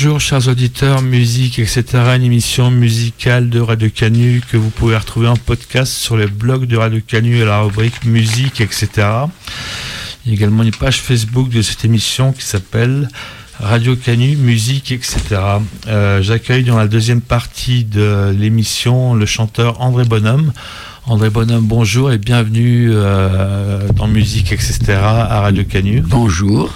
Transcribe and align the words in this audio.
Bonjour 0.00 0.20
chers 0.20 0.46
auditeurs, 0.46 1.02
musique, 1.02 1.58
etc. 1.58 1.82
Une 2.14 2.22
émission 2.22 2.70
musicale 2.70 3.50
de 3.50 3.58
Radio 3.58 3.90
Canu 3.92 4.40
que 4.48 4.56
vous 4.56 4.70
pouvez 4.70 4.96
retrouver 4.96 5.26
en 5.26 5.34
podcast 5.34 5.92
sur 5.92 6.16
les 6.16 6.28
blogs 6.28 6.66
de 6.66 6.76
Radio 6.76 7.00
Canu 7.04 7.38
et 7.38 7.44
la 7.44 7.62
rubrique 7.62 8.04
musique, 8.04 8.60
etc. 8.60 8.88
Il 10.24 10.28
y 10.28 10.30
a 10.30 10.34
également 10.34 10.62
une 10.62 10.70
page 10.70 11.00
Facebook 11.00 11.48
de 11.48 11.62
cette 11.62 11.84
émission 11.84 12.32
qui 12.32 12.42
s'appelle 12.42 13.08
Radio 13.58 13.96
Canu, 13.96 14.36
musique, 14.36 14.92
etc. 14.92 15.18
Euh, 15.88 16.22
j'accueille 16.22 16.62
dans 16.62 16.78
la 16.78 16.86
deuxième 16.86 17.20
partie 17.20 17.82
de 17.82 18.32
l'émission 18.38 19.14
le 19.14 19.26
chanteur 19.26 19.80
André 19.80 20.04
Bonhomme. 20.04 20.52
André 21.06 21.28
Bonhomme, 21.28 21.66
bonjour 21.66 22.12
et 22.12 22.18
bienvenue 22.18 22.90
euh, 22.92 23.88
dans 23.96 24.06
Musique, 24.06 24.52
etc. 24.52 24.92
à 24.92 25.40
Radio 25.40 25.64
Canu. 25.64 26.02
Bonjour. 26.06 26.72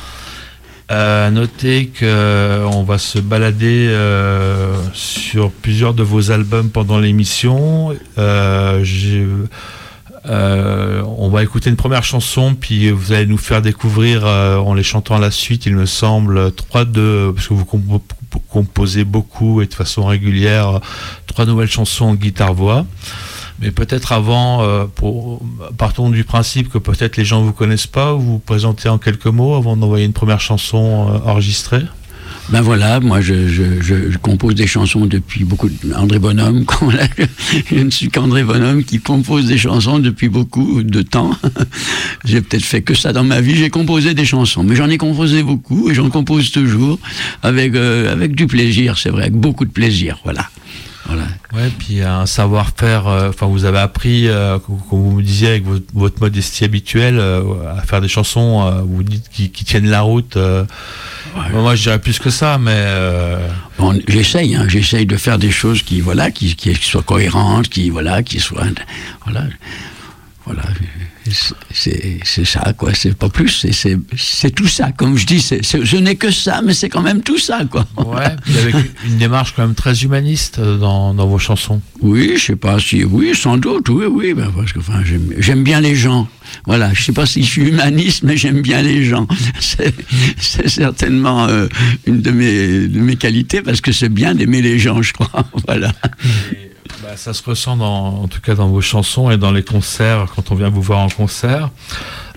Euh, 0.92 1.30
qu'on 1.30 2.04
euh, 2.04 2.84
va 2.86 2.98
se 2.98 3.18
balader 3.18 3.86
euh, 3.88 4.76
sur 4.92 5.50
plusieurs 5.50 5.94
de 5.94 6.02
vos 6.02 6.30
albums 6.30 6.68
pendant 6.68 6.98
l'émission. 6.98 7.96
on 10.24 11.28
va 11.30 11.42
écouter 11.42 11.70
une 11.70 11.76
première 11.76 12.04
chanson, 12.04 12.54
puis 12.54 12.90
vous 12.90 13.12
allez 13.12 13.24
nous 13.24 13.38
faire 13.38 13.62
découvrir, 13.62 14.26
en 14.26 14.74
les 14.74 14.82
chantant 14.82 15.16
à 15.16 15.20
la 15.20 15.30
suite, 15.30 15.64
il 15.64 15.76
me 15.76 15.86
semble, 15.86 16.52
trois 16.52 16.84
de, 16.84 17.32
parce 17.34 17.48
que 17.48 17.54
vous 17.54 17.64
composez 18.50 19.04
beaucoup 19.04 19.62
et 19.62 19.66
de 19.66 19.74
façon 19.74 20.04
régulière, 20.04 20.80
trois 21.26 21.46
nouvelles 21.46 21.70
chansons 21.70 22.04
en 22.04 22.14
guitare-voix. 22.14 22.84
Mais 23.62 23.70
peut-être 23.70 24.12
avant, 24.12 24.62
euh, 24.62 24.86
partons 25.78 26.10
du 26.10 26.24
principe 26.24 26.68
que 26.68 26.78
peut-être 26.78 27.16
les 27.16 27.24
gens 27.24 27.40
ne 27.40 27.46
vous 27.46 27.52
connaissent 27.52 27.86
pas, 27.86 28.12
vous 28.12 28.32
vous 28.32 28.38
présentez 28.38 28.88
en 28.88 28.98
quelques 28.98 29.26
mots 29.26 29.54
avant 29.54 29.76
d'envoyer 29.76 30.04
une 30.04 30.12
première 30.12 30.40
chanson 30.40 31.08
euh, 31.08 31.30
enregistrée 31.30 31.82
ben 32.48 32.60
voilà, 32.60 32.98
moi 33.00 33.20
je, 33.20 34.16
compose 34.18 34.54
des 34.54 34.66
chansons 34.66 35.06
depuis 35.06 35.44
beaucoup. 35.44 35.68
De... 35.68 35.94
André 35.94 36.18
Bonhomme, 36.18 36.64
je 37.70 37.76
ne 37.76 37.90
suis 37.90 38.08
qu'André 38.08 38.42
Bonhomme 38.42 38.84
qui 38.84 39.00
compose 39.00 39.46
des 39.46 39.58
chansons 39.58 40.00
depuis 40.00 40.28
beaucoup 40.28 40.82
de 40.82 41.02
temps. 41.02 41.30
j'ai 42.24 42.40
peut-être 42.42 42.64
fait 42.64 42.82
que 42.82 42.94
ça 42.94 43.12
dans 43.12 43.24
ma 43.24 43.40
vie, 43.40 43.54
j'ai 43.54 43.70
composé 43.70 44.14
des 44.14 44.24
chansons, 44.24 44.64
mais 44.64 44.74
j'en 44.74 44.90
ai 44.90 44.98
composé 44.98 45.42
beaucoup 45.42 45.90
et 45.90 45.94
j'en 45.94 46.10
compose 46.10 46.50
toujours 46.50 46.98
avec, 47.42 47.74
euh, 47.74 48.12
avec 48.12 48.34
du 48.34 48.46
plaisir, 48.46 48.98
c'est 48.98 49.10
vrai, 49.10 49.22
avec 49.22 49.34
beaucoup 49.34 49.64
de 49.64 49.72
plaisir, 49.72 50.18
voilà. 50.24 50.48
Voilà. 51.06 51.24
Ouais, 51.52 51.70
puis 51.78 52.02
un 52.02 52.26
savoir-faire. 52.26 53.08
Euh, 53.08 53.28
enfin, 53.30 53.46
vous 53.46 53.64
avez 53.64 53.78
appris, 53.78 54.28
euh, 54.28 54.58
comme 54.58 54.80
vous 54.90 55.16
me 55.16 55.22
disiez, 55.22 55.48
avec 55.48 55.64
votre, 55.92 56.20
modestie 56.20 56.64
habituelle, 56.64 57.18
euh, 57.18 57.42
à 57.76 57.82
faire 57.82 58.00
des 58.00 58.08
chansons. 58.08 58.84
vous 58.86 59.02
dites 59.02 59.28
qui, 59.28 59.50
tiennent 59.50 59.88
la 59.88 60.02
route. 60.02 60.36
Moi, 61.52 61.74
je 61.74 61.82
dirais 61.82 61.98
plus 61.98 62.18
que 62.18 62.30
ça, 62.30 62.58
mais. 62.58 62.86
Bon, 63.78 63.98
j'essaye. 64.06 64.54
Hein, 64.54 64.66
j'essaye 64.68 65.06
de 65.06 65.16
faire 65.16 65.38
des 65.38 65.50
choses 65.50 65.82
qui, 65.82 66.00
voilà, 66.00 66.30
qui, 66.30 66.54
qui, 66.54 66.74
soient 66.74 67.02
cohérentes, 67.02 67.68
qui, 67.68 67.90
voilà, 67.90 68.22
qui 68.22 68.38
soient, 68.38 68.64
voilà, 69.24 69.44
voilà 70.46 70.62
c'est 71.30 72.44
ça, 72.44 72.72
quoi. 72.76 72.94
C'est 72.94 73.16
pas 73.16 73.28
plus. 73.28 73.66
C'est 73.72 74.50
tout 74.50 74.66
ça. 74.66 74.92
Comme 74.92 75.16
je 75.16 75.26
dis, 75.26 75.40
ce 75.40 75.96
n'est 75.96 76.16
que 76.16 76.30
ça, 76.30 76.62
mais 76.62 76.74
c'est 76.74 76.88
quand 76.88 77.02
même 77.02 77.22
tout 77.22 77.38
ça, 77.38 77.64
quoi. 77.64 77.86
Ouais, 77.96 78.36
puis 78.44 78.58
avec 78.58 78.74
une 79.06 79.18
démarche 79.18 79.54
quand 79.54 79.62
même 79.62 79.74
très 79.74 80.02
humaniste 80.02 80.60
dans, 80.60 81.14
dans, 81.14 81.26
vos 81.26 81.38
chansons. 81.38 81.80
Oui, 82.00 82.34
je 82.36 82.46
sais 82.46 82.56
pas 82.56 82.78
si. 82.78 83.04
Oui, 83.04 83.34
sans 83.34 83.56
doute, 83.56 83.88
oui, 83.88 84.06
oui. 84.06 84.34
Ben, 84.34 84.50
parce 84.54 84.72
que 84.72 84.80
enfin, 84.80 85.02
j'aime 85.38 85.62
bien 85.62 85.80
les 85.80 85.94
gens. 85.94 86.28
Voilà, 86.66 86.92
je 86.92 87.02
sais 87.02 87.12
pas 87.12 87.26
si 87.26 87.42
je 87.42 87.48
suis 87.48 87.68
humaniste, 87.68 88.22
mais 88.24 88.36
j'aime 88.36 88.60
bien 88.60 88.82
les 88.82 89.04
gens. 89.04 89.26
C'est 90.38 90.68
certainement 90.68 91.46
euh, 91.48 91.66
une 92.06 92.20
de 92.20 92.30
mes, 92.30 92.88
de 92.88 93.00
mes 93.00 93.16
qualités, 93.16 93.62
parce 93.62 93.80
que 93.80 93.92
c'est 93.92 94.08
bien 94.08 94.34
d'aimer 94.34 94.62
les 94.62 94.78
gens, 94.78 95.02
je 95.02 95.12
crois. 95.12 95.30
Voilà. 95.66 95.92
Bah, 97.02 97.16
ça 97.16 97.34
se 97.34 97.42
ressent 97.42 97.80
en 97.80 98.28
tout 98.28 98.40
cas 98.40 98.54
dans 98.54 98.68
vos 98.68 98.80
chansons 98.80 99.28
et 99.30 99.36
dans 99.36 99.50
les 99.50 99.64
concerts 99.64 100.26
quand 100.36 100.52
on 100.52 100.54
vient 100.54 100.68
vous 100.68 100.82
voir 100.82 101.00
en 101.00 101.08
concert. 101.08 101.70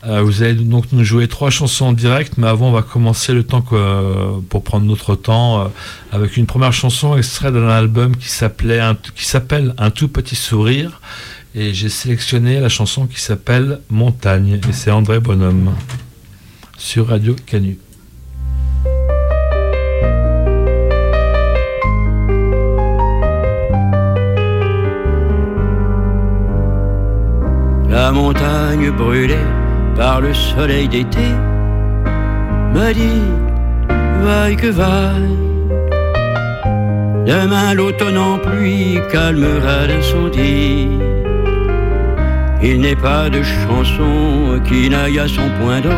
Euh, 0.07 0.23
vous 0.23 0.41
allez 0.41 0.55
donc 0.55 0.85
nous 0.91 1.03
jouer 1.03 1.27
trois 1.27 1.51
chansons 1.51 1.85
en 1.85 1.93
direct, 1.93 2.33
mais 2.37 2.47
avant 2.47 2.69
on 2.69 2.71
va 2.71 2.81
commencer 2.81 3.33
le 3.33 3.43
temps 3.43 3.61
que, 3.61 4.39
pour 4.49 4.63
prendre 4.63 4.85
notre 4.85 5.15
temps 5.15 5.61
euh, 5.61 5.65
avec 6.11 6.35
une 6.37 6.47
première 6.47 6.73
chanson 6.73 7.15
extraite 7.15 7.53
d'un 7.53 7.69
album 7.69 8.15
qui 8.15 8.29
s'appelle 8.29 9.75
Un 9.77 9.91
tout 9.91 10.07
petit 10.07 10.35
sourire 10.35 10.99
et 11.53 11.73
j'ai 11.75 11.89
sélectionné 11.89 12.59
la 12.59 12.69
chanson 12.69 13.05
qui 13.05 13.21
s'appelle 13.21 13.81
Montagne 13.91 14.59
et 14.67 14.73
c'est 14.73 14.91
André 14.91 15.19
Bonhomme 15.19 15.75
sur 16.77 17.09
Radio 17.09 17.35
Canu. 17.45 17.77
La 27.95 28.11
montagne 28.11 28.91
brûlée 28.91 29.47
par 29.95 30.19
le 30.19 30.33
soleil 30.33 30.89
d'été 30.89 31.29
me 32.73 32.91
dit 32.93 33.23
vaille 34.21 34.57
que 34.57 34.67
vaille. 34.67 35.37
Demain 37.25 37.73
l'automne 37.73 38.17
en 38.17 38.37
pluie 38.37 38.99
calmera 39.09 39.87
l'incendie. 39.87 40.89
Il 42.61 42.81
n'est 42.81 42.97
pas 42.97 43.29
de 43.29 43.41
chanson 43.41 44.59
qui 44.67 44.89
n'aille 44.89 45.19
à 45.19 45.29
son 45.29 45.49
point 45.61 45.79
d'orgue. 45.79 45.95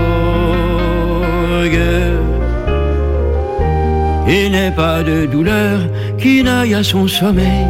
Il 4.27 4.51
n'est 4.51 4.75
pas 4.83 5.01
de 5.01 5.25
douleur 5.25 5.79
qui 6.19 6.43
n'aille 6.43 6.75
à 6.75 6.83
son 6.83 7.07
sommeil. 7.07 7.65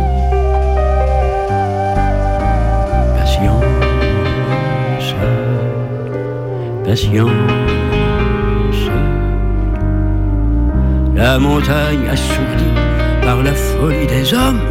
Patience. 6.88 7.30
La 11.16 11.38
montagne 11.38 12.08
assourdie 12.10 12.76
par 13.22 13.44
la 13.44 13.54
folie 13.54 14.08
des 14.08 14.34
hommes 14.34 14.62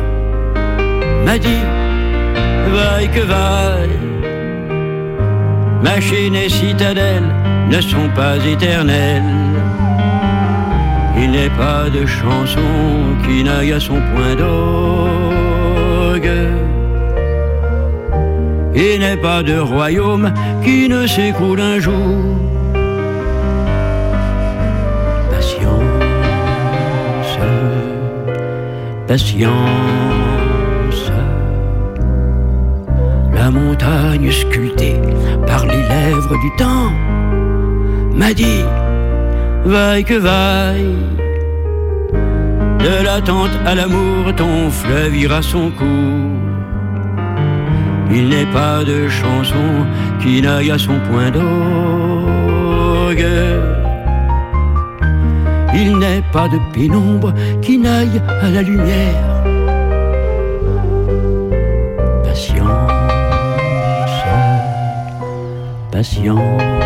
m'a 1.26 1.38
dit 1.38 1.64
vaille 2.74 3.10
que 3.10 3.24
vaille. 3.34 3.98
Machine 5.82 6.34
et 6.34 6.48
citadelle 6.48 7.28
ne 7.70 7.80
sont 7.82 8.08
pas 8.14 8.36
éternelles. 8.54 9.34
Il 11.18 11.30
n'est 11.32 11.54
pas 11.64 11.90
de 11.90 12.06
chanson 12.06 12.70
qui 13.24 13.44
n'aille 13.44 13.72
à 13.72 13.80
son 13.80 14.00
point 14.10 14.34
d'orgue. 14.40 15.66
Il 18.78 19.00
n'est 19.00 19.16
pas 19.16 19.42
de 19.42 19.58
royaume 19.58 20.34
qui 20.62 20.86
ne 20.86 21.06
s'écoule 21.06 21.60
un 21.60 21.78
jour. 21.78 22.36
Patience, 25.30 26.18
patience. 29.06 29.50
La 33.34 33.50
montagne 33.50 34.30
sculptée 34.30 35.00
par 35.46 35.64
les 35.64 35.82
lèvres 35.88 36.38
du 36.38 36.56
temps 36.58 36.92
m'a 38.14 38.34
dit, 38.34 38.62
vaille 39.64 40.04
que 40.04 40.18
vaille. 40.18 40.96
De 42.78 43.04
l'attente 43.04 43.58
à 43.64 43.74
l'amour, 43.74 44.34
ton 44.36 44.70
fleuve 44.70 45.16
ira 45.16 45.40
son 45.40 45.70
cours. 45.70 46.45
Il 48.10 48.28
n'est 48.28 48.46
pas 48.46 48.84
de 48.84 49.08
chanson 49.08 49.86
qui 50.20 50.40
n'aille 50.40 50.70
à 50.70 50.78
son 50.78 50.98
point 51.10 51.30
d'orgue. 51.30 51.46
Il 55.74 55.98
n'est 55.98 56.22
pas 56.32 56.48
de 56.48 56.58
pénombre 56.72 57.34
qui 57.60 57.78
n'aille 57.78 58.22
à 58.42 58.48
la 58.50 58.62
lumière. 58.62 59.44
Patience, 62.24 62.92
patience. 65.90 66.85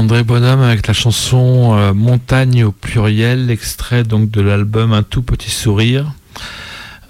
André 0.00 0.24
Bonhomme 0.24 0.62
avec 0.62 0.86
la 0.86 0.94
chanson 0.94 1.74
euh, 1.76 1.92
Montagne 1.92 2.64
au 2.64 2.72
pluriel, 2.72 3.50
extrait 3.50 4.02
donc 4.02 4.30
de 4.30 4.40
l'album 4.40 4.94
Un 4.94 5.02
tout 5.02 5.20
petit 5.20 5.50
sourire. 5.50 6.14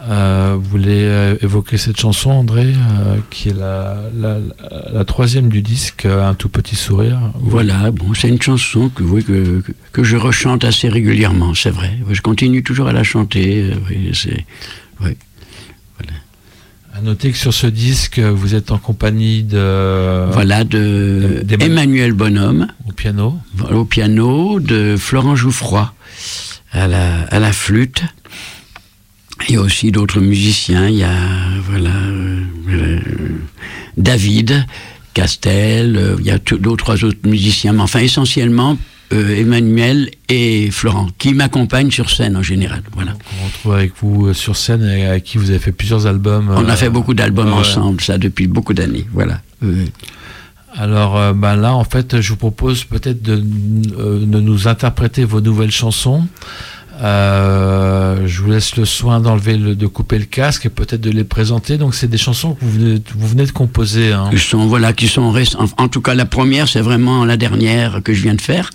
Euh, 0.09 0.57
vous 0.59 0.69
voulez 0.69 1.05
euh, 1.05 1.37
évoquer 1.41 1.77
cette 1.77 2.01
chanson, 2.01 2.33
André, 2.33 2.75
qui 3.31 3.51
est 3.51 3.57
la, 3.57 5.05
troisième 5.05 5.51
du 5.51 5.63
disque, 5.63 6.05
Un 6.05 6.35
tout 6.35 6.49
petit 6.49 6.75
sourire? 6.75 7.21
Voilà, 7.39 7.93
bon, 7.93 8.13
c'est 8.13 8.29
une 8.29 8.43
chanson 8.43 8.89
que, 8.89 9.05
que, 9.21 9.63
que, 9.93 10.03
je 10.03 10.17
rechante 10.17 10.65
assez 10.65 10.89
régulièrement, 10.89 11.55
c'est 11.55 11.71
vrai. 11.71 11.97
Je 12.11 12.21
continue 12.23 12.65
toujours 12.65 12.89
à 12.89 12.93
la 12.93 13.05
chanter. 13.05 13.71
oui, 13.89 14.11
c'est. 14.15 14.45
À 17.01 17.03
noter 17.03 17.31
que 17.31 17.39
sur 17.39 17.55
ce 17.55 17.67
disque, 17.67 18.19
vous 18.19 18.55
êtes 18.55 18.73
en 18.73 18.77
compagnie 18.77 19.43
de. 19.43 20.31
Voilà, 20.33 20.65
de 20.65 21.47
Emmanuel 21.59 22.13
Bonhomme. 22.13 22.67
Au 22.87 22.93
piano. 22.93 23.39
Au 23.71 23.87
piano, 23.87 24.61
de 24.61 24.97
Florent 24.99 25.35
Jouffroy 25.35 25.95
à 26.73 26.89
la, 26.89 27.23
à 27.23 27.39
la 27.39 27.53
flûte. 27.53 28.03
Il 29.49 29.55
y 29.55 29.57
a 29.57 29.63
aussi 29.63 29.93
d'autres 29.93 30.21
musiciens. 30.21 30.89
Il 30.89 30.97
y 30.97 31.05
a, 31.05 31.17
voilà, 31.65 31.89
euh, 32.69 33.01
David 33.97 34.67
Castel. 35.15 35.97
Euh, 35.97 36.17
il 36.19 36.27
y 36.27 36.31
a 36.31 36.39
deux 36.39 36.77
trois 36.77 37.03
autres 37.03 37.27
musiciens. 37.27 37.73
Mais 37.73 37.81
enfin, 37.81 38.01
essentiellement, 38.01 38.73
euh, 38.73 38.90
Emmanuel 39.11 40.11
et 40.29 40.71
Florent, 40.71 41.09
qui 41.19 41.35
m'accompagnent 41.35 41.91
sur 41.91 42.11
scène 42.11 42.37
en 42.37 42.43
général. 42.43 42.83
Voilà. 42.95 43.13
On 43.41 43.47
retrouve 43.47 43.75
avec 43.75 43.93
vous 44.01 44.27
euh, 44.27 44.35
sur 44.35 44.57
scène 44.57 44.83
et 44.83 45.07
avec 45.07 45.25
qui 45.25 45.39
vous 45.39 45.51
avez 45.51 45.59
fait 45.59 45.73
plusieurs 45.73 46.07
albums. 46.07 46.49
On 46.55 46.69
a 46.69 46.77
fait 46.77 46.91
beaucoup 46.91 47.15
d'albums 47.15 47.53
ensemble, 47.53 48.01
ça, 48.01 48.19
depuis 48.19 48.47
beaucoup 48.47 48.75
d'années. 48.75 49.07
Voilà. 49.13 49.41
Alors 50.77 51.35
ben 51.35 51.57
là, 51.57 51.75
en 51.75 51.83
fait, 51.83 52.21
je 52.21 52.29
vous 52.31 52.37
propose 52.37 52.85
peut-être 52.85 53.23
de, 53.23 53.37
de, 53.37 54.41
nous 54.41 54.69
interpréter 54.69 55.25
vos 55.25 55.41
nouvelles 55.41 55.73
chansons. 55.73 56.27
Euh, 57.01 58.27
je 58.27 58.43
vous 58.43 58.51
laisse 58.51 58.77
le 58.77 58.85
soin 58.85 59.21
d'enlever, 59.21 59.57
de 59.57 59.87
couper 59.87 60.19
le 60.19 60.27
casque 60.27 60.67
et 60.67 60.69
peut-être 60.69 61.01
de 61.01 61.11
les 61.11 61.25
présenter. 61.25 61.79
Donc, 61.79 61.95
c'est 61.95 62.09
des 62.09 62.19
chansons 62.19 62.55
que 62.55 62.65
vous 62.65 62.71
venez, 62.73 63.03
vous 63.15 63.29
venez 63.29 63.47
de 63.47 63.53
composer. 63.53 64.13
Hein. 64.13 64.29
Qui 64.31 64.39
sont, 64.39 64.67
voilà, 64.67 64.93
qui 64.93 65.09
sont 65.09 65.23
en, 65.23 65.83
en 65.83 65.89
tout 65.89 66.03
cas, 66.03 66.15
la 66.15 66.27
première, 66.27 66.69
c'est 66.69 66.81
vraiment 66.81 67.25
la 67.25 67.37
dernière 67.37 68.03
que 68.03 68.13
je 68.13 68.23
viens 68.23 68.35
de 68.35 68.41
faire. 68.41 68.71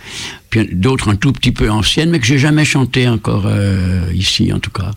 Puis 0.50 0.70
d'autres 0.72 1.10
un 1.10 1.16
tout 1.16 1.34
petit 1.34 1.52
peu 1.52 1.70
anciennes, 1.70 2.10
mais 2.10 2.20
que 2.20 2.26
j'ai 2.26 2.40
jamais 2.40 2.66
chanté 2.66 3.08
encore 3.08 3.46
euh, 3.46 4.10
ici, 4.14 4.52
en 4.54 4.60
tout 4.60 4.72
cas. 4.72 4.92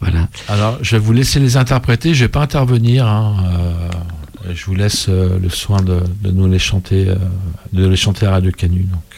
Voilà. 0.00 0.28
Alors, 0.48 0.78
je 0.82 0.96
vais 0.96 1.02
vous 1.02 1.12
laisser 1.12 1.40
les 1.40 1.56
interpréter. 1.56 2.14
Je 2.14 2.24
vais 2.24 2.28
pas 2.28 2.42
intervenir. 2.42 3.06
Hein, 3.06 3.36
euh, 3.46 4.52
je 4.52 4.64
vous 4.66 4.74
laisse 4.74 5.08
le 5.08 5.48
soin 5.48 5.80
de, 5.80 6.00
de, 6.22 6.30
nous 6.30 6.46
les 6.46 6.58
chanter, 6.58 7.06
de 7.72 7.86
les 7.86 7.96
chanter 7.96 8.26
à 8.26 8.32
Radio 8.32 8.50
Canu. 8.50 8.80
Donc. 8.80 9.13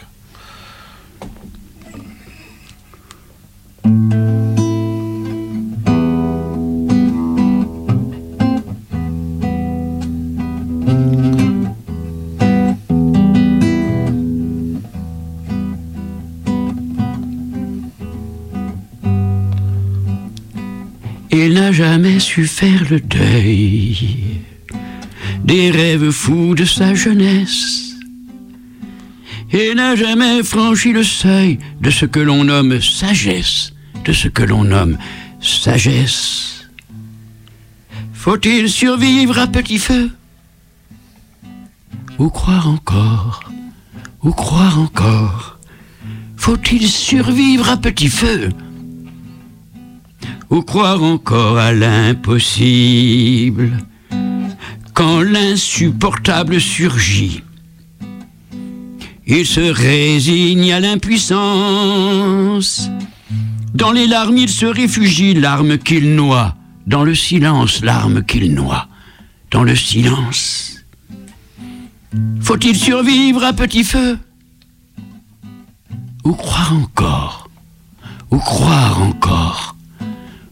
Jamais 21.76 22.20
su 22.20 22.46
faire 22.46 22.84
le 22.90 23.00
deuil. 23.00 23.96
Des 25.44 25.70
rêves 25.70 26.10
fous 26.10 26.54
de 26.54 26.64
sa 26.64 26.94
jeunesse. 26.94 27.96
Et 29.52 29.74
n'a 29.74 29.94
jamais 29.94 30.42
franchi 30.42 30.92
le 30.92 31.04
seuil 31.04 31.58
de 31.80 31.90
ce 31.90 32.06
que 32.06 32.20
l'on 32.20 32.44
nomme 32.44 32.80
sagesse 32.80 33.74
de 34.06 34.12
ce 34.12 34.28
que 34.28 34.44
l'on 34.44 34.64
nomme 34.64 34.96
sagesse. 35.40 36.68
Faut-il 38.14 38.70
survivre 38.70 39.38
à 39.38 39.46
petit 39.48 39.78
feu? 39.78 40.10
Ou 42.18 42.30
croire 42.30 42.68
encore 42.68 43.40
Ou 44.22 44.30
croire 44.30 44.78
encore? 44.78 45.58
Faut-il 46.36 46.88
survivre 46.88 47.68
à 47.68 47.76
petit 47.76 48.08
feu? 48.08 48.48
Ou 50.50 50.62
croire 50.62 51.02
encore 51.02 51.58
à 51.58 51.72
l'impossible 51.72 53.72
Quand 54.94 55.20
l'insupportable 55.20 56.60
surgit 56.60 57.42
il 59.28 59.44
se 59.44 59.60
résigne 59.60 60.72
à 60.72 60.78
l'impuissance 60.78 62.88
dans 63.76 63.92
les 63.92 64.06
larmes, 64.06 64.38
il 64.38 64.48
se 64.48 64.64
réfugie, 64.64 65.34
larmes 65.34 65.76
qu'il 65.76 66.14
noie. 66.14 66.56
Dans 66.86 67.04
le 67.04 67.14
silence, 67.14 67.82
larmes 67.82 68.24
qu'il 68.24 68.54
noie. 68.54 68.88
Dans 69.50 69.64
le 69.64 69.76
silence. 69.76 70.78
Faut-il 72.40 72.74
survivre 72.74 73.44
à 73.44 73.52
petit 73.52 73.84
feu 73.84 74.18
Ou 76.24 76.32
croire 76.32 76.72
encore 76.72 77.50
Ou 78.30 78.38
croire 78.38 79.02
encore 79.02 79.75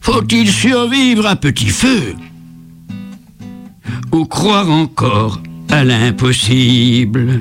Faut-il 0.05 0.51
survivre 0.51 1.27
à 1.27 1.35
petit 1.35 1.71
feu 1.71 2.15
Ou 4.13 4.27
croire 4.27 4.71
encore 4.71 5.41
à 5.71 5.83
l'impossible? 5.83 7.41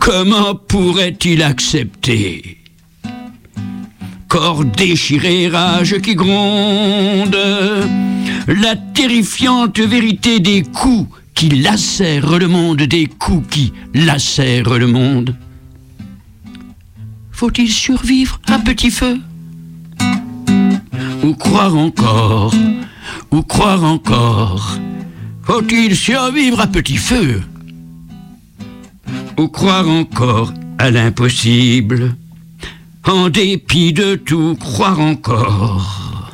Comment 0.00 0.56
pourrait-il 0.56 1.44
accepter 1.44 2.58
corps 4.26 4.64
déchiré, 4.64 5.46
rage 5.46 5.98
qui 6.00 6.16
gronde, 6.16 7.38
la 8.48 8.74
terrifiante 8.92 9.78
vérité 9.78 10.40
des 10.40 10.62
coups 10.62 11.16
qui 11.34 11.48
lacèrent 11.48 12.40
le 12.40 12.48
monde, 12.48 12.82
des 12.82 13.06
coups 13.06 13.46
qui 13.50 13.72
lacèrent 13.94 14.78
le 14.78 14.88
monde? 14.88 15.36
Faut-il 17.30 17.70
survivre 17.70 18.40
à 18.48 18.58
petit 18.58 18.90
feu 18.90 19.20
Ou 21.22 21.34
croire 21.34 21.76
encore 21.76 22.54
Ou 23.30 23.42
croire 23.42 23.84
encore 23.84 24.78
Faut-il 25.42 25.94
survivre 25.94 26.60
à 26.60 26.66
petit 26.66 26.96
feu? 26.96 27.42
Ou 29.38 29.48
croire 29.48 29.88
encore 29.88 30.52
à 30.78 30.90
l'impossible 30.90 32.16
en 33.04 33.28
dépit 33.28 33.92
de 33.92 34.14
tout, 34.14 34.56
croire 34.60 35.00
encore 35.00 36.30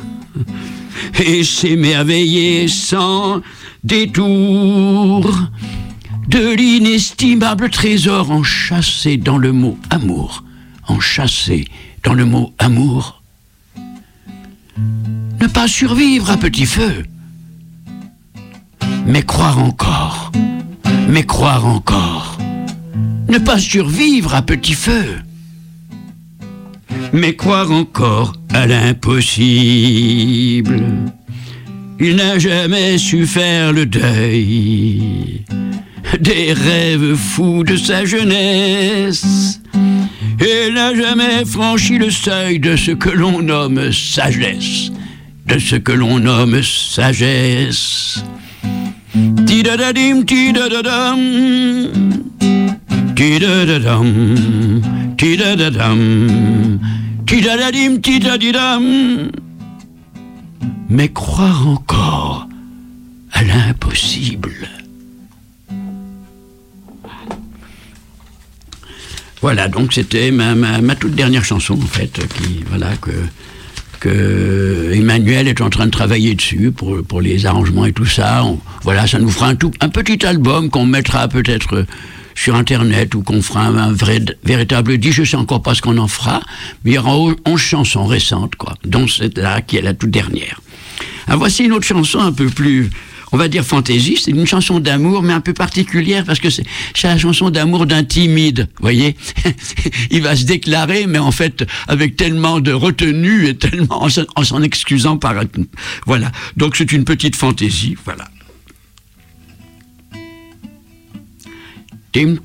et 1.19 1.45
s'émerveiller 1.45 2.69
sans 2.69 3.41
détour 3.85 5.33
de 6.29 6.55
l'inestimable 6.55 7.71
trésor 7.71 8.31
enchâssé 8.31 9.17
dans 9.17 9.39
le 9.39 9.53
mot 9.53 9.79
amour, 9.91 10.45
enchâssé 10.89 11.67
dans 12.03 12.15
le 12.15 12.25
mot 12.25 12.53
amour. 12.59 13.23
Pas 15.57 15.69
survivre 15.69 16.31
à 16.31 16.37
petit 16.37 16.67
feu, 16.67 17.07
mais 19.07 19.23
croire 19.23 19.59
encore, 19.59 20.31
mais 21.09 21.23
croire 21.23 21.67
encore. 21.67 22.37
Ne 23.31 23.39
pas 23.39 23.59
survivre 23.59 24.35
à 24.35 24.43
petit 24.43 24.75
feu, 24.75 25.17
mais 27.15 27.37
croire 27.37 27.73
encore 27.73 28.35
à 28.53 28.67
l'impossible. 28.67 30.85
Il 32.01 32.17
n'a 32.17 32.39
jamais 32.39 32.99
su 32.99 33.27
faire 33.27 33.73
le 33.73 33.87
deuil 33.87 35.43
des 36.21 36.53
rêves 36.53 37.15
fous 37.15 37.65
de 37.65 37.79
sa 37.79 38.05
jeunesse. 38.05 39.63
Il 40.39 40.75
n'a 40.75 40.95
jamais 40.95 41.47
franchi 41.47 41.97
le 41.97 42.11
seuil 42.11 42.59
de 42.59 42.77
ce 42.77 42.91
que 42.91 43.09
l'on 43.09 43.41
nomme 43.41 43.91
sagesse, 43.91 44.91
de 45.47 45.59
ce 45.59 45.77
que 45.77 45.93
l'on 45.93 46.19
nomme 46.19 46.63
sagesse. 46.63 48.23
Tidadadim, 49.47 50.25
tidadadam, 50.25 51.21
tidadadam, 53.15 54.09
tidadadam, 55.17 56.79
tidadadim, 57.27 58.01
tidadidam. 58.01 59.31
Mais 60.89 61.09
croire 61.09 61.67
encore 61.69 62.49
à 63.33 63.43
l'impossible. 63.43 64.69
Voilà, 69.43 69.69
donc 69.69 69.93
c'était 69.93 70.31
ma, 70.31 70.55
ma, 70.55 70.81
ma, 70.81 70.95
toute 70.97 71.15
dernière 71.15 71.45
chanson, 71.45 71.75
en 71.75 71.87
fait, 71.87 72.21
qui, 72.35 72.65
voilà, 72.69 72.97
que, 72.97 73.13
Emmanuel 74.93 75.49
est 75.49 75.61
en 75.61 75.71
train 75.71 75.87
de 75.87 75.91
travailler 75.91 76.35
dessus 76.35 76.73
pour, 76.75 77.03
pour 77.03 77.21
les 77.21 77.47
arrangements 77.47 77.87
et 77.87 77.93
tout 77.93 78.07
ça. 78.07 78.45
Voilà, 78.83 79.07
ça 79.07 79.19
nous 79.19 79.31
fera 79.31 79.49
un, 79.49 79.55
tout, 79.55 79.73
un 79.81 79.89
petit 79.89 80.25
album 80.25 80.71
qu'on 80.71 80.87
mettra 80.87 81.29
peut-être 81.29 81.85
sur 82.37 82.55
Internet 82.55 83.15
ou 83.15 83.23
qu'on 83.23 83.43
fera 83.43 83.67
un, 83.67 83.93
vrai, 83.93 84.21
véritable 84.45 84.99
disque. 84.99 85.19
Je 85.19 85.25
sais 85.25 85.37
encore 85.37 85.63
pas 85.63 85.75
ce 85.75 85.83
qu'on 85.83 85.99
en 85.99 86.07
fera, 86.07 86.41
mais 86.85 86.93
il 86.93 86.95
y 86.95 86.99
aura 86.99 87.17
11 87.45 87.61
chansons 87.61 88.05
récentes, 88.05 88.55
quoi, 88.55 88.75
dont 88.85 89.09
cette 89.09 89.39
là 89.39 89.63
qui 89.63 89.79
est 89.79 89.83
la 89.83 89.95
toute 89.95 90.11
dernière. 90.11 90.61
Ah, 91.27 91.37
voici 91.37 91.65
une 91.65 91.73
autre 91.73 91.87
chanson 91.87 92.21
un 92.21 92.33
peu 92.33 92.47
plus, 92.47 92.91
on 93.37 93.39
va 93.39 93.49
dire 93.49 93.67
fantaisie, 93.67 94.17
c'est 94.17 94.31
une 94.31 94.47
chanson 94.47 94.81
d'amour, 94.81 95.23
mais 95.23 95.35
un 95.35 95.43
peu 95.43 95.53
particulière 95.53 96.25
parce 96.25 96.41
que 96.41 96.49
c'est 96.49 96.65
la 97.03 97.19
chanson 97.19 97.51
d'amour 97.51 97.85
d'un 97.85 98.03
timide. 98.03 98.67
Voyez, 98.81 99.15
il 100.11 100.23
va 100.23 100.35
se 100.35 100.47
déclarer, 100.47 101.07
mais 101.07 101.19
en 101.19 101.33
fait 101.33 101.67
avec 101.87 102.17
tellement 102.17 102.61
de 102.61 102.73
retenue 102.73 103.47
et 103.47 103.55
tellement 103.55 104.03
en 104.03 104.43
s'en 104.43 104.63
excusant 104.63 105.19
par. 105.19 105.35
Voilà. 106.07 106.33
Donc 106.57 106.77
c'est 106.77 106.93
une 106.93 107.05
petite 107.05 107.37
fantaisie. 107.37 107.95
Voilà. 108.07 108.25
Tim 112.13 112.37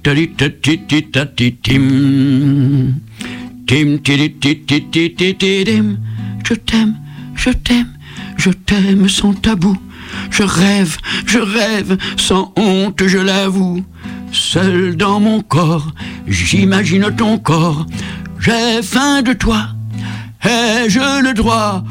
je 6.43 6.53
t'aime, 6.53 6.95
je 7.35 7.49
t'aime, 7.49 7.87
je 8.35 8.49
t'aime 8.49 9.07
sans 9.07 9.33
tabou. 9.33 9.77
Je 10.29 10.43
rêve, 10.43 10.97
je 11.25 11.39
rêve, 11.39 11.97
sans 12.17 12.53
honte, 12.55 13.01
je 13.05 13.17
l'avoue. 13.17 13.83
Seul 14.31 14.95
dans 14.95 15.19
mon 15.19 15.41
corps, 15.41 15.91
j'imagine 16.27 17.09
ton 17.15 17.37
corps. 17.37 17.85
J'ai 18.39 18.81
faim 18.81 19.21
de 19.21 19.33
toi, 19.33 19.67
ai-je 20.43 21.21
le 21.21 21.33
droit 21.33 21.83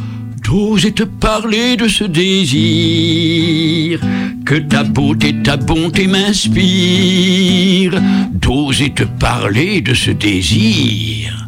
d'oser 0.42 0.92
te 0.92 1.04
parler 1.04 1.76
de 1.76 1.86
ce 1.86 2.04
désir? 2.04 4.00
Que 4.44 4.54
ta 4.56 4.82
beauté, 4.82 5.34
ta 5.44 5.56
bonté 5.56 6.08
m'inspire 6.08 7.92
D'oser 8.32 8.90
te 8.90 9.04
parler 9.04 9.80
de 9.80 9.94
ce 9.94 10.10
désir 10.10 11.46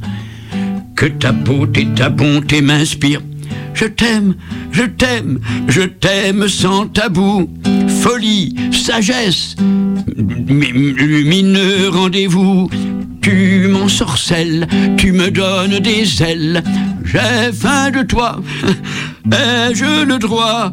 que 0.94 1.08
ta 1.08 1.32
beauté, 1.32 1.88
ta 1.96 2.10
bonté 2.10 2.62
m'inspire 2.62 3.22
je 3.74 3.86
t'aime, 3.86 4.34
je 4.72 4.82
t'aime, 4.84 5.38
je 5.68 5.82
t'aime 5.82 6.48
sans 6.48 6.86
tabou. 6.86 7.48
Folie, 8.02 8.54
sagesse, 8.72 9.56
lumineux 10.16 11.88
rendez-vous. 11.90 12.68
Tu 13.20 13.68
m'ensorcelles, 13.68 14.66
tu 14.96 15.12
me 15.12 15.30
donnes 15.30 15.78
des 15.78 16.22
ailes. 16.22 16.62
J'ai 17.04 17.52
faim 17.52 17.90
de 17.90 18.02
toi, 18.02 18.40
ai-je 19.32 20.04
le 20.04 20.18
droit 20.18 20.72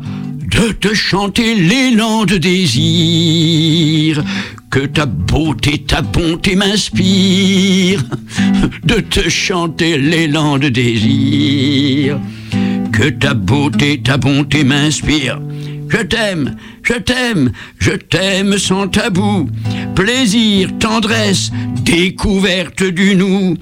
de 0.50 0.72
te 0.72 0.94
chanter 0.94 1.54
l'élan 1.56 2.26
de 2.26 2.38
désir? 2.38 4.24
Que 4.72 4.86
ta 4.86 5.06
beauté, 5.06 5.84
ta 5.86 6.02
bonté 6.02 6.56
m'inspire, 6.56 8.04
de 8.84 8.96
te 8.96 9.30
chanter 9.30 9.98
l'élan 9.98 10.58
de 10.58 10.70
désir 10.70 12.20
que 13.00 13.10
ta 13.12 13.34
beauté, 13.34 14.02
ta 14.04 14.18
bonté 14.18 14.66
m'inspire. 14.66 15.40
Je 15.88 16.00
t'aime, 16.00 16.58
je 16.84 16.96
t'aime, 16.96 17.52
je 17.80 17.92
t'aime 17.92 18.58
sans 18.58 18.90
tabou. 18.90 19.50
Plaisir, 19.96 20.70
tendresse, 20.80 21.50
découverte 21.86 22.84
du 22.84 23.16
nous. 23.16 23.56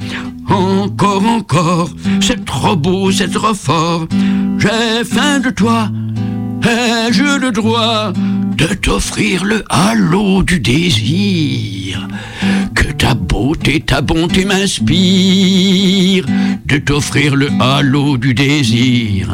Encore, 0.49 1.23
encore, 1.23 1.89
c'est 2.19 2.45
trop 2.45 2.75
beau, 2.75 3.11
c'est 3.11 3.31
trop 3.31 3.53
fort. 3.53 4.07
J'ai 4.57 5.03
faim 5.05 5.39
de 5.39 5.51
toi, 5.51 5.91
ai-je 6.63 7.39
le 7.39 7.51
droit 7.51 8.13
de 8.57 8.67
t'offrir 8.73 9.43
le 9.43 9.63
halo 9.69 10.43
du 10.43 10.59
désir 10.59 12.07
Que 12.73 12.91
ta 12.91 13.13
beauté, 13.13 13.81
ta 13.81 14.01
bonté 14.01 14.45
m'inspire 14.45 16.25
De 16.65 16.77
t'offrir 16.77 17.35
le 17.35 17.49
halo 17.59 18.17
du 18.17 18.33
désir 18.33 19.29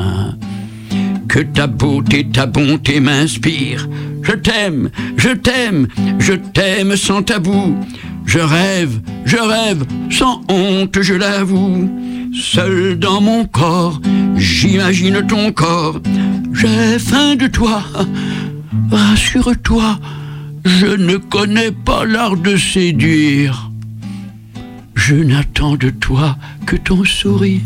Que 1.28 1.40
ta 1.40 1.68
beauté, 1.68 2.28
ta 2.32 2.46
bonté 2.46 3.00
m'inspire? 3.00 3.88
Je 4.24 4.32
t'aime, 4.32 4.90
je 5.18 5.30
t'aime, 5.30 5.88
je 6.20 6.34
t'aime 6.34 6.96
sans 6.96 7.24
tabou. 7.24 7.78
Je 8.26 8.40
rêve, 8.40 9.02
je 9.26 9.36
rêve, 9.36 9.84
sans 10.10 10.42
honte, 10.48 11.02
je 11.02 11.14
l'avoue 11.14 11.90
Seul 12.34 12.98
dans 12.98 13.22
mon 13.22 13.46
corps, 13.46 14.02
j'imagine 14.36 15.26
ton 15.28 15.52
corps. 15.52 16.02
J'ai 16.52 16.98
faim 16.98 17.36
de 17.36 17.48
toi. 17.48 17.84
Rassure-toi, 18.90 20.00
je 20.66 20.88
ne 20.88 21.18
connais 21.18 21.72
pas 21.72 22.06
l'art 22.06 22.36
de 22.38 22.58
séduire. 22.58 23.70
Je 24.96 25.16
n'attends 25.16 25.76
de 25.76 25.90
toi 25.90 26.38
que 26.66 26.76
ton 26.76 27.04
sourire. 27.04 27.62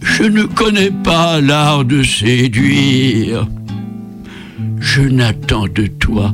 Je 0.00 0.24
ne 0.24 0.44
connais 0.44 0.90
pas 0.90 1.40
l'art 1.40 1.84
de 1.84 2.02
séduire. 2.02 3.46
Je 4.80 5.02
n'attends 5.02 5.68
de 5.68 5.86
toi 5.86 6.32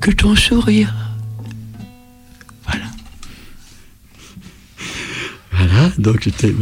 que 0.00 0.10
ton 0.10 0.34
sourire. 0.34 1.03
J'étais. 6.20 6.54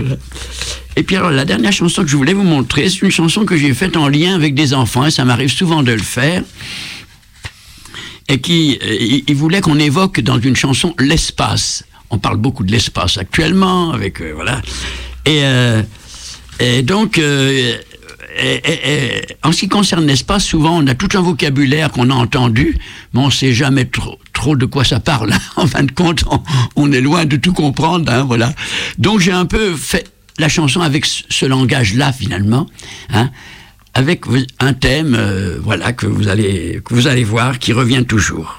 Et 0.97 1.03
puis 1.03 1.17
alors, 1.17 1.31
la 1.31 1.45
dernière 1.45 1.73
chanson 1.73 2.03
que 2.03 2.09
je 2.09 2.17
voulais 2.17 2.35
vous 2.35 2.43
montrer, 2.43 2.89
c'est 2.89 3.03
une 3.03 3.11
chanson 3.11 3.45
que 3.45 3.57
j'ai 3.57 3.73
faite 3.75 3.97
en 3.97 4.09
lien 4.09 4.35
avec 4.35 4.55
des 4.55 4.75
enfants, 4.75 5.07
et 5.07 5.11
ça 5.11 5.25
m'arrive 5.25 5.51
souvent 5.51 5.83
de 5.83 5.93
le 5.93 6.03
faire. 6.03 6.43
Et 8.29 8.41
qui, 8.41 8.79
euh, 8.83 9.21
il 9.27 9.35
voulait 9.35 9.61
qu'on 9.61 9.79
évoque 9.79 10.21
dans 10.21 10.39
une 10.39 10.57
chanson 10.57 10.95
l'espace. 10.99 11.85
On 12.11 12.19
parle 12.19 12.37
beaucoup 12.37 12.65
de 12.65 12.71
l'espace 12.71 13.19
actuellement, 13.19 13.93
avec 13.93 14.21
euh, 14.21 14.33
voilà. 14.35 14.61
Et, 15.25 15.41
euh, 15.45 15.83
et 16.61 16.83
donc, 16.83 17.19
et, 18.39 19.23
en 19.43 19.53
ce 19.53 19.61
qui 19.61 19.69
concerne 19.69 20.07
l'espace, 20.07 20.45
souvent 20.45 20.79
on 20.79 20.87
a 20.87 20.95
tout 20.95 21.09
un 21.17 21.21
vocabulaire 21.21 21.91
qu'on 21.91 22.11
a 22.11 22.15
entendu, 22.15 22.79
mais 23.13 23.21
on 23.21 23.27
ne 23.27 23.31
sait 23.33 23.53
jamais 23.53 23.85
trop, 23.85 24.57
de 24.57 24.67
quoi 24.67 24.85
ça 24.85 25.01
parle. 25.01 25.33
en 25.57 25.67
fin 25.67 25.85
de 25.85 25.93
compte, 25.93 26.25
on, 26.77 26.91
est 26.93 27.01
loin 27.01 27.25
de 27.25 27.37
tout 27.37 27.53
comprendre. 27.53 28.11
Hein, 28.13 28.25
voilà. 28.25 28.53
Donc 28.99 29.21
j'ai 29.21 29.33
un 29.33 29.47
peu 29.47 29.77
fait 29.77 30.11
la 30.39 30.49
chanson 30.49 30.81
avec 30.81 31.07
ce, 31.07 31.47
langage-là 31.47 32.13
finalement, 32.13 32.67
hein, 33.13 33.31
avec 33.95 34.23
un 34.59 34.73
thème, 34.73 35.15
euh, 35.17 35.59
voilà 35.63 35.93
que 35.93 36.07
vous 36.07 36.29
allez 36.29 36.81
que 36.85 36.95
vous 36.95 37.07
allez 37.07 37.25
voir 37.25 37.59
qui 37.59 37.73
revient 37.73 38.05
toujours. 38.05 38.59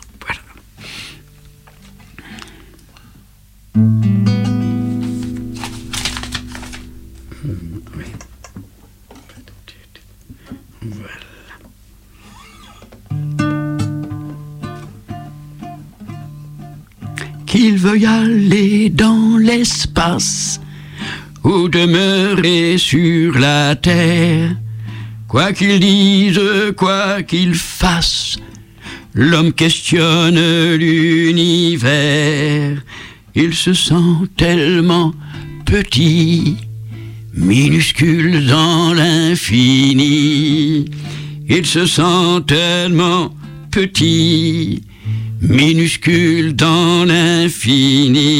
Qu'il 17.63 17.77
veuille 17.77 18.05
aller 18.05 18.89
dans 18.89 19.38
l'espace 19.38 20.60
ou 21.46 21.70
demeurer 21.70 22.77
sur 22.77 23.39
la 23.39 23.77
terre. 23.77 24.58
Quoi 25.29 25.53
qu'il 25.53 25.79
dise, 25.79 26.41
quoi 26.75 27.24
qu'il 27.24 27.55
fasse, 27.55 28.36
l'homme 29.13 29.53
questionne 29.53 30.75
l'univers. 30.75 32.84
Il 33.34 33.53
se 33.53 33.74
sent 33.74 34.27
tellement 34.36 35.13
petit, 35.65 36.58
minuscule 37.34 38.46
dans 38.46 38.93
l'infini. 38.93 40.84
Il 41.48 41.65
se 41.65 41.86
sent 41.86 42.41
tellement 42.46 43.34
petit, 43.72 44.84
minuscule 45.44 46.56
dans 46.56 47.06
l'infini. 47.06 48.32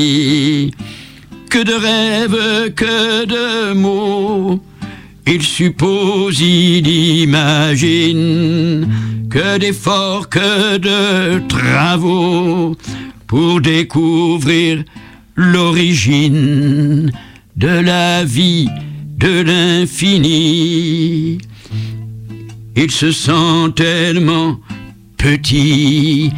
Que 1.50 1.64
de 1.64 1.74
rêves, 1.74 2.74
que 2.74 3.26
de 3.26 3.74
mots, 3.74 4.60
il 5.28 5.44
suppose, 5.44 6.40
il 6.42 6.88
imagine, 7.22 8.88
que 9.30 9.58
d'efforts, 9.58 10.30
que 10.30 10.78
de 10.78 11.40
travaux, 11.48 12.76
pour 13.28 13.62
découvrir 13.62 14.84
l'origine 15.36 17.12
de 17.56 17.68
la 17.68 18.24
vie, 18.24 18.70
de 19.18 19.42
l'infini. 19.42 21.38
Il 22.76 22.90
se 22.92 23.12
sent 23.12 23.72
tellement 23.76 24.60
petit, 25.18 26.32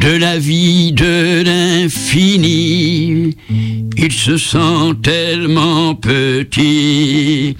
de 0.00 0.16
la 0.16 0.38
vie, 0.38 0.92
de 0.92 1.42
l'infini. 1.42 3.36
Il 3.96 4.12
se 4.12 4.36
sent 4.36 4.94
tellement 5.02 5.94
petit. 5.94 7.56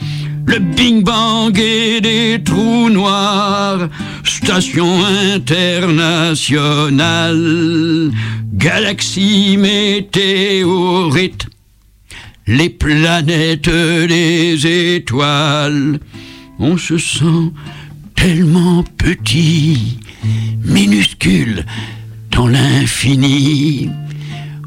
Le 0.46 0.58
Bing 0.58 1.02
Bang 1.02 1.58
et 1.58 2.00
des 2.00 2.42
trous 2.42 2.90
noirs, 2.90 3.88
station 4.24 5.04
internationale, 5.34 8.10
galaxie 8.54 9.56
météorite, 9.58 11.46
les 12.46 12.70
planètes, 12.70 13.68
les 13.68 14.96
étoiles, 14.96 16.00
on 16.58 16.78
se 16.78 16.96
sent 16.96 17.52
tellement 18.14 18.82
petit, 18.96 19.98
minuscule 20.64 21.66
dans 22.38 22.46
l'infini. 22.46 23.90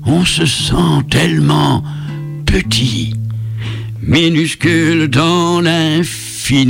On 0.06 0.26
se 0.26 0.46
sent 0.46 1.04
tellement 1.10 1.82
petit, 2.46 3.14
minuscule 4.02 5.08
dans 5.08 5.62
l'infini. 5.62 6.66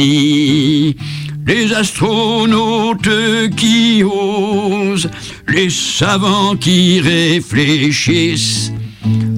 Les 1.48 1.74
astronautes 1.74 3.10
qui 3.58 4.04
osent, 4.04 5.10
les 5.48 5.72
savants 5.72 6.56
qui 6.56 7.00
réfléchissent, 7.00 8.72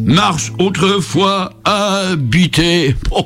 marchent 0.03 0.51
autrefois 0.59 1.53
habités. 1.63 2.93
Oh, 3.11 3.23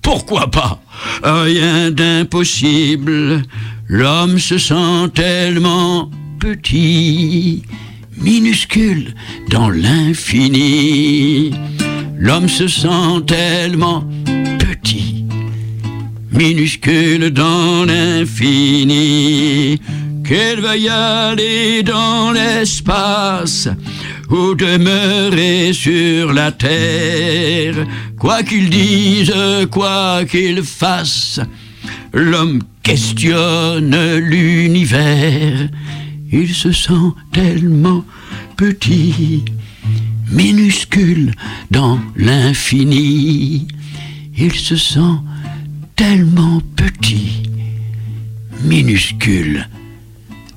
pourquoi 0.00 0.50
pas? 0.50 0.80
Rien 1.22 1.90
d'impossible. 1.90 3.42
L'homme 3.88 4.38
se 4.38 4.56
sent 4.56 5.10
tellement 5.14 6.10
petit, 6.38 7.62
minuscule 8.16 9.14
dans 9.50 9.70
l'infini. 9.70 11.52
L'homme 12.16 12.48
se 12.48 12.68
sent 12.68 13.22
tellement 13.26 14.04
petit, 14.58 15.24
minuscule 16.32 17.30
dans 17.30 17.84
l'infini, 17.84 19.80
va 20.60 20.76
y 20.76 20.88
aller 20.88 21.82
dans 21.82 22.32
l'espace 22.32 23.68
ou 24.30 24.54
demeurer 24.54 25.72
sur 25.72 26.32
la 26.32 26.52
terre. 26.52 27.86
Quoi 28.18 28.42
qu'il 28.42 28.68
dise, 28.68 29.32
quoi 29.70 30.24
qu'il 30.28 30.62
fasse, 30.62 31.40
l'homme 32.12 32.60
questionne 32.82 34.16
l'univers. 34.16 35.68
Il 36.30 36.54
se 36.54 36.72
sent 36.72 37.12
tellement 37.32 38.04
petit, 38.56 39.44
minuscule 40.30 41.32
dans 41.70 41.98
l'infini. 42.16 43.66
Il 44.36 44.52
se 44.52 44.76
sent 44.76 45.16
tellement 45.96 46.60
petit, 46.76 47.42
minuscule 48.62 49.68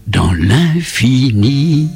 dans 0.07 0.33
l'infini. 0.33 1.89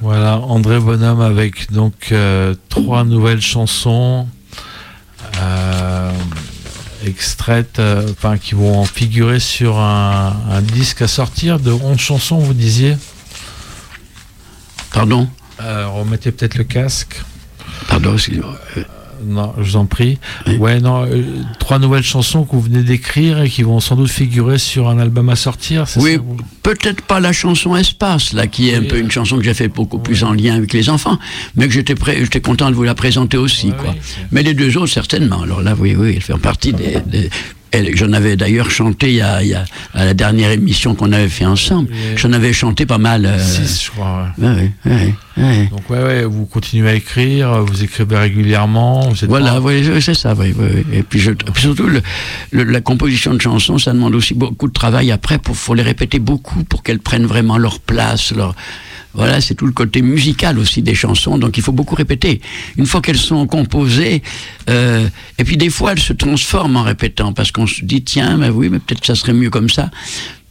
Voilà, 0.00 0.38
André 0.38 0.78
Bonhomme 0.78 1.20
avec 1.20 1.72
donc 1.72 2.12
euh, 2.12 2.54
trois 2.68 3.04
nouvelles 3.04 3.40
chansons 3.40 4.28
euh, 5.40 6.12
extraites, 7.06 7.78
euh, 7.78 8.10
enfin 8.10 8.38
qui 8.38 8.54
vont 8.54 8.84
figurer 8.84 9.40
sur 9.40 9.78
un, 9.78 10.36
un, 10.50 10.62
disque 10.62 11.02
à 11.02 11.08
sortir 11.08 11.60
de 11.60 11.70
11 11.70 11.98
chansons, 11.98 12.38
vous 12.38 12.54
disiez 12.54 12.96
Pardon? 14.92 15.28
Remettez 15.58 16.30
peut-être 16.30 16.56
le 16.56 16.64
casque. 16.64 17.16
Pardon, 17.88 18.14
excusez-moi. 18.14 18.58
Non, 19.26 19.52
je 19.58 19.62
vous 19.62 19.76
en 19.76 19.86
prie. 19.86 20.18
Oui. 20.46 20.56
Ouais, 20.56 20.80
non, 20.80 21.04
euh, 21.06 21.22
trois 21.58 21.78
nouvelles 21.78 22.02
chansons 22.02 22.44
que 22.44 22.52
vous 22.52 22.60
venez 22.62 22.82
d'écrire 22.82 23.42
et 23.42 23.48
qui 23.48 23.62
vont 23.62 23.80
sans 23.80 23.96
doute 23.96 24.10
figurer 24.10 24.58
sur 24.58 24.88
un 24.88 24.98
album 24.98 25.28
à 25.28 25.36
sortir. 25.36 25.84
Oui, 25.96 26.18
peut-être 26.62 27.02
pas 27.02 27.20
la 27.20 27.32
chanson 27.32 27.76
Espace, 27.76 28.32
là, 28.32 28.46
qui 28.46 28.70
est 28.70 28.78
oui. 28.78 28.86
un 28.86 28.88
peu 28.88 28.98
une 28.98 29.10
chanson 29.10 29.36
que 29.36 29.44
j'ai 29.44 29.54
fait 29.54 29.68
beaucoup 29.68 29.98
plus 29.98 30.24
en 30.24 30.32
lien 30.32 30.54
avec 30.56 30.72
les 30.72 30.90
enfants, 30.90 31.18
mais 31.56 31.66
que 31.66 31.72
j'étais 31.72 31.94
prêt, 31.94 32.16
j'étais 32.20 32.40
content 32.40 32.70
de 32.70 32.74
vous 32.74 32.82
la 32.82 32.94
présenter 32.94 33.36
aussi, 33.36 33.72
quoi. 33.72 33.94
mais 34.30 34.42
les 34.42 34.54
deux 34.54 34.76
autres, 34.76 34.92
certainement. 34.92 35.42
Alors 35.42 35.62
là, 35.62 35.74
oui, 35.78 35.94
oui, 35.98 36.12
elles 36.16 36.22
font 36.22 36.38
partie 36.38 36.72
des, 36.74 36.98
des 37.06 37.30
J'en 37.94 38.12
avais 38.12 38.36
d'ailleurs 38.36 38.70
chanté 38.70 39.10
il 39.10 39.16
y, 39.16 39.20
a, 39.20 39.42
il 39.42 39.48
y, 39.48 39.54
a, 39.54 39.64
à 39.94 40.04
la 40.04 40.14
dernière 40.14 40.50
émission 40.50 40.94
qu'on 40.94 41.12
avait 41.12 41.28
fait 41.28 41.46
ensemble. 41.46 41.88
J'en 42.16 42.32
avais 42.32 42.52
chanté 42.52 42.86
pas 42.86 42.98
mal. 42.98 43.26
Euh... 43.26 43.38
Six, 43.38 43.84
je 43.84 43.90
crois. 43.90 44.28
Ouais. 44.38 44.46
Ouais, 44.46 44.70
ouais, 44.86 45.14
ouais, 45.36 45.68
Donc 45.70 45.90
ouais, 45.90 46.02
ouais, 46.02 46.24
vous 46.24 46.46
continuez 46.46 46.88
à 46.88 46.94
écrire, 46.94 47.62
vous 47.64 47.82
écrivez 47.82 48.16
régulièrement. 48.16 49.08
Vous 49.08 49.26
voilà, 49.28 49.52
pas... 49.52 49.60
oui, 49.60 49.84
c'est 50.00 50.14
ça. 50.14 50.34
Oui, 50.36 50.54
oui. 50.56 50.84
Et 50.92 51.02
puis, 51.02 51.18
je, 51.18 51.32
surtout 51.56 51.86
le, 51.86 52.02
le, 52.52 52.64
la 52.64 52.80
composition 52.80 53.34
de 53.34 53.40
chansons, 53.40 53.78
ça 53.78 53.92
demande 53.92 54.14
aussi 54.14 54.34
beaucoup 54.34 54.68
de 54.68 54.72
travail 54.72 55.10
après. 55.10 55.38
Pour 55.38 55.56
faut 55.56 55.74
les 55.74 55.82
répéter 55.82 56.18
beaucoup 56.18 56.64
pour 56.64 56.82
qu'elles 56.82 57.00
prennent 57.00 57.26
vraiment 57.26 57.58
leur 57.58 57.80
place, 57.80 58.32
leur 58.32 58.54
voilà, 59.14 59.40
c'est 59.40 59.54
tout 59.54 59.66
le 59.66 59.72
côté 59.72 60.02
musical 60.02 60.58
aussi 60.58 60.82
des 60.82 60.94
chansons, 60.94 61.38
donc 61.38 61.56
il 61.56 61.62
faut 61.62 61.72
beaucoup 61.72 61.94
répéter. 61.94 62.40
Une 62.76 62.86
fois 62.86 63.00
qu'elles 63.00 63.16
sont 63.16 63.46
composées, 63.46 64.22
euh, 64.68 65.06
et 65.38 65.44
puis 65.44 65.56
des 65.56 65.70
fois 65.70 65.92
elles 65.92 66.00
se 66.00 66.12
transforment 66.12 66.76
en 66.76 66.82
répétant, 66.82 67.32
parce 67.32 67.52
qu'on 67.52 67.66
se 67.66 67.84
dit, 67.84 68.02
tiens, 68.02 68.36
mais 68.36 68.50
oui, 68.50 68.68
mais 68.68 68.78
peut-être 68.78 69.04
ça 69.06 69.14
serait 69.14 69.32
mieux 69.32 69.50
comme 69.50 69.70
ça. 69.70 69.90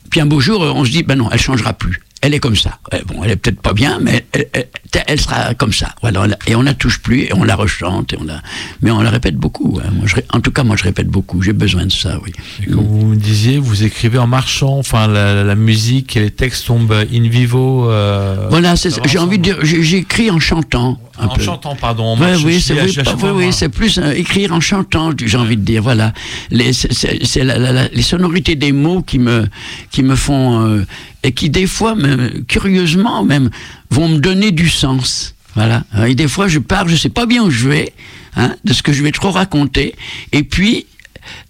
Puis 0.10 0.22
un 0.22 0.26
beau 0.26 0.40
jour, 0.40 0.62
on 0.62 0.86
se 0.86 0.92
dit, 0.92 1.04
ben 1.04 1.16
non, 1.16 1.30
elle 1.32 1.40
changera 1.40 1.74
plus. 1.74 2.02
Elle 2.24 2.34
est 2.34 2.40
comme 2.40 2.56
ça. 2.56 2.80
Bon, 3.08 3.22
elle 3.26 3.32
est 3.32 3.36
peut-être 3.36 3.60
pas 3.60 3.74
bien, 3.74 4.00
mais 4.02 4.26
elle, 4.32 4.48
elle, 4.54 4.68
elle, 5.08 5.20
sera 5.20 5.54
comme 5.56 5.74
ça. 5.74 5.94
Voilà, 6.02 6.26
et 6.48 6.56
on 6.56 6.62
la 6.62 6.74
touche 6.74 7.00
plus, 7.00 7.24
et 7.24 7.34
on 7.34 7.44
la 7.44 7.58
rechante, 7.58 8.14
et 8.14 8.18
on 8.18 8.24
la... 8.24 8.42
mais 8.82 8.92
on 8.92 9.02
la 9.02 9.10
répète 9.10 9.36
beaucoup. 9.36 9.78
Hein. 9.84 9.90
Moi, 9.92 10.06
je, 10.08 10.16
en 10.32 10.40
tout 10.40 10.52
cas, 10.52 10.64
moi, 10.64 10.78
je 10.78 10.86
répète 10.86 11.10
beaucoup. 11.10 11.42
J'ai 11.42 11.52
besoin 11.52 11.86
de 11.86 11.92
ça, 11.92 12.20
oui. 12.24 12.32
Et 12.62 12.72
comme 12.72 12.88
vous 12.88 13.08
me 13.08 13.18
disiez, 13.18 13.58
vous 13.58 13.84
écrivez 13.84 14.20
en 14.20 14.28
marchant. 14.28 14.78
Enfin, 14.78 15.08
la, 15.08 15.44
la 15.44 15.56
musique 15.56 16.16
et 16.16 16.22
les 16.22 16.32
textes 16.32 16.66
tombent 16.68 16.94
in 17.14 17.28
vivo. 17.28 17.92
Euh, 17.92 18.48
voilà, 18.50 18.76
j'ai 18.76 19.20
envie 19.20 19.38
de 19.38 19.44
dire, 19.44 19.58
j'écris 19.62 20.32
en 20.32 20.40
chantant. 20.40 20.98
Un 21.20 21.28
en 21.28 21.36
peu. 21.36 21.44
chantant, 21.44 21.76
pardon. 21.76 22.18
Ouais, 22.18 22.36
oui, 22.44 22.60
c'est 22.60 22.74
oui, 22.74 22.98
oui, 23.22 23.30
oui, 23.36 23.54
c'est 23.54 23.70
plus 23.70 24.00
euh, 24.00 24.14
écrire 24.14 24.52
en 24.52 24.60
chantant, 24.60 25.12
j'ai 25.24 25.38
envie 25.38 25.58
de 25.58 25.62
dire. 25.62 25.84
Voilà, 25.84 26.12
les, 26.50 26.74
c'est 26.74 27.44
la, 27.44 27.58
la, 27.60 27.88
les 27.88 28.02
sonorités 28.02 28.56
des 28.56 28.72
mots 28.72 29.04
qui 29.04 29.20
me 29.20 29.48
qui 29.92 30.02
me 30.02 30.16
font 30.16 30.66
euh, 30.66 30.86
et 31.24 31.32
qui 31.32 31.50
des 31.50 31.68
fois, 31.68 31.94
même, 31.96 32.44
curieusement 32.48 33.24
même, 33.24 33.50
vont 33.92 34.10
me 34.10 34.18
donner 34.18 34.52
du 34.52 34.70
sens. 34.70 35.36
Voilà. 35.56 35.84
Et 36.08 36.16
des 36.16 36.28
fois, 36.28 36.48
je 36.48 36.58
pars, 36.58 36.88
je 36.88 36.96
sais 36.96 37.10
pas 37.10 37.28
bien 37.28 37.44
où 37.44 37.52
je 37.52 37.70
vais, 37.70 37.94
hein, 38.36 38.56
de 38.66 38.74
ce 38.74 38.82
que 38.82 38.92
je 38.92 39.04
vais 39.04 39.12
trop 39.12 39.30
raconter, 39.30 39.94
et 40.32 40.42
puis 40.42 40.88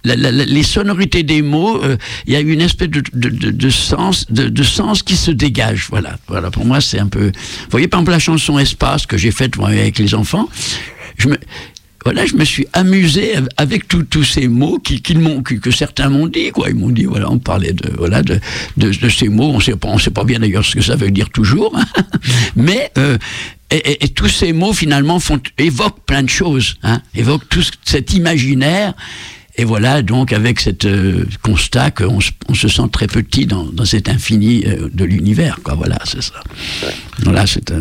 la, 0.03 0.15
la, 0.15 0.31
les 0.31 0.63
sonorités 0.63 1.23
des 1.23 1.41
mots, 1.41 1.81
il 1.83 1.91
euh, 1.91 1.97
y 2.27 2.35
a 2.35 2.39
une 2.39 2.61
espèce 2.61 2.89
de, 2.89 3.03
de, 3.13 3.29
de, 3.29 3.51
de 3.51 3.69
sens, 3.69 4.25
de, 4.29 4.63
sens 4.63 5.03
qui 5.03 5.15
se 5.15 5.31
dégage. 5.31 5.87
Voilà, 5.89 6.17
voilà. 6.27 6.51
Pour 6.51 6.65
moi, 6.65 6.81
c'est 6.81 6.99
un 6.99 7.07
peu. 7.07 7.25
Vous 7.25 7.71
voyez, 7.71 7.87
par 7.87 7.99
exemple, 7.99 8.11
la 8.11 8.19
chanson 8.19 8.59
Espace 8.59 9.05
que 9.05 9.17
j'ai 9.17 9.31
faite 9.31 9.57
moi, 9.57 9.69
avec 9.69 9.99
les 9.99 10.15
enfants. 10.15 10.49
Je 11.17 11.29
me, 11.29 11.37
voilà, 12.03 12.25
je 12.25 12.35
me 12.35 12.43
suis 12.43 12.67
amusé 12.73 13.35
avec 13.55 13.87
tous 13.87 14.23
ces 14.23 14.47
mots 14.47 14.77
qui, 14.77 15.01
qui 15.01 15.13
que, 15.13 15.53
que, 15.55 15.71
certains 15.71 16.09
m'ont 16.09 16.27
dit, 16.27 16.51
quoi. 16.51 16.69
Ils 16.69 16.75
m'ont 16.75 16.89
dit, 16.89 17.05
voilà, 17.05 17.31
on 17.31 17.39
parlait 17.39 17.71
de, 17.71 17.91
voilà, 17.97 18.21
de, 18.21 18.39
de, 18.75 18.91
de 18.91 19.09
ces 19.09 19.29
mots. 19.29 19.51
On 19.53 19.59
sait 19.61 19.75
pas, 19.75 19.87
on 19.87 19.97
sait 19.97 20.11
pas 20.11 20.25
bien 20.25 20.39
d'ailleurs 20.39 20.65
ce 20.65 20.75
que 20.75 20.81
ça 20.81 20.95
veut 20.95 21.11
dire 21.11 21.29
toujours, 21.29 21.73
hein. 21.77 21.85
mais 22.55 22.91
euh, 22.97 23.17
et, 23.71 23.77
et, 23.77 24.03
et, 24.05 24.09
tous 24.09 24.27
ces 24.27 24.51
mots 24.51 24.73
finalement 24.73 25.19
font, 25.19 25.39
évoquent 25.57 26.05
plein 26.05 26.23
de 26.23 26.29
choses, 26.29 26.75
hein, 26.83 27.01
évoquent 27.15 27.47
tout 27.47 27.63
cet 27.85 28.13
imaginaire. 28.13 28.93
Et 29.55 29.65
voilà, 29.65 30.01
donc 30.01 30.33
avec 30.33 30.59
cet 30.59 30.85
euh, 30.85 31.25
constat 31.43 31.91
qu'on 31.91 32.19
se, 32.19 32.31
on 32.49 32.55
se 32.55 32.67
sent 32.67 32.89
très 32.91 33.05
petit 33.05 33.45
dans, 33.45 33.65
dans 33.65 33.85
cet 33.85 34.09
infini 34.09 34.63
euh, 34.65 34.89
de 34.91 35.05
l'univers, 35.05 35.59
quoi. 35.63 35.75
Voilà, 35.75 35.99
c'est 36.05 36.23
ça. 36.23 36.33
Voilà, 37.19 37.45
c'est 37.45 37.71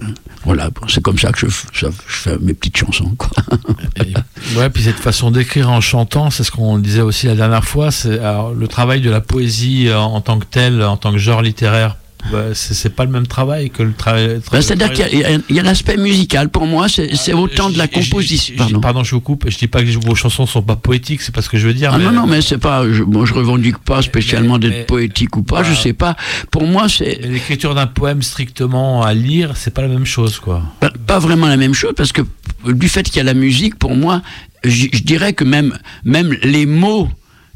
voilà, 0.44 0.70
c'est 0.88 1.02
comme 1.02 1.18
ça 1.18 1.32
que 1.32 1.38
je, 1.38 1.46
je, 1.72 1.86
je, 1.86 1.90
fais 2.06 2.36
mes 2.40 2.52
petites 2.52 2.76
chansons, 2.76 3.14
quoi. 3.16 3.30
Et, 4.04 4.12
ouais, 4.58 4.68
puis 4.68 4.82
cette 4.82 4.98
façon 4.98 5.30
d'écrire 5.30 5.70
en 5.70 5.80
chantant, 5.80 6.28
c'est 6.30 6.44
ce 6.44 6.50
qu'on 6.50 6.78
disait 6.78 7.00
aussi 7.00 7.26
la 7.26 7.36
dernière 7.36 7.64
fois, 7.64 7.90
c'est 7.90 8.18
le 8.18 8.66
travail 8.68 9.00
de 9.00 9.10
la 9.10 9.22
poésie 9.22 9.88
en, 9.90 10.02
en 10.02 10.20
tant 10.20 10.38
que 10.38 10.44
tel, 10.44 10.82
en 10.82 10.98
tant 10.98 11.12
que 11.12 11.18
genre 11.18 11.40
littéraire 11.40 11.96
bah, 12.30 12.54
c'est 12.54 12.94
pas 12.94 13.04
le 13.04 13.10
même 13.10 13.26
travail 13.26 13.70
que 13.70 13.82
le 13.82 13.92
travail. 13.92 14.40
Bah, 14.50 14.62
C'est-à-dire 14.62 14.92
qu'il 14.92 15.18
y 15.18 15.58
a, 15.58 15.60
a 15.60 15.64
l'aspect 15.64 15.96
musical. 15.96 16.48
Pour 16.48 16.66
moi, 16.66 16.88
c'est 16.88 17.10
ah, 17.30 17.36
autant 17.36 17.70
de 17.70 17.78
la 17.78 17.88
composition. 17.88 18.54
Pardon. 18.56 18.80
pardon. 18.80 19.04
je 19.04 19.14
vous 19.14 19.20
coupe. 19.20 19.48
Je 19.48 19.58
dis 19.58 19.66
pas 19.66 19.82
que 19.82 19.90
vos 20.06 20.14
chansons 20.14 20.46
sont 20.46 20.62
pas 20.62 20.76
poétiques, 20.76 21.22
c'est 21.22 21.34
pas 21.34 21.42
ce 21.42 21.48
que 21.48 21.58
je 21.58 21.66
veux 21.66 21.74
dire. 21.74 21.90
Ah 21.92 21.98
mais... 21.98 22.04
non, 22.04 22.12
non, 22.12 22.26
mais 22.26 22.40
c'est 22.42 22.58
pas. 22.58 22.84
Je, 22.90 23.02
moi, 23.02 23.26
je 23.26 23.34
revendique 23.34 23.78
pas 23.78 24.02
spécialement 24.02 24.58
d'être 24.58 24.86
poétique 24.86 25.36
ou 25.36 25.42
pas. 25.42 25.62
Bah, 25.62 25.68
je 25.68 25.74
sais 25.74 25.92
pas. 25.92 26.16
Pour 26.50 26.66
moi, 26.66 26.88
c'est. 26.88 27.20
L'écriture 27.22 27.74
d'un 27.74 27.86
poème 27.86 28.22
strictement 28.22 29.02
à 29.02 29.14
lire, 29.14 29.56
c'est 29.56 29.74
pas 29.74 29.82
la 29.82 29.88
même 29.88 30.06
chose, 30.06 30.38
quoi. 30.38 30.62
Bah, 30.80 30.92
pas 31.06 31.18
vraiment 31.18 31.48
la 31.48 31.56
même 31.56 31.74
chose, 31.74 31.92
parce 31.96 32.12
que 32.12 32.22
du 32.66 32.88
fait 32.88 33.02
qu'il 33.04 33.16
y 33.16 33.20
a 33.20 33.24
la 33.24 33.34
musique, 33.34 33.78
pour 33.78 33.96
moi, 33.96 34.22
je 34.64 34.86
dirais 35.02 35.32
que 35.32 35.44
même, 35.44 35.76
même 36.04 36.36
les 36.42 36.66
mots 36.66 37.08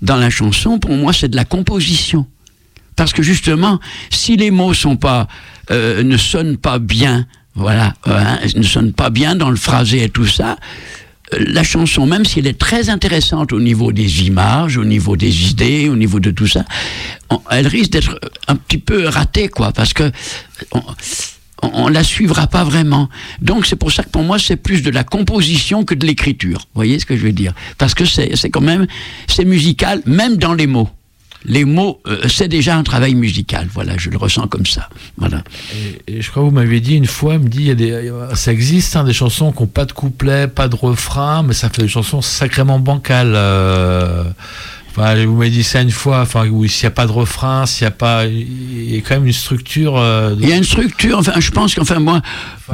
dans 0.02 0.16
la 0.16 0.31
chanson, 0.31 0.79
pour 0.79 0.92
moi, 0.92 1.12
c'est 1.12 1.29
de 1.29 1.37
la 1.37 1.44
composition. 1.44 2.26
Parce 2.96 3.12
que 3.12 3.22
justement, 3.22 3.78
si 4.11 4.37
les 4.37 4.50
mots 4.50 4.74
sont 4.74 4.96
pas, 4.96 5.28
euh, 5.70 6.02
ne 6.02 6.16
sonnent 6.16 6.56
pas 6.56 6.78
bien, 6.78 7.26
voilà, 7.54 7.94
hein, 8.06 8.38
ne 8.56 8.62
sonnent 8.62 8.92
pas 8.92 9.11
bien 9.11 9.37
dans 9.37 9.50
le 9.50 9.56
phrasé 9.56 10.04
et 10.04 10.09
tout 10.09 10.26
ça, 10.26 10.56
euh, 11.35 11.44
la 11.48 11.62
chanson, 11.62 12.06
même 12.06 12.24
si 12.24 12.38
elle 12.38 12.46
est 12.46 12.59
très 12.59 12.88
intéressante 12.88 13.52
au 13.52 13.61
niveau 13.61 13.92
des 13.92 14.26
images, 14.26 14.76
au 14.76 14.85
niveau 14.85 15.16
des 15.16 15.50
idées, 15.50 15.88
au 15.88 15.96
niveau 15.96 16.20
de 16.20 16.30
tout 16.30 16.46
ça, 16.46 16.64
elle 17.50 17.66
risque 17.66 17.90
d'être 17.90 18.18
un 18.48 18.56
petit 18.56 18.78
peu 18.78 19.06
ratée, 19.09 19.48
quoi, 19.48 19.72
parce 19.72 19.92
que 19.92 20.11
on, 20.72 20.82
on, 21.62 21.88
la 21.88 22.04
suivra 22.04 22.46
pas 22.46 22.64
vraiment. 22.64 23.09
Donc 23.40 23.66
c'est 23.66 23.76
pour 23.76 23.92
ça 23.92 24.02
que 24.02 24.11
pour 24.11 24.22
moi 24.22 24.38
c'est 24.38 24.56
plus 24.56 24.82
de 24.82 24.90
la 24.90 25.04
composition 25.04 25.85
que 25.85 25.94
de 25.94 26.06
l'écriture. 26.06 26.59
Vous 26.59 26.76
voyez 26.76 26.98
ce 26.98 27.06
que 27.06 27.16
je 27.16 27.22
veux 27.22 27.32
dire? 27.32 27.52
Parce 27.78 27.94
que 27.94 28.04
c'est 28.04 28.50
quand 28.50 28.61
même 28.61 28.87
c'est 29.26 29.44
musical 29.44 30.02
même 30.06 30.37
dans 30.37 30.54
les 30.54 30.66
mots. 30.66 30.90
Les 31.48 31.64
mots, 31.64 32.00
euh, 32.09 32.26
c'est 32.28 32.48
déjà 32.48 32.76
un 32.76 32.82
travail 32.82 33.14
musical. 33.14 33.68
Voilà, 33.72 33.96
je 33.96 34.11
le 34.11 34.16
ressens 34.16 34.48
comme 34.48 34.66
ça. 34.66 34.88
Voilà. 35.16 35.44
Et, 36.09 36.20
je 36.20 36.30
crois 36.30 36.42
que 36.42 36.48
vous 36.48 36.54
m'aviez 36.54 36.80
dit 36.80 36.96
une 36.96 37.06
fois, 37.06 37.38
me 37.38 37.48
dit, 37.48 37.61
il 37.61 37.66
y 37.66 37.70
a 37.70 37.74
des, 37.74 38.12
ça 38.35 38.52
existe, 38.52 38.96
hein, 38.96 39.04
des 39.04 39.12
chansons 39.12 39.52
qui 39.52 39.62
n'ont 39.62 39.68
pas 39.68 39.85
de 39.85 39.92
couplet, 39.92 40.48
pas 40.48 40.66
de 40.66 40.74
refrain, 40.74 41.44
mais 41.44 41.54
ça 41.54 41.68
fait 41.68 41.82
des 41.82 41.88
chansons 41.88 42.20
sacrément 42.20 42.80
bancales. 42.80 43.35
Euh, 43.35 44.24
vous 44.96 45.37
m'avez 45.37 45.50
dit 45.50 45.62
ça 45.62 45.82
une 45.82 45.90
fois, 45.90 46.20
enfin, 46.22 46.44
s'il 46.44 46.82
n'y 46.82 46.87
a 46.87 46.90
pas 46.90 47.06
de 47.06 47.12
refrain, 47.12 47.66
s'il 47.66 47.85
n'y 47.85 47.88
a 47.88 47.90
pas. 47.92 48.24
Il 48.24 48.94
y 48.94 48.96
a 48.96 49.00
quand 49.00 49.16
même 49.16 49.26
une 49.26 49.32
structure. 49.32 49.96
Euh, 49.96 50.35
il 50.40 50.48
y 50.48 50.52
a 50.52 50.56
une 50.56 50.64
structure, 50.64 51.18
enfin, 51.18 51.38
je 51.38 51.50
pense 51.50 51.74
qu'enfin, 51.74 51.98
moi, 51.98 52.22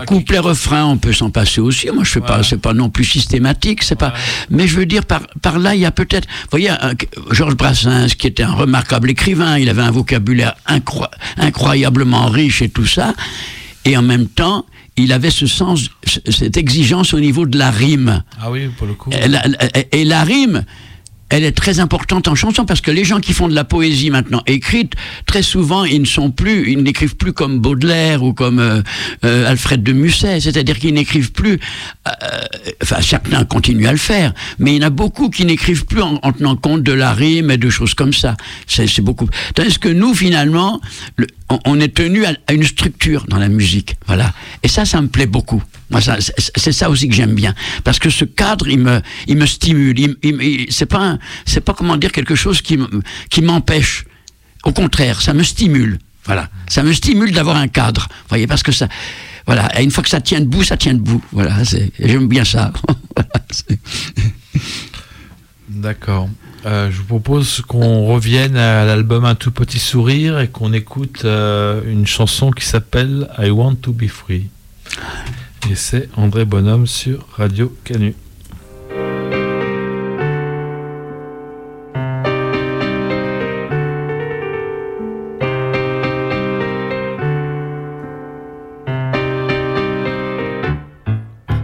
couplet, 0.07 0.39
refrain, 0.39 0.85
on 0.85 0.99
peut 0.99 1.13
s'en 1.13 1.31
passer 1.31 1.61
aussi. 1.61 1.91
Moi, 1.91 2.05
je 2.05 2.11
fais 2.11 2.21
pas, 2.21 2.43
c'est 2.43 2.61
pas 2.61 2.75
non 2.75 2.91
plus 2.91 3.05
systématique, 3.05 3.83
c'est 3.83 3.97
pas. 3.97 4.13
Mais 4.51 4.69
je 4.69 4.77
veux 4.77 4.87
dire, 4.87 5.05
par, 5.05 5.23
par 5.41 5.59
là, 5.59 5.75
il 5.75 5.81
y 5.81 5.87
a 5.87 5.91
peut-être. 5.91 6.29
Vous 6.43 6.59
voyez, 6.59 6.71
Georges 7.33 7.57
Brassens, 7.57 8.15
qui 8.17 8.29
était 8.29 8.45
un 8.45 8.53
remarquable 8.53 9.11
écrivain, 9.11 9.59
il 9.59 9.69
avait 9.69 9.83
un 9.83 9.91
vocabulaire 9.91 10.55
incroyablement 11.37 12.27
riche 12.27 12.63
et 12.63 12.69
tout 12.69 12.87
ça. 12.87 13.15
Et 13.85 13.97
en 13.97 14.03
même 14.03 14.29
temps, 14.29 14.65
il 14.97 15.13
avait 15.13 15.31
ce 15.31 15.47
sens, 15.47 15.89
cette 16.05 16.57
exigence 16.57 17.15
au 17.15 17.21
niveau 17.21 17.47
de 17.47 17.59
la 17.59 17.71
rime. 17.71 18.23
Ah 18.41 18.51
oui, 18.51 18.69
pour 18.79 18.87
le 18.87 18.95
coup. 18.95 19.11
et 19.11 20.05
la 20.05 20.23
rime, 20.23 20.65
elle 21.33 21.45
est 21.45 21.53
très 21.53 21.81
importante 21.81 22.29
en 22.29 22.35
chanson 22.35 22.67
parce 22.67 22.83
que 22.83 22.91
les 22.91 23.05
gens 23.05 23.19
qui 23.19 23.33
font 23.33 23.49
de 23.49 23.55
la 23.55 23.65
poésie 23.65 24.11
maintenant 24.11 24.43
écrite, 24.47 24.93
très 25.25 25.43
souvent, 25.43 25.85
ils 25.85 26.03
ne 26.03 26.07
sont 26.07 26.31
plus, 26.31 26.71
ils 26.71 26.83
n'écrivent 26.83 27.17
plus 27.17 27.33
comme 27.33 27.59
Baudelaire 27.59 28.23
ou 28.23 28.35
comme 28.35 28.59
euh, 28.59 28.83
euh, 29.25 29.49
Alfred 29.49 29.83
de 29.83 29.95
Musset, 29.95 30.41
c'est-à-dire 30.41 30.79
qu'ils 30.79 30.93
n'écrivent 30.93 31.33
plus, 31.33 31.59
euh, 32.07 32.11
enfin 32.83 33.01
certains 33.01 33.47
continuent 33.47 33.87
à 33.87 33.93
le 33.93 33.99
faire, 33.99 34.35
mais 34.59 34.77
il 34.77 34.83
y 34.83 34.85
en 34.85 34.89
a 34.89 34.91
beaucoup 34.91 35.31
qui 35.31 35.47
n'écrivent 35.47 35.87
plus 35.87 36.03
en, 36.03 36.19
tenant 36.33 36.55
compte 36.57 36.83
de 36.83 36.93
la 36.93 37.15
rime 37.15 37.51
et 37.51 37.57
de 37.57 37.71
choses 37.71 37.95
comme 37.95 38.13
ça. 38.13 38.37
C'est 38.67 39.01
beaucoup. 39.01 39.29
Tandis 39.55 39.79
que 39.79 39.89
nous, 39.89 40.15
finalement, 40.15 40.83
on, 41.65 41.81
est 41.81 41.95
tenu 41.95 42.27
à, 42.27 42.35
une 42.53 42.65
structure 42.65 43.25
dans 43.27 43.39
la 43.39 43.49
musique, 43.49 43.97
voilà. 44.07 44.35
Et 44.63 44.69
ça, 44.69 44.85
ça 44.85 45.01
me 45.01 45.09
plaît 45.09 45.27
beaucoup. 45.27 45.63
Moi, 45.93 46.01
c'est 46.01 46.73
ça 46.73 46.91
aussi 46.91 47.09
que 47.09 47.15
j'aime 47.15 47.35
bien, 47.35 47.55
parce 47.85 47.99
que 47.99 48.11
ce 48.11 48.25
cadre, 48.25 48.67
il 48.69 48.79
me, 48.79 49.01
il 49.27 49.37
me 49.37 49.47
stimule. 49.47 49.99
Il, 49.99 50.67
c'est 50.71 50.87
pas, 50.87 51.19
c'est 51.45 51.61
pas 51.61 51.75
comment 51.75 51.97
dire 51.97 52.13
quelque 52.13 52.35
chose 52.35 52.63
qui, 52.63 52.79
qui 53.31 53.43
m'empêche. 53.43 54.05
Au 54.65 54.73
contraire, 54.73 55.21
ça 55.21 55.35
me 55.35 55.43
stimule. 55.43 55.99
Voilà, 56.25 56.49
ça 56.69 56.83
me 56.83 56.93
stimule 56.93 57.33
d'avoir 57.33 57.57
un 57.57 57.69
cadre. 57.69 58.09
Voyez, 58.29 58.47
parce 58.47 58.63
que 58.63 58.73
ça, 58.73 58.89
voilà, 59.47 59.69
et 59.79 59.83
une 59.83 59.91
fois 59.91 60.05
que 60.05 60.11
ça 60.11 60.21
tient 60.21 60.41
debout, 60.41 60.63
ça 60.63 60.77
tient 60.77 60.95
debout. 60.95 61.23
Voilà, 61.33 61.59
j'aime 61.99 62.29
bien 62.29 62.45
ça. 62.45 62.73
D'accord. 65.69 66.29
Euh, 66.65 66.91
je 66.93 66.99
vous 66.99 67.05
propose 67.05 67.61
qu'on 67.67 68.07
revienne 68.07 68.57
à 68.57 68.85
l'album 68.85 69.25
Un 69.25 69.35
tout 69.35 69.51
petit 69.51 69.81
sourire 69.81 70.39
et 70.39 70.47
qu'on 70.47 70.73
écoute 70.73 71.23
euh, 71.25 71.83
une 71.85 72.07
chanson 72.07 72.53
qui 72.53 72.65
s'appelle 72.65 73.29
I 73.39 73.51
Want 73.51 73.77
to 73.83 73.93
be 73.93 74.07
free. 74.07 74.49
Et 75.71 75.75
c'est 75.75 76.09
André 76.17 76.45
Bonhomme 76.45 76.87
sur 76.87 77.27
Radio 77.37 77.73
Canu. 77.85 78.15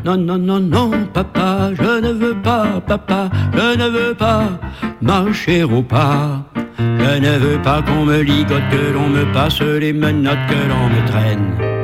Non, 0.05 0.17
non, 0.17 0.39
non, 0.39 0.61
non, 0.61 0.91
papa, 1.13 1.71
je 1.75 2.01
ne 2.01 2.13
veux 2.13 2.41
pas, 2.41 2.81
papa, 2.81 3.29
je 3.53 3.77
ne 3.77 3.89
veux 3.89 4.15
pas 4.15 4.59
marcher 5.03 5.65
au 5.65 5.83
pas. 5.83 6.47
Je 6.79 7.19
ne 7.19 7.39
veux 7.39 7.61
pas 7.63 7.83
qu'on 7.83 8.05
me 8.05 8.21
ligote, 8.21 8.63
que 8.71 8.93
l'on 8.95 9.09
me 9.09 9.31
passe 9.33 9.61
les 9.61 9.93
menottes, 9.93 10.39
que 10.49 10.69
l'on 10.69 10.89
me 10.89 11.07
traîne 11.09 11.79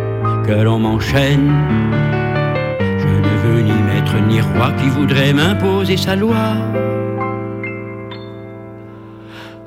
que 0.47 0.53
l'on 0.53 0.79
m'enchaîne. 0.79 2.04
Ni 4.21 4.41
roi 4.41 4.73
qui 4.79 4.89
voudrait 4.89 5.33
m'imposer 5.33 5.97
sa 5.97 6.17
loi. 6.17 6.57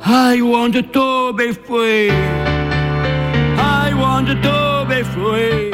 I 0.05 0.41
want 0.41 0.71
to 0.71 1.33
be 1.33 1.53
free. 1.65 2.09
I 3.57 3.93
want 3.93 4.27
to 4.27 4.85
be 4.87 5.03
free. 5.03 5.71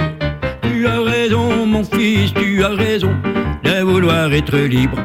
Tu 0.64 0.88
as 0.88 1.00
raison, 1.00 1.66
mon 1.66 1.84
fils, 1.84 2.34
tu 2.34 2.64
as 2.64 2.70
raison 2.70 3.14
de 3.64 3.82
vouloir 3.82 4.34
être 4.34 4.58
libre. 4.58 4.98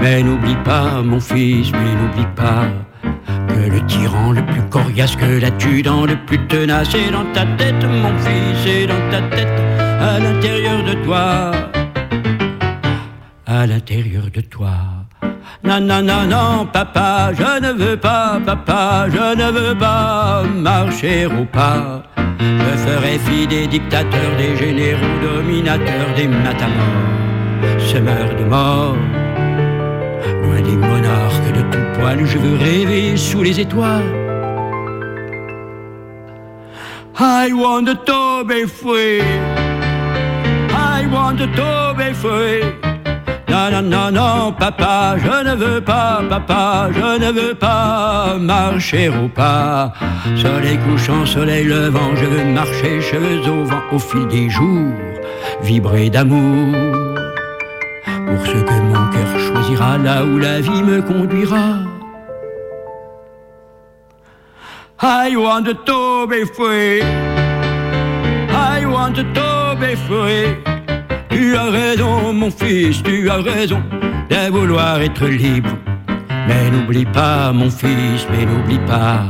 Mais 0.00 0.22
n'oublie 0.22 0.56
pas, 0.64 1.02
mon 1.02 1.20
fils, 1.20 1.72
mais 1.72 1.94
n'oublie 2.00 2.28
pas 2.36 2.66
que 3.48 3.70
le 3.70 3.80
tyran 3.86 4.32
le 4.32 4.44
plus 4.46 4.62
coriace, 4.70 5.16
que 5.16 5.40
l'adjudant 5.40 6.06
le 6.06 6.16
plus 6.26 6.38
tenace 6.46 6.94
est 6.94 7.10
dans 7.10 7.24
ta 7.32 7.44
tête, 7.56 7.84
mon 7.84 8.16
fils, 8.18 8.66
est 8.66 8.86
dans 8.86 9.10
ta 9.10 9.20
tête, 9.36 9.52
à 10.00 10.18
l'intérieur 10.20 10.82
de 10.84 10.94
toi, 11.04 11.50
à 13.48 13.66
l'intérieur 13.66 14.24
de 14.32 14.42
toi. 14.42 14.76
Non, 15.64 15.80
non, 15.80 16.02
non, 16.02 16.26
non, 16.28 16.66
papa, 16.70 17.32
je 17.32 17.60
ne 17.60 17.72
veux 17.72 17.96
pas, 17.96 18.38
papa, 18.44 19.06
je 19.08 19.34
ne 19.34 19.50
veux 19.50 19.74
pas 19.74 20.42
marcher 20.42 21.26
au 21.26 21.44
pas. 21.46 22.02
Je 22.38 22.76
ferai 22.76 23.18
fi 23.18 23.46
des 23.46 23.66
dictateurs, 23.66 24.36
des 24.36 24.54
généraux 24.56 25.18
dominateurs, 25.22 26.14
des 26.14 26.28
matamors, 26.28 27.80
semeurs 27.90 28.34
de 28.38 28.44
mort 28.44 28.96
loin 30.42 30.60
des 30.60 30.76
monarques 30.76 31.52
de 31.54 31.62
tout 31.72 31.98
poil, 31.98 32.24
je 32.24 32.38
veux 32.38 32.56
rêver 32.56 33.16
sous 33.16 33.42
les 33.42 33.58
étoiles. 33.60 34.14
I 37.20 37.52
want 37.52 37.86
to 37.86 38.44
be 38.44 38.66
free. 38.66 39.20
I 40.70 41.06
want 41.10 41.38
to 41.38 41.94
be 41.96 42.12
free. 42.14 42.97
Non, 43.48 43.70
non, 43.70 43.82
non, 43.82 44.10
non, 44.12 44.52
papa, 44.52 45.16
je 45.16 45.44
ne 45.48 45.54
veux 45.56 45.80
pas, 45.80 46.20
papa, 46.28 46.90
je 46.92 47.18
ne 47.18 47.32
veux 47.32 47.54
pas 47.54 48.36
marcher 48.38 49.08
au 49.08 49.28
pas. 49.28 49.92
Soleil 50.36 50.78
couchant, 50.78 51.24
soleil 51.24 51.64
levant, 51.64 52.14
je 52.14 52.26
veux 52.26 52.44
marcher, 52.44 53.00
cheveux 53.00 53.40
au 53.50 53.64
vent, 53.64 53.82
au 53.90 53.98
fil 53.98 54.26
des 54.28 54.50
jours, 54.50 54.92
vibrer 55.62 56.10
d'amour 56.10 56.74
pour 58.26 58.46
ce 58.46 58.52
que 58.52 58.80
mon 58.82 59.10
cœur 59.12 59.40
choisira 59.46 59.96
là 59.96 60.24
où 60.24 60.38
la 60.38 60.60
vie 60.60 60.82
me 60.82 61.00
conduira. 61.00 61.78
I 65.00 65.36
want 65.36 65.64
to 65.64 66.26
be 66.26 66.44
free. 66.44 67.00
I 68.50 68.84
want 68.84 69.14
to 69.14 69.76
be 69.80 69.94
free. 69.94 70.77
Tu 71.30 71.56
as 71.56 71.70
raison, 71.70 72.32
mon 72.32 72.50
fils, 72.50 73.02
tu 73.02 73.30
as 73.30 73.36
raison 73.36 73.82
de 74.30 74.50
vouloir 74.50 75.00
être 75.00 75.26
libre. 75.26 75.70
Mais 76.46 76.70
n'oublie 76.70 77.04
pas, 77.04 77.52
mon 77.52 77.70
fils, 77.70 78.26
mais 78.30 78.46
n'oublie 78.46 78.84
pas 78.86 79.24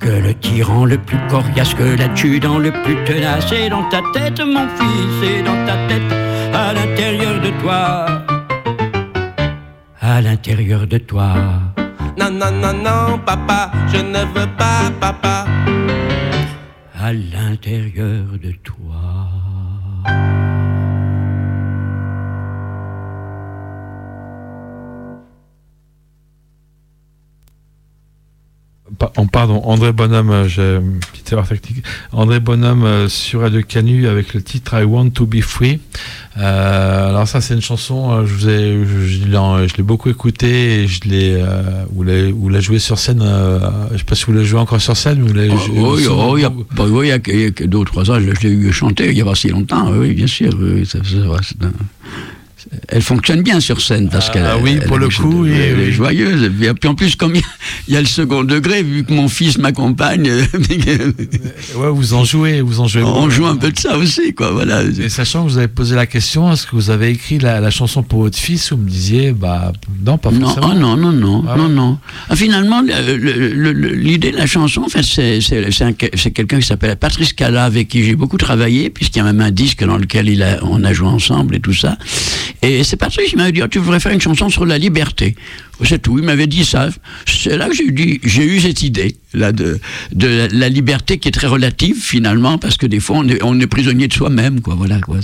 que 0.00 0.08
le 0.08 0.34
tyran 0.34 0.84
le 0.84 0.98
plus 0.98 1.18
coriace, 1.28 1.74
que 1.74 1.96
l'adjudant 1.98 2.58
le 2.58 2.72
plus 2.82 2.96
tenace 3.04 3.52
est 3.52 3.68
dans 3.68 3.88
ta 3.88 4.00
tête, 4.12 4.40
mon 4.40 4.66
fils, 4.78 5.30
est 5.30 5.42
dans 5.42 5.64
ta 5.66 5.76
tête, 5.88 6.12
à 6.52 6.72
l'intérieur 6.72 7.40
de 7.40 7.50
toi 7.62 8.06
à 10.10 10.20
l'intérieur 10.20 10.86
de 10.86 10.98
toi. 10.98 11.34
Non, 12.18 12.30
non, 12.30 12.50
non, 12.62 12.74
non, 12.74 13.18
papa, 13.24 13.70
je 13.92 13.98
ne 13.98 14.24
veux 14.34 14.50
pas, 14.58 14.90
papa. 15.00 15.46
À 16.98 17.12
l'intérieur 17.12 18.26
de 18.42 18.52
toi. 18.62 19.30
Pardon, 29.32 29.62
André 29.64 29.92
Bonhomme, 29.92 30.30
euh, 30.30 30.48
j'ai 30.48 30.76
une 30.76 31.00
petite 31.00 31.32
erreur 31.32 31.46
technique. 31.46 31.84
André 32.12 32.40
Bonhomme 32.40 32.84
euh, 32.84 33.08
sur 33.08 33.40
Radio 33.40 33.62
Canu 33.62 34.08
avec 34.08 34.34
le 34.34 34.42
titre 34.42 34.78
I 34.78 34.84
Want 34.84 35.10
to 35.10 35.26
Be 35.26 35.40
Free. 35.40 35.80
Euh, 36.38 37.08
alors 37.10 37.26
ça, 37.28 37.40
c'est 37.40 37.54
une 37.54 37.60
chanson, 37.60 38.24
je, 38.24 38.32
vous 38.32 38.48
ai, 38.48 38.84
je, 38.84 39.76
l'ai 39.76 39.82
beaucoup 39.82 40.08
écouté 40.08 40.82
et 40.82 40.86
je 40.86 41.00
l'ai, 41.08 41.44
vous 41.92 42.02
l'avez 42.02 42.60
joué 42.60 42.78
sur 42.78 42.98
scène. 42.98 43.20
je 43.20 43.92
ne 43.92 43.98
sais 43.98 44.04
pas 44.04 44.14
si 44.14 44.24
vous 44.26 44.32
l'avez 44.32 44.46
joué 44.46 44.60
encore 44.60 44.80
sur 44.80 44.96
scène. 44.96 45.24
Oh, 45.24 45.94
oui, 45.96 46.06
oh, 46.08 46.36
il 46.36 46.42
y 46.42 46.44
a, 46.44 46.50
bah, 46.50 46.84
oui, 46.88 47.08
il 47.08 47.40
y 47.40 47.46
a 47.46 47.50
deux 47.66 47.78
ou 47.78 47.84
trois 47.84 48.10
ans, 48.10 48.18
je 48.20 48.46
l'ai 48.46 48.72
chanté 48.72 49.10
il 49.10 49.18
y 49.18 49.20
a 49.20 49.24
pas 49.24 49.34
si 49.34 49.48
longtemps. 49.48 49.90
Oui, 49.90 50.14
bien 50.14 50.26
sûr. 50.26 50.52
Oui, 50.58 50.86
elle 52.88 53.02
fonctionne 53.02 53.42
bien 53.42 53.60
sur 53.60 53.80
scène 53.80 54.08
parce 54.10 54.28
Ah, 54.30 54.32
qu'elle 54.32 54.62
oui, 54.62 54.78
elle 54.80 54.86
pour 54.86 54.96
est- 54.96 55.00
le 55.00 55.08
coup, 55.08 55.42
oui, 55.44 55.50
elle 55.52 55.80
est 55.80 55.84
oui. 55.86 55.92
joyeuse. 55.92 56.42
Et 56.44 56.50
puis, 56.74 56.88
en 56.88 56.94
plus, 56.94 57.16
comme 57.16 57.34
il 57.36 57.40
y 57.40 57.44
a- 57.44 57.46
il 57.88 57.94
y 57.94 57.96
a 57.96 58.00
le 58.00 58.06
second 58.06 58.44
degré, 58.44 58.82
vu 58.82 59.04
que 59.04 59.12
mon 59.12 59.28
fils 59.28 59.58
m'accompagne, 59.58 60.30
Ouais, 61.76 61.88
vous 61.90 62.14
en 62.14 62.24
jouez, 62.24 62.60
vous 62.60 62.80
en 62.80 62.86
jouez. 62.88 63.02
on 63.02 63.12
beaucoup. 63.12 63.30
joue 63.30 63.46
un 63.46 63.56
peu 63.56 63.70
de 63.70 63.78
ça 63.78 63.96
aussi, 63.96 64.34
quoi. 64.34 64.50
Voilà. 64.52 64.82
Et 64.82 65.08
sachant 65.08 65.44
que 65.44 65.50
vous 65.50 65.58
avez 65.58 65.68
posé 65.68 65.94
la 65.94 66.06
question, 66.06 66.52
est-ce 66.52 66.66
que 66.66 66.74
vous 66.76 66.90
avez 66.90 67.10
écrit 67.10 67.38
la, 67.38 67.60
la 67.60 67.70
chanson 67.70 68.02
pour 68.02 68.20
votre 68.22 68.38
fils 68.38 68.72
Vous 68.72 68.78
me 68.78 68.88
disiez, 68.88 69.32
bah 69.32 69.72
non, 70.04 70.18
pas 70.18 70.30
Non, 70.30 70.40
forcément. 70.48 70.70
ah 70.72 70.74
non, 70.74 70.96
non, 70.96 71.12
non, 71.12 71.44
Ah 71.48 71.56
non, 71.56 71.68
non. 71.68 71.98
Ah, 72.28 72.36
finalement, 72.36 72.80
le- 72.82 73.16
le- 73.16 73.72
le- 73.72 73.94
l'idée 73.94 74.32
de 74.32 74.36
la 74.36 74.46
chanson, 74.46 74.82
en 74.82 74.88
fait, 74.88 75.02
c'est 75.02 75.40
c'est- 75.40 75.70
c'est 75.70 75.84
un- 75.84 75.92
c'est 76.14 76.30
quelqu'un 76.30 76.58
qui 76.60 76.66
s'appelle 76.66 76.96
Patrice 76.96 77.32
Cala, 77.32 77.64
avec 77.64 77.88
qui 77.88 78.04
j'ai 78.04 78.16
beaucoup 78.16 78.38
travaillé, 78.38 78.90
puisqu'il 78.90 79.18
y 79.18 79.22
a 79.22 79.24
même 79.24 79.40
un 79.40 79.50
disque 79.50 79.84
dans 79.84 79.96
lequel 79.98 80.28
il 80.28 80.42
a, 80.42 80.58
on 80.62 80.82
a 80.84 80.92
joué 80.92 81.08
ensemble 81.08 81.56
et 81.56 81.60
tout 81.60 81.74
ça. 81.74 81.96
Et 82.62 82.84
c'est 82.84 82.96
Patrice 82.96 83.30
qui 83.30 83.36
m'avait 83.36 83.52
dit, 83.52 83.62
Oh, 83.62 83.68
tu 83.68 83.78
voudrais 83.78 84.00
faire 84.00 84.12
une 84.12 84.20
chanson 84.20 84.48
sur 84.48 84.66
la 84.66 84.78
liberté. 84.78 85.34
C'est 85.84 86.00
tout, 86.00 86.18
il 86.18 86.24
m'avait 86.24 86.46
dit 86.46 86.64
ça. 86.64 86.88
C'est 87.26 87.56
là 87.56 87.68
que 87.68 87.74
j'ai 87.74 88.44
eu, 88.44 88.60
cette 88.60 88.82
idée, 88.82 89.16
là, 89.32 89.52
de, 89.52 89.80
la, 90.12 90.68
liberté 90.68 91.18
qui 91.18 91.28
est 91.28 91.32
très 91.32 91.46
relative, 91.46 91.96
finalement, 91.98 92.58
parce 92.58 92.76
que 92.76 92.86
des 92.86 93.00
fois, 93.00 93.18
on 93.18 93.28
est, 93.28 93.42
on 93.42 93.58
est 93.58 93.66
prisonnier 93.66 94.06
de 94.06 94.12
soi-même, 94.12 94.60
quoi. 94.60 94.74
Voilà, 94.74 95.00
quoi. 95.00 95.20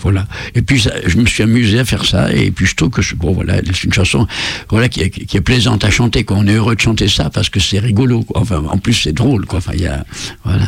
Voilà. 0.00 0.26
Et 0.54 0.62
puis, 0.62 0.84
je 1.06 1.16
me 1.16 1.26
suis 1.26 1.44
amusé 1.44 1.78
à 1.78 1.84
faire 1.84 2.04
ça, 2.04 2.32
et 2.32 2.50
puis 2.50 2.66
je 2.66 2.74
trouve 2.74 2.90
que, 2.90 3.02
bon, 3.14 3.32
voilà, 3.32 3.56
c'est 3.66 3.84
une 3.84 3.92
chanson, 3.92 4.26
voilà, 4.68 4.88
qui 4.88 5.00
est, 5.00 5.40
plaisante 5.40 5.84
à 5.84 5.90
chanter, 5.90 6.24
quoi. 6.24 6.38
On 6.38 6.46
est 6.46 6.54
heureux 6.54 6.74
de 6.74 6.80
chanter 6.80 7.08
ça, 7.08 7.30
parce 7.30 7.48
que 7.48 7.60
c'est 7.60 7.78
rigolo. 7.78 8.26
Enfin, 8.34 8.64
en 8.68 8.78
plus, 8.78 8.94
c'est 8.94 9.12
drôle, 9.12 9.46
quoi. 9.46 9.58
Enfin, 9.58 9.72
il 9.74 9.82
y 9.82 9.86
a, 9.86 10.04
voilà, 10.44 10.66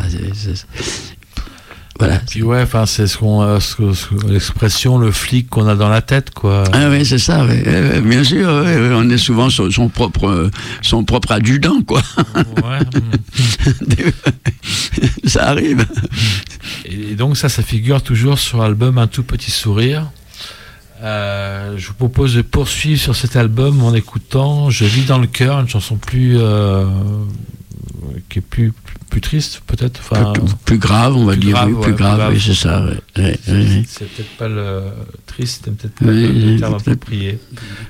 voilà. 2.00 2.18
Puis 2.28 2.42
ouais, 2.42 2.62
enfin 2.62 2.86
c'est 2.86 3.06
ce 3.06 3.18
qu'on, 3.18 3.42
euh, 3.42 3.58
l'expression, 4.26 4.98
le 4.98 5.12
flic 5.12 5.48
qu'on 5.48 5.68
a 5.68 5.74
dans 5.74 5.88
la 5.88 6.02
tête, 6.02 6.30
quoi. 6.30 6.64
Ah 6.72 6.88
oui, 6.90 7.04
c'est 7.04 7.18
ça, 7.18 7.44
ouais, 7.44 7.62
ouais, 7.64 8.00
bien 8.00 8.24
sûr, 8.24 8.48
on 8.48 9.08
est 9.10 9.18
souvent 9.18 9.50
son, 9.50 9.70
son 9.70 9.88
propre, 9.88 10.28
euh, 10.28 10.50
son 10.82 11.04
propre 11.04 11.32
adjudant, 11.32 11.82
quoi. 11.82 12.02
Ouais, 12.34 12.80
ça 15.26 15.48
arrive. 15.48 15.86
Et 16.86 17.14
donc 17.14 17.36
ça, 17.36 17.48
ça 17.48 17.62
figure 17.62 18.02
toujours 18.02 18.38
sur 18.38 18.58
l'album 18.58 18.98
Un 18.98 19.06
tout 19.06 19.22
petit 19.22 19.50
sourire. 19.50 20.10
Euh, 21.02 21.78
je 21.78 21.88
vous 21.88 21.94
propose 21.94 22.34
de 22.34 22.42
poursuivre 22.42 23.00
sur 23.00 23.16
cet 23.16 23.34
album 23.34 23.82
en 23.82 23.94
écoutant 23.94 24.68
Je 24.68 24.84
vis 24.84 25.06
dans 25.06 25.18
le 25.18 25.26
cœur, 25.26 25.60
une 25.60 25.68
chanson 25.68 25.96
plus 25.96 26.36
euh, 26.38 26.84
qui 28.28 28.38
est 28.38 28.42
plus 28.42 28.72
plus, 28.72 28.94
plus 29.10 29.20
triste 29.20 29.62
peut-être. 29.66 30.00
Enfin, 30.00 30.32
plus, 30.32 30.42
plus 30.64 30.78
grave, 30.78 31.16
on 31.16 31.24
va 31.24 31.36
dire, 31.36 31.52
grave, 31.52 31.68
oui, 31.68 31.74
ouais, 31.74 31.82
plus 31.82 31.94
grave, 31.94 32.18
grave. 32.18 32.32
oui, 32.32 32.40
c'est 32.40 32.54
ça. 32.54 32.84
ouais, 32.84 33.38
c'est 33.86 34.08
peut-être 34.08 34.36
pas 34.38 34.48
le 34.48 34.82
triste, 35.26 35.62
c'est 35.64 35.74
peut-être 35.76 35.94
pas 35.94 36.10
le 36.10 36.58
terme 36.58 36.74
approprié. 36.74 37.38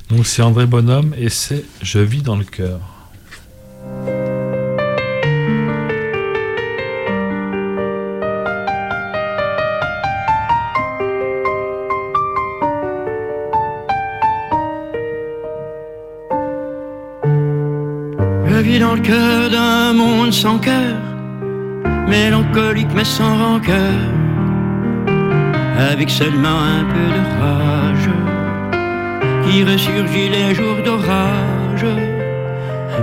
Donc 0.08 0.26
c'est 0.26 0.42
André 0.42 0.66
Bonhomme 0.66 1.14
et 1.16 1.28
c'est 1.28 1.64
Je 1.82 1.98
vis 1.98 2.22
dans 2.22 2.36
le 2.36 2.44
cœur. 2.44 2.80
Je 18.60 18.64
vis 18.66 18.78
dans 18.78 18.92
le 18.94 19.00
cœur 19.00 19.48
d'un 19.48 19.94
monde 19.94 20.34
sans 20.34 20.58
cœur, 20.58 20.98
mélancolique 22.06 22.92
mais 22.94 23.06
sans 23.06 23.34
rancœur, 23.38 24.00
avec 25.90 26.10
seulement 26.10 26.58
un 26.78 26.84
peu 26.92 27.06
de 27.16 27.22
rage 27.40 28.10
qui 29.44 29.64
ressurgit 29.64 30.28
les 30.28 30.54
jours 30.54 30.76
d'orage. 30.84 31.86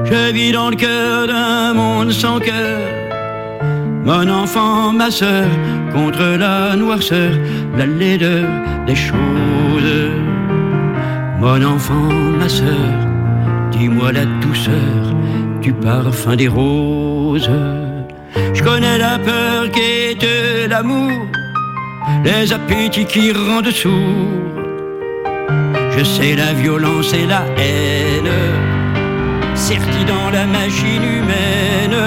Je 0.06 0.32
vis 0.32 0.52
dans 0.52 0.70
le 0.70 0.76
cœur 0.76 1.26
d'un 1.26 1.74
monde 1.74 2.12
sans 2.12 2.40
cœur, 2.40 2.80
mon 4.06 4.30
enfant, 4.30 4.94
ma 4.94 5.10
sœur, 5.10 5.48
contre 5.92 6.38
la 6.38 6.76
noirceur, 6.76 7.32
la 7.76 7.88
laideur 7.88 8.48
des 8.86 8.96
choses. 8.96 10.12
Mon 11.42 11.64
enfant, 11.64 12.14
ma 12.40 12.48
sœur, 12.48 12.92
dis-moi 13.72 14.12
la 14.12 14.26
douceur 14.26 15.18
du 15.68 15.74
parfum 15.74 16.38
des 16.38 16.48
roses. 16.48 17.50
Je 18.54 18.64
connais 18.64 18.98
la 18.98 19.20
peur 19.20 19.70
qui 19.76 19.82
est 19.82 20.68
l'amour, 20.70 21.12
les 22.24 22.54
appétits 22.54 23.10
qui 23.14 23.34
rendent 23.34 23.76
sourd. 23.82 24.54
Je 25.96 26.04
sais 26.06 26.36
la 26.44 26.54
violence 26.54 27.14
et 27.14 27.26
la 27.34 27.44
haine, 27.64 28.36
sertis 29.56 30.06
dans 30.14 30.30
la 30.38 30.46
machine 30.46 31.06
humaine. 31.18 32.00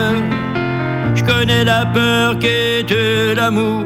Je 1.15 1.23
connais 1.23 1.65
la 1.65 1.85
peur 1.85 2.39
qui 2.39 2.47
est 2.47 3.35
l'amour. 3.35 3.85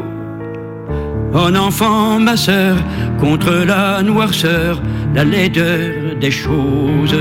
Mon 1.32 1.52
enfant, 1.56 2.20
ma 2.20 2.37
sœur, 2.37 2.76
contre 3.18 3.52
la 3.72 4.02
noirceur, 4.02 4.80
la 5.16 5.24
laideur 5.24 6.14
des 6.20 6.30
choses. 6.30 7.18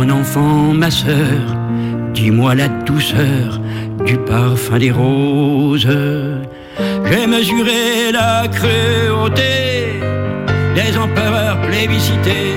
Mon 0.00 0.10
enfant, 0.10 0.72
ma 0.74 0.92
sœur, 0.92 1.42
dis-moi 2.14 2.54
la 2.54 2.68
douceur 2.68 3.60
du 4.06 4.16
parfum 4.16 4.78
des 4.78 4.92
roses. 4.92 5.88
J'ai 7.10 7.26
mesuré 7.26 8.12
la 8.12 8.46
cruauté 8.46 9.98
des 10.76 10.96
empereurs 10.96 11.60
plébiscités. 11.62 12.54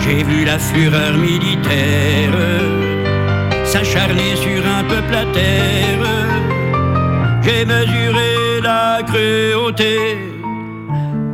J'ai 0.00 0.22
vu 0.22 0.44
la 0.44 0.58
fureur 0.58 1.14
militaire 1.16 2.36
s'acharner 3.64 4.36
sur 4.36 4.60
un 4.66 4.84
peuple 4.84 5.14
à 5.14 5.24
terre. 5.32 6.04
J'ai 7.42 7.64
mesuré 7.64 8.60
la 8.62 9.00
cruauté. 9.02 10.33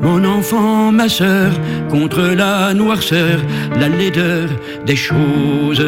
Mon 0.02 0.24
enfant, 0.24 0.92
ma 0.92 1.08
sœur, 1.08 1.52
contre 1.90 2.22
la 2.22 2.72
noirceur, 2.72 3.38
la 3.78 3.88
laideur 3.88 4.48
des 4.86 4.96
choses. 4.96 5.84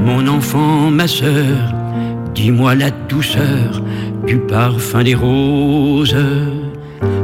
Mon 0.00 0.26
enfant, 0.26 0.90
ma 0.90 1.06
sœur, 1.06 1.72
dis-moi 2.34 2.74
la 2.74 2.90
douceur 2.90 3.82
du 4.26 4.38
parfum 4.38 5.04
des 5.04 5.14
roses. 5.14 6.16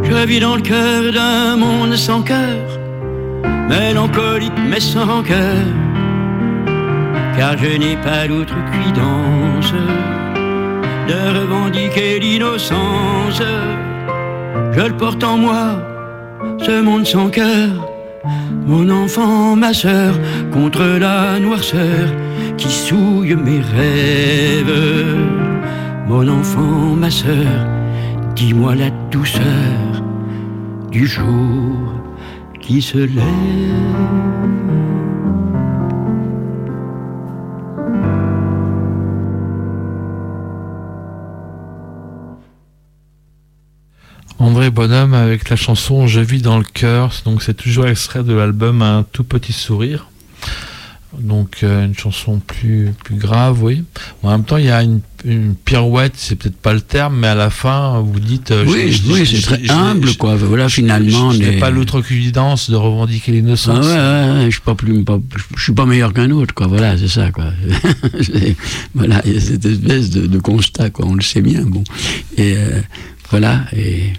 Je 0.02 0.26
vis 0.26 0.40
dans 0.40 0.56
le 0.56 0.62
cœur 0.62 1.12
d'un 1.12 1.56
monde 1.56 1.96
sans 1.96 2.22
cœur, 2.22 2.62
mélancolique 3.68 4.52
mais 4.68 4.80
sans 4.80 5.22
cœur, 5.22 5.66
car 7.36 7.56
je 7.58 7.76
n'ai 7.78 7.96
pas 7.96 8.26
l'outrecuidance 8.26 9.72
de 11.08 11.38
revendiquer 11.38 12.20
l'innocence. 12.20 13.42
Je 14.74 14.80
le 14.80 14.96
porte 14.96 15.22
en 15.22 15.36
moi, 15.36 15.76
ce 16.58 16.80
monde 16.80 17.06
sans 17.06 17.28
cœur. 17.28 17.70
Mon 18.66 18.88
enfant, 18.88 19.54
ma 19.54 19.74
sœur, 19.74 20.14
contre 20.50 20.82
la 20.98 21.38
noirceur 21.38 22.08
qui 22.56 22.70
souille 22.70 23.36
mes 23.36 23.60
rêves. 23.60 25.16
Mon 26.08 26.26
enfant, 26.26 26.96
ma 26.96 27.10
sœur, 27.10 27.66
dis-moi 28.34 28.74
la 28.74 28.90
douceur 29.10 30.02
du 30.90 31.06
jour 31.06 31.92
qui 32.60 32.80
se 32.80 32.98
lève. 32.98 33.22
André 44.42 44.70
Bonhomme 44.70 45.14
avec 45.14 45.48
la 45.50 45.56
chanson 45.56 46.06
Je 46.06 46.20
vis 46.20 46.42
dans 46.42 46.58
le 46.58 46.64
cœur. 46.64 47.12
Donc 47.24 47.42
c'est 47.42 47.54
toujours 47.54 47.86
extrait 47.86 48.22
de 48.24 48.32
l'album 48.32 48.82
Un 48.82 49.04
tout 49.12 49.24
petit 49.24 49.52
sourire. 49.52 50.08
Donc 51.18 51.58
euh, 51.62 51.84
une 51.84 51.94
chanson 51.94 52.38
plus 52.38 52.90
plus 53.04 53.16
grave, 53.16 53.62
oui. 53.62 53.84
En 54.22 54.30
même 54.30 54.44
temps, 54.44 54.56
il 54.56 54.64
y 54.64 54.70
a 54.70 54.82
une, 54.82 55.00
une 55.26 55.54
pirouette, 55.54 56.14
c'est 56.16 56.36
peut-être 56.36 56.56
pas 56.56 56.72
le 56.72 56.80
terme, 56.80 57.18
mais 57.18 57.26
à 57.28 57.34
la 57.34 57.50
fin, 57.50 58.00
vous 58.00 58.18
dites. 58.18 58.50
euh, 58.50 58.64
Oui, 58.66 58.90
je- 58.90 59.12
oui, 59.12 59.26
c'est 59.26 59.42
très 59.42 59.70
humble, 59.70 60.08
je- 60.08 60.16
quoi. 60.16 60.36
Voilà, 60.36 60.70
finalement, 60.70 61.30
je, 61.30 61.36
je 61.36 61.42
n'ai 61.42 61.50
les- 61.52 61.58
pas 61.60 61.68
l'outrecuidance 61.68 62.70
de 62.70 62.76
revendiquer 62.76 63.30
Ah 63.32 63.34
l'innocence. 63.36 63.84
ouais, 63.84 63.92
ouais, 63.92 64.30
ouais, 64.38 64.44
je 64.46 64.50
suis 64.52 64.60
pas 64.62 64.74
plus, 64.74 65.04
pas- 65.04 65.18
je 65.54 65.62
suis 65.62 65.74
pas 65.74 65.84
meilleur 65.84 66.14
qu'un 66.14 66.30
autre, 66.30 66.54
quoi. 66.54 66.66
Voilà, 66.66 66.96
c'est 66.96 67.08
ça, 67.08 67.30
quoi. 67.30 67.44
Voilà, 68.94 69.20
il 69.26 69.34
y 69.34 69.36
a 69.36 69.40
cette 69.40 69.66
espèce 69.66 70.08
de, 70.08 70.26
de 70.26 70.38
constat, 70.38 70.88
quoi. 70.88 71.04
On 71.06 71.14
le 71.14 71.22
sait 71.22 71.42
bien, 71.42 71.60
bon. 71.66 71.84
Et 72.38 72.54
euh, 72.56 72.80
voilà, 73.30 73.66
et 73.76 74.14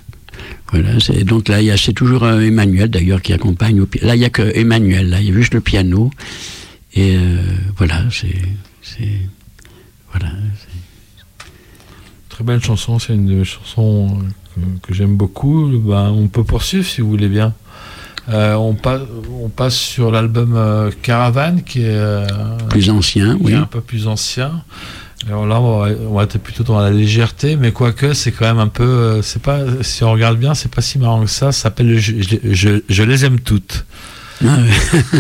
voilà. 0.72 1.00
C'est 1.00 1.24
donc 1.24 1.48
là, 1.48 1.62
il 1.62 1.66
y 1.66 1.72
a, 1.72 1.78
c'est 1.78 1.94
toujours 1.94 2.24
euh, 2.24 2.42
Emmanuel 2.42 2.90
d'ailleurs 2.90 3.22
qui 3.22 3.34
accompagne. 3.34 3.82
Au, 3.82 3.88
là, 4.02 4.16
il 4.16 4.22
y 4.22 4.26
a 4.26 4.30
que 4.30 4.56
Emmanuel. 4.56 5.10
Là, 5.10 5.22
il 5.22 5.28
y 5.28 5.32
a 5.32 5.34
juste 5.34 5.54
le 5.54 5.62
piano. 5.62 6.12
Et 6.94 7.16
euh, 7.16 7.38
voilà, 7.78 8.04
c'est, 8.12 8.36
c'est, 8.82 9.20
voilà. 10.12 10.32
Très 12.30 12.44
belle 12.44 12.64
chanson, 12.64 13.00
c'est 13.00 13.14
une 13.14 13.44
chanson 13.44 14.20
que, 14.82 14.94
j'aime 14.94 15.16
beaucoup. 15.16 15.70
Ben, 15.80 16.10
on 16.10 16.28
peut 16.28 16.44
poursuivre 16.44 16.86
si 16.86 17.02
vous 17.02 17.10
voulez 17.10 17.30
bien. 17.30 17.54
on, 18.28 18.76
on, 19.44 19.50
passe 19.50 19.76
sur 19.76 20.12
l'album 20.12 20.92
Caravane 21.02 21.64
qui 21.64 21.82
est 21.84 22.28
plus 22.70 22.90
ancien, 22.90 23.38
oui. 23.42 23.54
un 23.54 23.66
peu 23.66 23.82
plus 23.82 24.08
ancien. 24.08 24.64
Alors 25.28 25.46
là, 25.46 25.62
on 25.62 26.14
va, 26.14 26.24
être 26.24 26.38
plutôt 26.38 26.64
dans 26.64 26.80
la 26.80 26.90
légèreté, 26.90 27.56
mais 27.56 27.72
quoique, 27.72 28.14
c'est 28.14 28.32
quand 28.32 28.46
même 28.46 28.60
un 28.60 28.68
peu. 28.68 29.22
C'est 29.22 29.42
pas, 29.42 29.60
si 29.82 30.04
on 30.04 30.12
regarde 30.12 30.38
bien, 30.38 30.54
c'est 30.54 30.74
pas 30.74 30.82
si 30.82 31.00
marrant 31.00 31.22
que 31.22 31.30
ça. 31.30 31.52
Ça 31.52 31.64
s'appelle 31.64 31.98
je, 31.98 32.14
je, 32.52 32.82
je, 32.88 33.04
les 33.04 33.26
aime 33.26 33.40
toutes. 33.40 33.86
Ah 34.46 34.58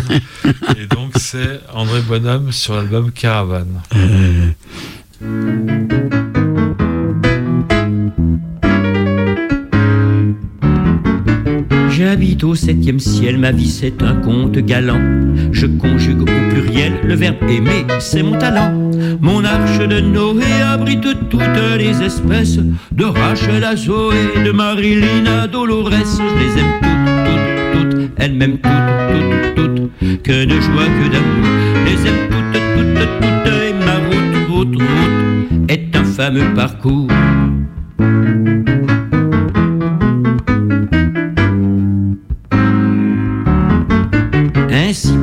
Et 0.77 0.87
donc, 0.87 1.13
c'est 1.17 1.61
André 1.73 2.01
Bonhomme 2.01 2.51
sur 2.51 2.75
l'album 2.75 3.11
Caravane. 3.11 3.81
Euh. 3.95 4.49
J'habite 11.95 12.43
au 12.43 12.55
septième 12.55 12.97
ciel, 12.97 13.37
ma 13.37 13.51
vie 13.51 13.69
c'est 13.69 14.01
un 14.01 14.15
conte 14.15 14.57
galant. 14.57 14.99
Je 15.51 15.67
conjugue 15.67 16.23
au 16.23 16.25
pluriel 16.25 16.93
le 17.03 17.13
verbe 17.13 17.35
aimer, 17.47 17.85
c'est 17.99 18.23
mon 18.23 18.35
talent. 18.35 18.73
Mon 19.21 19.45
arche 19.45 19.77
de 19.77 19.99
Noé 19.99 20.43
abrite 20.65 21.05
toutes 21.29 21.43
les 21.77 22.01
espèces 22.01 22.57
de 22.91 23.05
Rachel 23.05 23.63
à 23.63 23.75
Zoé, 23.75 24.15
de 24.43 24.51
Marilyn 24.51 25.27
à 25.27 25.47
Dolores. 25.47 25.91
Je 25.91 26.23
les 26.39 26.59
aime 26.59 26.73
toutes, 26.81 27.73
toutes, 27.73 27.91
toutes, 27.91 28.11
elles 28.17 28.33
m'aiment 28.33 28.57
toutes, 28.57 29.55
toutes, 29.55 29.89
toutes. 29.99 30.23
Que 30.23 30.45
de 30.45 30.59
joie, 30.61 30.85
que 30.85 31.11
d'amour, 31.13 31.47
les 31.85 32.07
aime 32.09 32.27
toutes, 32.31 32.53
toutes, 32.75 32.93
toutes. 33.21 33.53
Et 33.53 33.85
ma 33.85 33.97
route, 34.07 34.49
route, 34.49 34.75
route 34.81 35.69
est 35.69 35.95
un 35.95 36.03
fameux 36.03 36.55
parcours. 36.55 37.07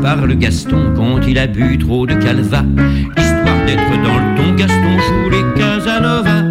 Parle 0.03 0.35
Gaston 0.35 0.93
quand 0.97 1.21
il 1.27 1.39
a 1.39 1.47
bu 1.47 1.79
trop 1.79 2.07
de 2.07 2.15
calva. 2.15 2.63
Histoire 3.17 3.65
d'être 3.67 4.03
dans 4.03 4.19
le 4.19 4.37
ton, 4.37 4.55
Gaston 4.55 4.99
joue 4.99 5.31
les 5.31 5.61
Casanova. 5.61 6.43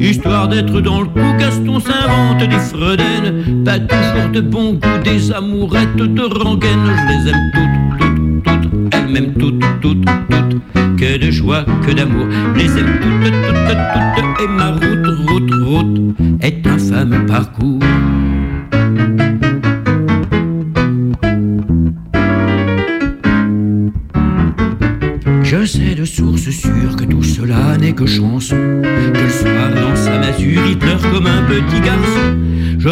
Histoire 0.00 0.48
d'être 0.48 0.80
dans 0.80 1.00
le 1.02 1.06
coup, 1.06 1.36
Gaston 1.38 1.80
s'invente 1.80 2.48
des 2.48 2.58
fredaines. 2.58 3.64
Pas 3.64 3.78
toujours 3.78 4.30
de 4.32 4.40
bon 4.40 4.74
goût, 4.74 5.02
des 5.04 5.32
amourettes 5.32 5.96
de 5.96 6.22
rengaine. 6.22 6.86
Je 6.86 7.08
les 7.08 7.30
aime 7.30 7.50
toutes, 7.54 8.44
toutes, 8.44 8.60
toutes, 8.62 8.94
elles 8.94 9.08
m'aiment 9.08 9.34
toutes, 9.34 9.64
toutes, 9.80 10.04
toutes. 10.30 10.96
Que 10.96 11.18
de 11.18 11.30
joie, 11.30 11.64
que 11.86 11.92
d'amour, 11.92 12.26
les 12.56 12.78
aime 12.78 12.98
toutes, 13.00 13.22
toutes, 13.22 13.32
toutes. 13.34 14.44
Et 14.44 14.48
ma 14.48 14.70
route, 14.70 15.06
route, 15.28 15.50
route 15.64 16.16
est 16.40 16.66
un 16.66 16.78
fameux 16.78 17.26
parcours. 17.26 17.78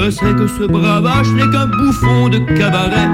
Je 0.06 0.12
sais 0.12 0.34
que 0.38 0.46
ce 0.46 0.62
bravache 0.62 1.32
n'est 1.32 1.50
qu'un 1.50 1.66
bouffon 1.66 2.28
de 2.28 2.38
cabaret. 2.56 3.08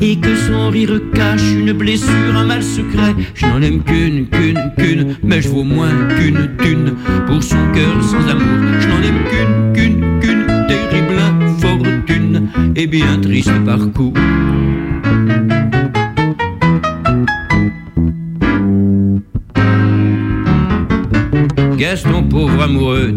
Et 0.00 0.18
que 0.18 0.34
son 0.34 0.70
rire 0.70 1.00
cache 1.14 1.52
une 1.52 1.72
blessure, 1.72 2.36
un 2.36 2.46
mal 2.46 2.64
secret. 2.64 3.14
Je 3.32 3.46
n'en 3.46 3.62
aime 3.62 3.80
qu'une, 3.84 4.26
qu'une, 4.26 4.58
qu'une. 4.76 5.16
Mais 5.22 5.40
je 5.40 5.48
vaux 5.48 5.62
moins 5.62 5.94
qu'une 6.16 6.56
thune 6.56 6.96
pour 7.28 7.44
son 7.44 7.64
cœur 7.72 8.02
sans 8.02 8.28
amour. 8.28 8.58
Je 8.80 8.88
n'en 8.88 9.02
aime 9.02 9.22
qu'une, 9.30 9.72
qu'une, 9.72 10.20
qu'une. 10.20 10.66
Terrible 10.66 11.20
infortune 11.44 12.48
et 12.74 12.88
bien 12.88 13.20
triste 13.20 13.64
parcours. 13.64 14.14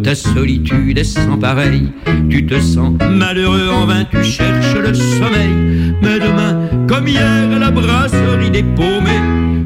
Ta 0.05 0.13
solitude 0.13 0.99
est 0.99 1.03
sans 1.03 1.35
pareil. 1.39 1.91
Tu 2.29 2.45
te 2.45 2.59
sens 2.59 2.93
malheureux, 3.09 3.69
en 3.69 3.87
vain 3.87 4.05
tu 4.05 4.23
cherches 4.23 4.75
le 4.75 4.93
sommeil. 4.93 5.95
Mais 5.99 6.19
demain, 6.19 6.69
comme 6.87 7.07
hier, 7.07 7.49
à 7.55 7.57
la 7.57 7.71
brasserie 7.71 8.51
des 8.51 8.61
paumés, 8.61 9.23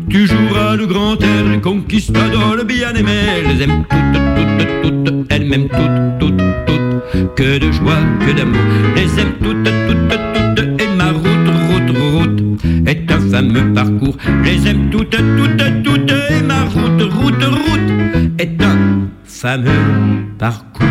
tu 0.10 0.26
joueras 0.28 0.78
le 0.78 0.88
grand 0.88 1.22
air 1.22 1.44
du 1.44 1.60
conquistador, 1.60 2.56
le 2.56 2.64
bien-aimé. 2.64 3.20
Elles 3.50 3.64
aiment 3.64 3.84
toutes, 3.90 4.82
toutes, 4.82 5.04
toutes, 5.04 5.26
elles 5.30 5.46
m'aiment 5.46 5.68
toutes, 5.68 6.20
toutes, 6.20 6.44
toutes. 6.68 7.36
Que 7.36 7.60
de 7.60 7.70
joie, 7.74 8.00
que 8.26 8.32
d'amour, 8.32 8.62
les 8.96 9.20
aiment 9.20 9.36
toutes, 9.44 9.64
toutes, 9.66 10.56
toutes. 10.56 10.82
Et 10.82 10.96
ma 10.96 11.12
route, 11.12 11.50
route, 11.68 11.98
route 11.98 12.44
est 12.88 13.12
un 13.12 13.20
fameux 13.30 13.74
parcours. 13.74 14.16
Les 14.46 14.66
aime 14.70 14.90
toutes, 14.90 15.10
toutes, 15.10 15.84
toutes. 15.84 16.12
Et 16.30 16.42
ma 16.44 16.64
route, 16.64 17.02
route, 17.12 17.44
route 17.44 18.40
est 18.40 18.64
un 18.64 19.10
fameux 19.26 20.29
parcours. 20.40 20.82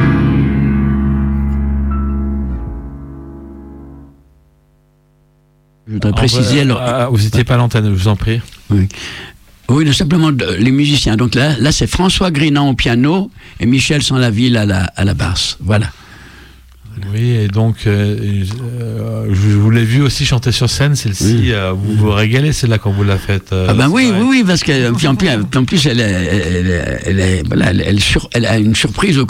Je 5.88 5.94
voudrais 5.94 6.12
préciser 6.12 6.60
alors. 6.60 6.80
Ah, 6.80 7.08
vous 7.10 7.18
n'étiez 7.18 7.44
pas 7.44 7.54
à 7.54 7.56
l'antenne, 7.56 7.86
je 7.86 7.90
vous 7.90 8.08
en 8.08 8.16
prie. 8.16 8.40
Oui. 8.70 8.88
Oui, 9.70 9.94
simplement 9.94 10.30
les 10.30 10.70
musiciens. 10.70 11.16
Donc 11.16 11.34
là, 11.34 11.58
là 11.58 11.72
c'est 11.72 11.86
François 11.86 12.30
Grinan 12.30 12.70
au 12.70 12.74
piano 12.74 13.30
et 13.60 13.66
Michel 13.66 14.02
Sanlaville 14.02 14.56
à 14.56 14.64
la, 14.64 14.84
à 14.96 15.04
la 15.04 15.14
basse. 15.14 15.58
Voilà. 15.60 15.86
Oui, 17.12 17.30
et 17.30 17.48
donc, 17.48 17.86
euh, 17.86 18.16
euh, 18.80 19.26
je 19.30 19.56
vous 19.56 19.70
l'ai 19.70 19.84
vu 19.84 20.02
aussi 20.02 20.24
chanter 20.24 20.52
sur 20.52 20.68
scène, 20.68 20.96
celle-ci, 20.96 21.52
euh, 21.52 21.72
vous 21.72 21.94
vous 21.94 22.10
régalez, 22.10 22.52
c'est 22.52 22.66
là 22.66 22.78
quand 22.78 22.90
vous 22.90 23.04
la 23.04 23.18
faites. 23.18 23.52
ah 23.52 23.74
ben 23.74 23.88
oui, 23.88 24.10
oui, 24.12 24.26
oui, 24.28 24.44
parce 24.46 24.62
que 24.62 24.90
en 25.06 25.14
plus, 25.14 25.28
en 25.56 25.64
plus 25.64 25.86
elle, 25.86 26.00
elle, 26.00 27.18
elle, 27.18 27.42
voilà, 27.46 27.72
elle, 27.72 28.00
sur, 28.00 28.28
elle, 28.32 28.46
a 28.46 28.58
une 28.58 28.74
surprise. 28.74 29.20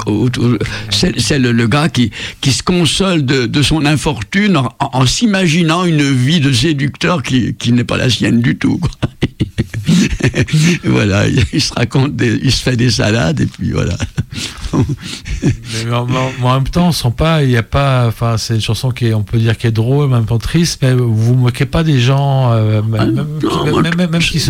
C'est 0.91 1.39
le, 1.39 1.67
gars 1.67 1.89
qui, 1.89 2.11
qui 2.41 2.53
se 2.53 2.63
console 2.63 3.25
de, 3.25 3.47
de 3.47 3.63
son 3.63 3.85
infortune 3.85 4.57
en, 4.57 4.69
en 4.81 5.07
s'imaginant 5.07 5.85
une 5.85 6.11
vie 6.11 6.41
de 6.41 6.53
séducteur 6.53 7.23
qui, 7.23 7.55
qui 7.55 7.73
n'est 7.73 7.85
pas 7.85 7.97
la 7.97 8.11
sienne 8.11 8.41
du 8.41 8.57
tout. 8.57 8.79
Quoi. 8.79 8.91
voilà, 10.85 11.27
il 11.29 11.61
se 11.61 11.73
raconte, 11.75 12.13
il 12.21 12.53
se 12.53 12.63
fait 12.63 12.77
des 12.77 12.91
salades 12.91 13.41
et 13.41 13.47
puis 13.47 13.73
voilà. 13.73 13.97
mais 14.73 15.93
en, 15.93 16.07
même 16.55 16.69
temps, 16.69 16.89
on 16.89 16.93
sent 16.93 17.13
pas, 17.17 17.43
il 17.45 17.51
y 17.51 17.57
a 17.57 17.58
pas, 17.63 18.07
enfin, 18.07 18.37
c'est 18.37 18.55
une 18.55 18.61
chanson 18.61 18.91
qui 18.91 19.07
est, 19.07 19.15
on 19.15 19.23
peut 19.23 19.39
dire, 19.39 19.57
qui 19.57 19.67
est 19.67 19.73
drôle, 19.73 20.09
même 20.09 20.25
pas 20.25 20.39
triste, 20.39 20.81
mais 20.83 20.93
vous 20.95 21.15
vous 21.15 21.35
moquez 21.35 21.67
pas 21.67 21.83
des 21.83 21.99
gens, 22.01 22.53
euh, 22.53 22.83
même, 22.83 23.27
même, 23.97 24.21
qui, 24.21 24.43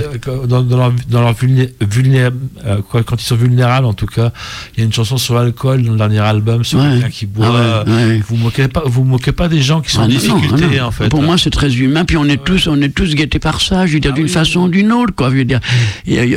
dans, 0.46 0.62
leur, 0.62 0.92
dans 1.08 1.20
leur 1.20 1.34
euh, 1.42 2.76
quand 2.90 3.20
ils 3.20 3.24
sont 3.24 3.36
vulnérables, 3.36 3.86
en 3.86 3.94
tout 3.94 4.06
cas. 4.06 4.32
Il 4.74 4.80
y 4.80 4.82
a 4.82 4.86
une 4.86 4.92
chanson 4.92 5.18
sur 5.18 5.34
l'alcool 5.34 5.82
dans 5.82 5.92
le 5.92 5.98
dernier 5.98 6.20
album, 6.20 6.64
sur 6.64 6.80
quelqu'un 6.80 7.10
qui 7.10 7.26
boit. 7.26 7.48
Ah 7.48 7.84
vous 8.26 8.36
moquez 8.36 8.68
pas, 8.68 8.82
vous 8.84 9.04
moquez 9.04 9.32
pas 9.32 9.48
des 9.48 9.62
gens 9.62 9.80
qui 9.80 9.90
sont 9.90 10.00
en 10.00 10.04
ah 10.04 10.08
difficulté, 10.08 10.80
en 10.80 10.90
fait. 10.90 11.08
Pour 11.08 11.22
moi, 11.22 11.38
c'est 11.38 11.50
très 11.50 11.74
humain. 11.74 12.04
Puis 12.04 12.16
on 12.16 12.24
est 12.24 12.42
tous, 12.42 12.66
on 12.66 12.80
est 12.80 12.94
tous 12.94 13.14
guettés 13.14 13.38
par 13.38 13.60
ça. 13.60 13.86
Je 13.86 13.94
veux 13.94 14.00
dire, 14.00 14.12
ah 14.14 14.16
d'une 14.16 14.28
façon 14.28 14.60
ou 14.62 14.68
d'une 14.68 14.92
autre, 14.92 15.14
quoi. 15.14 15.30
Je 15.30 15.36
veux 15.36 15.44
dire, 15.44 15.60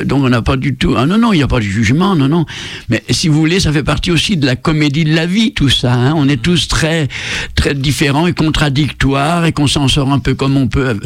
donc 0.05 0.23
on 0.23 0.29
n'a 0.29 0.41
pas 0.41 0.57
du 0.57 0.75
tout. 0.75 0.95
Ah 0.97 1.05
non, 1.05 1.17
non, 1.17 1.33
il 1.33 1.37
n'y 1.37 1.43
a 1.43 1.47
pas 1.47 1.59
de 1.59 1.63
jugement, 1.63 2.15
non, 2.15 2.27
non. 2.27 2.45
Mais 2.89 3.03
si 3.09 3.27
vous 3.27 3.39
voulez, 3.39 3.59
ça 3.59 3.71
fait 3.71 3.83
partie 3.83 4.11
aussi 4.11 4.37
de 4.37 4.45
la 4.45 4.55
comédie 4.55 5.03
de 5.03 5.13
la 5.13 5.25
vie, 5.25 5.53
tout 5.53 5.69
ça. 5.69 5.93
Hein. 5.93 6.13
On 6.15 6.27
est 6.27 6.41
tous 6.41 6.60
très, 6.67 7.07
très 7.55 7.73
différents 7.73 8.27
et 8.27 8.33
contradictoires 8.33 9.45
et 9.45 9.51
qu'on 9.51 9.67
s'en 9.67 9.87
sort 9.87 10.11
un 10.11 10.19
peu 10.19 10.35
comme 10.35 10.57
on 10.57 10.67
peut, 10.67 10.99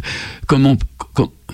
comme 0.47 0.65
on, 0.65 0.77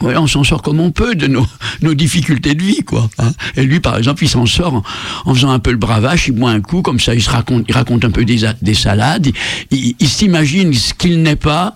on 0.01 0.27
s'en 0.27 0.43
sort 0.43 0.61
comme 0.61 0.79
on 0.79 0.91
peut 0.91 1.15
de 1.15 1.27
nos, 1.27 1.45
nos 1.81 1.93
difficultés 1.93 2.55
de 2.55 2.63
vie, 2.63 2.83
quoi. 2.83 3.09
Hein. 3.19 3.31
Et 3.55 3.63
lui, 3.63 3.79
par 3.79 3.97
exemple, 3.97 4.23
il 4.23 4.29
s'en 4.29 4.45
sort 4.45 4.83
en, 5.25 5.33
faisant 5.33 5.52
un 5.52 5.60
peu 5.60 5.71
le 5.71 5.77
bravache, 5.77 6.27
il 6.27 6.33
boit 6.33 6.52
un 6.52 6.62
coup, 6.62 6.81
comme 6.81 6.99
ça, 6.99 7.13
il 7.13 7.21
se 7.21 7.29
raconte, 7.29 7.65
il 7.67 7.73
raconte 7.73 8.06
un 8.06 8.12
peu 8.12 8.25
des, 8.25 8.41
des 8.62 8.73
salades, 8.73 9.31
il, 9.71 9.95
il 9.99 10.08
s'imagine 10.08 10.73
ce 10.73 10.93
qu'il 10.93 11.21
n'est 11.21 11.35
pas, 11.35 11.73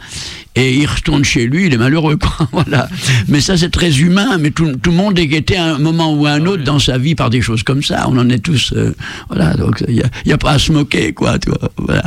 et 0.55 0.73
il 0.73 0.85
retourne 0.85 1.25
chez 1.25 1.47
lui, 1.47 1.65
il 1.67 1.73
est 1.73 1.77
malheureux, 1.77 2.15
quoi. 2.15 2.47
voilà. 2.51 2.87
Mais 3.27 3.41
ça, 3.41 3.57
c'est 3.57 3.69
très 3.69 3.99
humain, 3.99 4.37
mais 4.39 4.51
tout, 4.51 4.71
tout, 4.77 4.91
le 4.91 4.95
monde 4.95 5.19
est 5.19 5.27
guetté 5.27 5.57
à 5.57 5.75
un 5.75 5.79
moment 5.79 6.13
ou 6.13 6.25
à 6.25 6.31
un 6.31 6.45
autre 6.45 6.63
dans 6.63 6.79
sa 6.79 6.97
vie 6.97 7.13
par 7.13 7.29
des 7.29 7.41
choses 7.41 7.63
comme 7.63 7.83
ça. 7.83 8.05
On 8.09 8.17
en 8.17 8.29
est 8.29 8.39
tous, 8.39 8.73
euh, 8.75 8.95
voilà. 9.27 9.53
Donc, 9.55 9.83
il 9.87 9.95
n'y 9.95 10.31
a, 10.31 10.35
a, 10.35 10.37
pas 10.37 10.51
à 10.51 10.59
se 10.59 10.71
moquer, 10.71 11.13
quoi, 11.13 11.37
tu 11.39 11.49
vois, 11.49 11.69
voilà. 11.77 12.03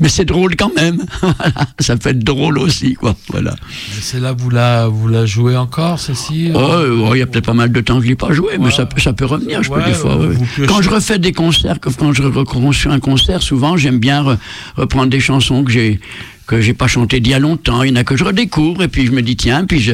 Mais 0.00 0.08
c'est 0.08 0.24
drôle 0.24 0.56
quand 0.56 0.74
même, 0.74 1.04
voilà. 1.20 1.66
Ça 1.78 1.96
peut 1.96 2.10
être 2.10 2.24
drôle 2.24 2.58
aussi, 2.58 2.94
quoi, 2.94 3.14
voilà. 3.30 3.54
C'est 4.00 4.20
là, 4.20 4.32
vous 4.32 4.50
la, 4.50 4.88
vous 4.88 5.06
la 5.06 5.24
jouez 5.24 5.56
encore, 5.56 6.00
oh, 6.08 6.58
oh, 6.58 7.14
il 7.14 7.18
y 7.18 7.22
a 7.22 7.26
peut-être 7.26 7.46
pas 7.46 7.54
mal 7.54 7.70
de 7.70 7.80
temps 7.80 7.98
que 7.98 8.04
je 8.04 8.08
l'ai 8.08 8.16
pas 8.16 8.32
joué, 8.32 8.58
mais 8.58 8.72
ça, 8.72 8.88
ça 8.96 9.12
peut 9.12 9.24
revenir, 9.24 9.62
je 9.62 9.70
peux 9.70 9.82
des 9.82 9.92
fois, 9.92 10.18
Quand 10.66 10.82
je 10.82 10.90
refais 10.90 11.18
des 11.18 11.32
concerts, 11.32 11.78
quand 11.80 12.12
je 12.12 12.22
reconstruis 12.22 12.92
un 12.92 13.00
concert, 13.00 13.42
souvent, 13.42 13.76
j'aime 13.76 13.98
bien 13.98 14.36
reprendre 14.76 15.10
des 15.10 15.20
chansons 15.20 15.62
que 15.62 15.70
j'ai 15.70 16.00
que 16.46 16.60
j'ai 16.60 16.74
pas 16.74 16.86
chanté 16.86 17.20
d'il 17.20 17.32
y 17.32 17.34
a 17.34 17.38
longtemps. 17.38 17.82
Il 17.82 17.90
y 17.90 17.92
en 17.92 17.96
a 17.96 18.04
que 18.04 18.16
je 18.16 18.24
redécouvre 18.24 18.82
et 18.82 18.88
puis 18.88 19.06
je 19.06 19.12
me 19.12 19.22
dis 19.22 19.36
tiens, 19.36 19.64
puis 19.64 19.80
je, 19.80 19.92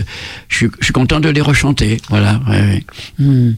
je, 0.48 0.66
suis, 0.80 0.92
content 0.92 1.20
de 1.20 1.28
les 1.28 1.40
rechanter. 1.40 1.98
Voilà. 2.08 2.40
Ouais, 2.48 2.84
hmm. 3.18 3.52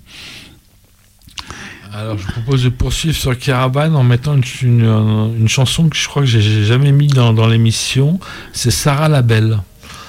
Alors, 1.95 2.16
je 2.16 2.24
vous 2.24 2.32
propose 2.32 2.64
de 2.64 2.70
poursuivre 2.70 3.16
sur 3.16 3.38
Caravane 3.38 3.95
en 3.95 4.03
mettant 4.03 4.34
une, 4.62 4.80
une, 5.38 5.49
chanson 5.49 5.90
que 5.90 5.97
je 5.97 6.09
crois 6.09 6.22
que 6.22 6.28
j'ai 6.28 6.64
jamais 6.64 6.90
mis 6.90 7.07
dans, 7.07 7.34
dans 7.34 7.47
l'émission. 7.47 8.18
C'est 8.55 8.70
Sarah 8.70 9.11
Labelle. 9.11 9.59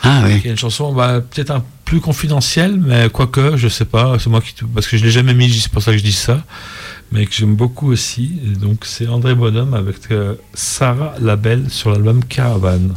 Ah 0.01 0.21
oui. 0.25 0.41
Qui 0.41 0.47
est 0.47 0.51
une 0.51 0.57
chanson 0.57 0.93
bah, 0.93 1.21
peut-être 1.21 1.51
un 1.51 1.63
plus 1.85 1.99
confidentielle, 1.99 2.77
mais 2.77 3.09
quoique, 3.09 3.57
je 3.57 3.67
sais 3.67 3.85
pas, 3.85 4.17
c'est 4.19 4.29
moi 4.29 4.41
qui. 4.41 4.53
Parce 4.73 4.87
que 4.87 4.97
je 4.97 5.03
l'ai 5.03 5.11
jamais 5.11 5.33
mis, 5.33 5.51
c'est 5.51 5.71
pour 5.71 5.81
ça 5.81 5.91
que 5.91 5.97
je 5.97 6.03
dis 6.03 6.13
ça. 6.13 6.43
Mais 7.13 7.27
que 7.27 7.33
j'aime 7.33 7.55
beaucoup 7.55 7.91
aussi. 7.91 8.39
donc, 8.59 8.85
c'est 8.85 9.07
André 9.07 9.35
Bonhomme 9.35 9.75
avec 9.75 10.11
euh, 10.11 10.33
Sarah 10.55 11.13
Labelle 11.21 11.69
sur 11.69 11.91
l'album 11.91 12.23
Caravane. 12.25 12.95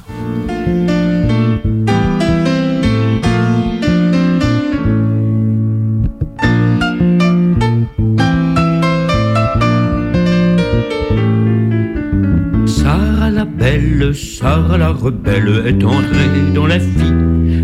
belle 13.44 14.14
Sarah 14.14 14.78
la 14.78 14.90
rebelle 14.90 15.62
est 15.66 15.84
entrée 15.84 16.52
dans 16.54 16.66
la 16.66 16.78
vie, 16.78 17.12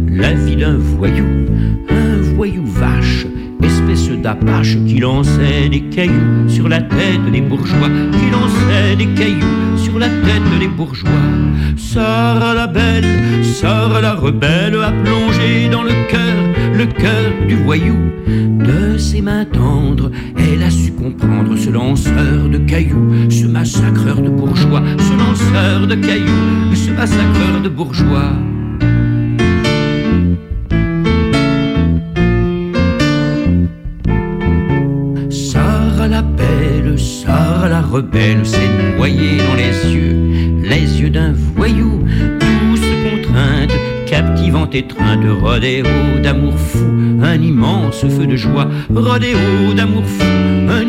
la 0.09 0.33
vie 0.33 0.57
d'un 0.57 0.77
voyou, 0.77 1.25
d'apache 4.23 4.79
qui 4.87 5.01
lançait 5.01 5.69
des 5.69 5.81
cailloux 5.81 6.49
sur 6.49 6.69
la 6.69 6.81
tête 6.81 7.31
des 7.33 7.41
bourgeois, 7.41 7.89
qui 8.13 8.31
lançait 8.31 8.97
des 8.97 9.09
cailloux 9.09 9.77
sur 9.77 9.99
la 9.99 10.09
tête 10.09 10.59
des 10.61 10.69
bourgeois. 10.69 11.11
Sarah 11.77 12.55
la 12.55 12.67
belle, 12.69 13.05
Sarah 13.43 14.01
la 14.01 14.15
rebelle 14.15 14.77
a 14.77 14.93
plongé 15.05 15.69
dans 15.71 15.83
le 15.83 15.91
cœur, 16.09 16.39
le 16.75 16.87
cœur 16.87 17.33
du 17.49 17.57
voyou. 17.57 17.97
De 18.27 18.97
ses 18.97 19.21
mains 19.21 19.45
tendres, 19.45 20.11
elle 20.39 20.63
a 20.63 20.71
su 20.71 20.93
comprendre 20.93 21.57
ce 21.57 21.71
lanceur 21.71 22.49
de 22.49 22.59
cailloux, 22.59 23.29
ce 23.29 23.47
massacreur 23.47 24.21
de 24.21 24.29
bourgeois, 24.29 24.83
ce 24.99 25.13
lanceur 25.19 25.87
de 25.89 25.97
cailloux, 25.97 26.75
ce 26.75 26.91
massacreur 26.93 27.61
de 27.63 27.69
bourgeois. 27.69 28.33
Rebelle 37.93 38.47
s'est 38.47 38.71
noyée 38.97 39.37
dans 39.37 39.55
les 39.55 39.95
yeux, 39.95 40.17
les 40.63 41.03
yeux 41.03 41.11
d'un 41.11 41.35
voyou, 41.55 42.07
douce 42.41 42.81
contrainte, 43.05 43.73
captivant 44.07 44.67
étreinte 44.71 45.27
rodéo 45.43 45.85
d'amour 46.23 46.59
fou, 46.59 46.87
un 47.23 47.39
immense 47.39 48.01
feu 48.01 48.27
de 48.27 48.35
joie, 48.35 48.67
rodéo 48.95 49.75
d'amour 49.77 50.05
fou, 50.07 50.25
un 50.71 50.82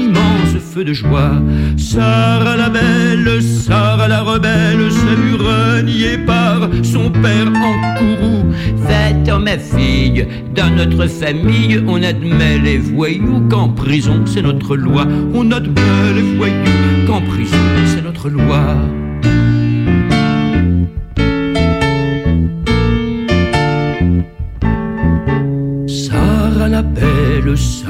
de 0.81 0.93
joie. 0.93 1.33
Sarah 1.77 2.57
la 2.57 2.69
belle, 2.69 3.41
Sarah 3.41 4.07
la 4.07 4.21
rebelle, 4.21 4.91
se 4.91 5.15
vu 5.15 6.23
par 6.25 6.69
son 6.83 7.09
père 7.09 7.47
en 7.47 7.97
courroux. 7.97 8.45
Va-t'en 8.77 9.39
ma 9.39 9.57
fille, 9.57 10.25
dans 10.55 10.69
notre 10.75 11.07
famille, 11.07 11.83
on 11.87 12.01
admet 12.01 12.57
les 12.57 12.77
voyous 12.77 13.41
qu'en 13.49 13.69
prison 13.69 14.23
c'est 14.25 14.41
notre 14.41 14.75
loi. 14.75 15.05
On 15.33 15.51
admet 15.51 16.13
les 16.15 16.35
voyous 16.37 17.07
qu'en 17.07 17.21
prison 17.21 17.57
c'est 17.85 18.03
notre 18.03 18.29
loi. 18.29 18.75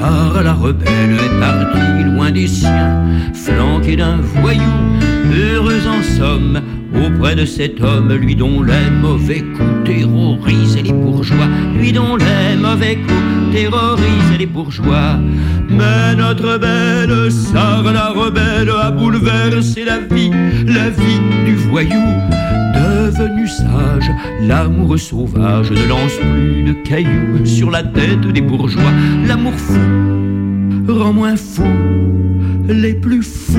La 0.04 0.52
rebelle 0.52 1.14
est 1.14 1.40
partie 1.40 2.04
loin 2.04 2.30
des 2.30 2.46
siens, 2.46 3.02
flanquée 3.32 3.96
d'un 3.96 4.18
voyou, 4.18 4.60
heureuse 5.32 5.86
en 5.86 6.02
somme, 6.02 6.60
auprès 6.94 7.34
de 7.34 7.44
cet 7.44 7.80
homme, 7.82 8.12
lui 8.12 8.34
dont 8.34 8.62
les 8.62 8.90
mauvais 8.90 9.40
coups 9.40 9.84
terrorisent 9.84 10.82
les 10.82 10.92
bourgeois, 10.92 11.48
lui 11.78 11.92
dont 11.92 12.16
les 12.16 12.56
mauvais 12.60 12.96
coups 12.96 13.52
terrorisent 13.52 14.38
les 14.38 14.46
bourgeois. 14.46 15.18
Mais 15.68 16.14
notre 16.16 16.58
belle 16.58 17.30
Sarah 17.30 17.92
la 17.92 18.08
rebelle 18.08 18.70
a 18.70 18.90
bouleversé 18.90 19.84
la 19.84 19.98
vie, 19.98 20.30
la 20.66 20.90
vie 20.90 21.20
du 21.44 21.54
voyou. 21.56 22.04
Devenu 22.74 23.46
sage, 23.46 24.10
l'amour 24.40 24.98
sauvage 24.98 25.70
ne 25.70 25.86
lance 25.88 26.16
plus 26.16 26.64
de 26.64 26.72
cailloux 26.84 27.44
sur 27.44 27.70
la 27.70 27.82
tête 27.82 28.26
des 28.32 28.40
bourgeois. 28.40 28.92
L'amour 29.26 29.54
fou 29.54 29.78
rend 30.88 31.12
moins 31.12 31.36
fou 31.36 31.64
les 32.68 32.94
plus 32.94 33.22
fous 33.22 33.58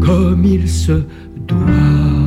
comme 0.00 0.44
il 0.44 0.68
se 0.68 1.02
doit. 1.46 2.19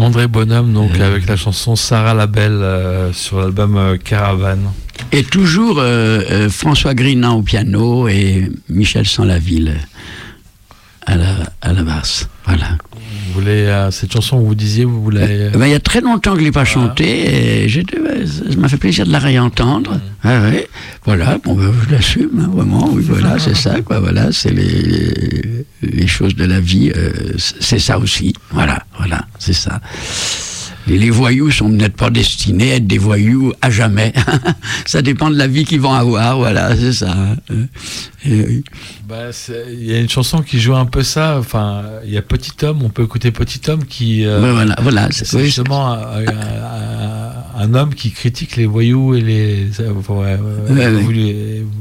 André 0.00 0.28
Bonhomme, 0.28 0.72
donc, 0.72 0.92
euh. 0.96 1.06
avec 1.06 1.26
la 1.26 1.36
chanson 1.36 1.74
Sarah 1.74 2.14
la 2.14 2.28
Belle 2.28 2.52
euh, 2.52 3.12
sur 3.12 3.40
l'album 3.40 3.76
euh, 3.76 3.96
Caravane. 3.96 4.70
Et 5.12 5.22
toujours 5.22 5.80
François 6.50 6.92
Grinan 6.92 7.36
au 7.36 7.42
piano 7.42 8.08
et 8.08 8.50
Michel 8.68 9.06
Sanlaville 9.06 9.74
à 11.06 11.16
la, 11.16 11.34
à 11.62 11.72
la 11.72 11.82
basse. 11.82 12.28
Voilà. 12.44 12.76
Vous 13.28 13.40
voulez, 13.40 13.66
euh, 13.66 13.90
cette 13.90 14.12
chanson, 14.12 14.38
vous 14.40 14.54
disiez, 14.54 14.84
vous 14.84 15.02
voulez. 15.02 15.20
Euh, 15.20 15.50
ben, 15.50 15.66
il 15.66 15.72
y 15.72 15.74
a 15.74 15.80
très 15.80 16.00
longtemps 16.00 16.32
que 16.32 16.38
je 16.38 16.42
ne 16.42 16.46
l'ai 16.46 16.52
pas 16.52 16.64
chantée 16.64 17.64
et 17.64 17.68
ben, 17.68 18.26
ça 18.26 18.56
m'a 18.56 18.68
fait 18.68 18.78
plaisir 18.78 19.06
de 19.06 19.12
la 19.12 19.18
réentendre. 19.18 20.00
Ah, 20.24 20.40
ouais. 20.40 20.68
Voilà, 21.04 21.38
bon, 21.44 21.54
ben, 21.54 21.70
je 21.86 21.94
l'assume, 21.94 22.30
hein, 22.40 22.50
vraiment. 22.52 22.88
Oui, 22.92 23.04
voilà, 23.06 23.38
c'est 23.38 23.56
ça, 23.56 23.80
quoi. 23.82 24.00
Voilà, 24.00 24.32
c'est 24.32 24.50
les, 24.50 25.66
les, 25.82 26.06
choses 26.06 26.34
de 26.34 26.44
la 26.44 26.60
vie, 26.60 26.90
euh, 26.96 27.10
c'est 27.36 27.78
ça 27.78 27.98
aussi. 27.98 28.32
Voilà, 28.50 28.82
voilà, 28.98 29.26
c'est 29.38 29.52
ça 29.52 29.80
les 30.96 31.10
voyous 31.10 31.50
sont 31.50 31.70
peut-être 31.70 31.96
pas 31.96 32.10
destinés 32.10 32.72
à 32.72 32.76
être 32.76 32.86
des 32.86 32.98
voyous 32.98 33.52
à 33.60 33.70
jamais. 33.70 34.12
ça 34.86 35.02
dépend 35.02 35.28
de 35.30 35.36
la 35.36 35.46
vie 35.46 35.64
qu'ils 35.64 35.80
vont 35.80 35.92
avoir, 35.92 36.38
voilà, 36.38 36.74
c'est 36.76 36.92
ça. 36.92 37.12
Hein. 37.12 37.66
Bah, 39.08 39.30
il 39.70 39.84
y 39.84 39.94
a 39.94 39.98
une 40.00 40.08
chanson 40.08 40.42
qui 40.42 40.58
joue 40.58 40.74
un 40.74 40.84
peu 40.84 41.02
ça. 41.02 41.38
Enfin, 41.38 41.82
il 42.04 42.10
y 42.10 42.18
a 42.18 42.22
Petit 42.22 42.52
Homme, 42.62 42.82
on 42.82 42.88
peut 42.88 43.04
écouter 43.04 43.30
Petit 43.30 43.60
Homme 43.70 43.84
qui. 43.84 44.26
Euh, 44.26 44.52
voilà, 44.52 44.76
voilà. 44.82 45.08
C'est 45.10 45.44
justement 45.44 45.96
un, 47.56 47.74
homme 47.74 47.94
qui 47.94 48.10
critique 48.10 48.56
les 48.56 48.66
voyous 48.66 49.14
et 49.14 49.20
les. 49.20 49.68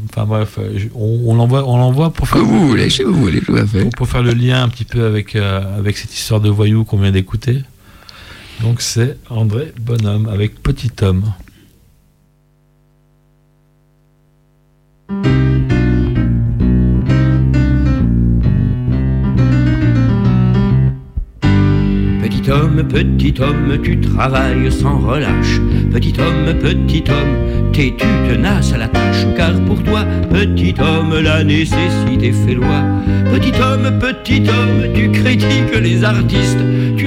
enfin 0.10 0.26
bref, 0.26 0.60
on, 0.95 1.36
l'envoie, 1.36 1.68
on 1.68 1.78
l'envoie 1.78 2.12
pour 2.12 2.28
faire. 2.28 2.43
vous 2.43 2.68
voulez, 2.68 2.89
si 2.89 3.03
vous 3.03 3.14
voulez, 3.14 3.41
tout 3.41 3.55
à 3.55 3.66
fait. 3.66 3.89
Pour, 3.95 4.08
faire 4.08 4.24
le 4.24 4.34
lien 4.34 4.64
un 4.64 4.70
petit 4.70 4.86
peu 4.86 5.05
avec 5.05 5.36
euh, 5.36 5.78
avec 5.78 5.97
cette 5.97 6.14
histoire 6.14 6.39
de 6.39 6.49
voyous 6.49 6.86
qu'on 6.86 6.97
vient 6.97 7.12
d'écouter. 7.12 7.64
Donc 8.62 8.82
c'est 8.82 9.18
André 9.30 9.72
Bonhomme 9.80 10.28
avec 10.28 10.62
Petit 10.64 10.91
Homme. 11.01 11.34
Petit 22.22 22.51
homme, 22.51 22.84
petit 22.88 23.34
homme, 23.41 23.82
tu 23.84 23.99
travailles 23.99 24.72
sans 24.72 24.99
relâche. 24.99 25.60
Petit 25.91 26.14
homme, 26.20 26.58
petit 26.60 27.03
homme, 27.10 27.72
t'es 27.74 27.93
tu 27.97 28.08
tenace 28.28 28.74
à 28.74 28.78
la 28.78 28.88
tâche. 28.88 29.26
Car 29.36 29.53
pour 29.66 29.84
toi, 29.84 30.03
petit 30.30 30.74
homme, 30.80 31.14
la 31.22 31.43
nécessité 31.43 32.32
fait 32.32 32.55
loi. 32.55 32.84
Petit 33.32 33.53
homme, 33.62 33.99
petit 33.99 34.43
homme, 34.49 34.93
tu 34.93 35.12
critiques 35.12 35.76
les 35.82 36.03
artistes. 36.03 36.58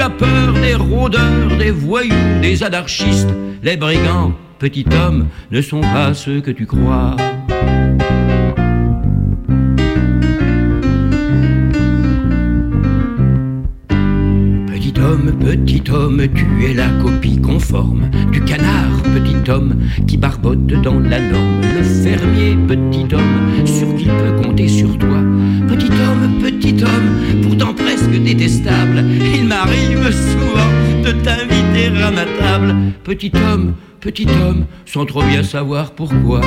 Tu 0.00 0.06
peur 0.12 0.54
des 0.54 0.74
rôdeurs, 0.76 1.58
des 1.58 1.70
voyous, 1.70 2.40
des 2.40 2.62
anarchistes. 2.62 3.28
Les 3.62 3.76
brigands, 3.76 4.32
petit 4.58 4.86
homme, 4.94 5.28
ne 5.50 5.60
sont 5.60 5.82
pas 5.82 6.14
ceux 6.14 6.40
que 6.40 6.50
tu 6.50 6.64
crois. 6.64 7.16
Petit 15.28 15.82
homme, 15.90 16.22
tu 16.34 16.64
es 16.64 16.74
la 16.74 16.88
copie 17.02 17.40
conforme 17.40 18.08
du 18.32 18.40
canard, 18.42 19.02
petit 19.14 19.50
homme, 19.50 19.76
qui 20.06 20.16
barbote 20.16 20.66
dans 20.66 20.98
la 20.98 21.20
norme. 21.20 21.60
Le 21.76 21.82
fermier, 21.82 22.56
petit 22.66 23.14
homme, 23.14 23.66
sur 23.66 23.94
qui 23.96 24.06
peut 24.06 24.42
compter 24.42 24.68
sur 24.68 24.96
toi. 24.98 25.18
Petit 25.68 25.90
homme, 25.90 26.42
petit 26.42 26.82
homme, 26.82 27.42
pourtant 27.42 27.74
presque 27.74 28.22
détestable, 28.22 29.04
il 29.34 29.46
m'arrive 29.46 30.10
souvent 30.12 31.04
de 31.04 31.12
t'inviter 31.12 31.88
à 32.02 32.10
ma 32.10 32.24
table. 32.24 32.74
Petit 33.04 33.32
homme, 33.52 33.74
petit 34.00 34.26
homme, 34.42 34.64
sans 34.86 35.06
trop 35.06 35.22
bien 35.22 35.42
savoir 35.42 35.92
pourquoi. 35.92 36.40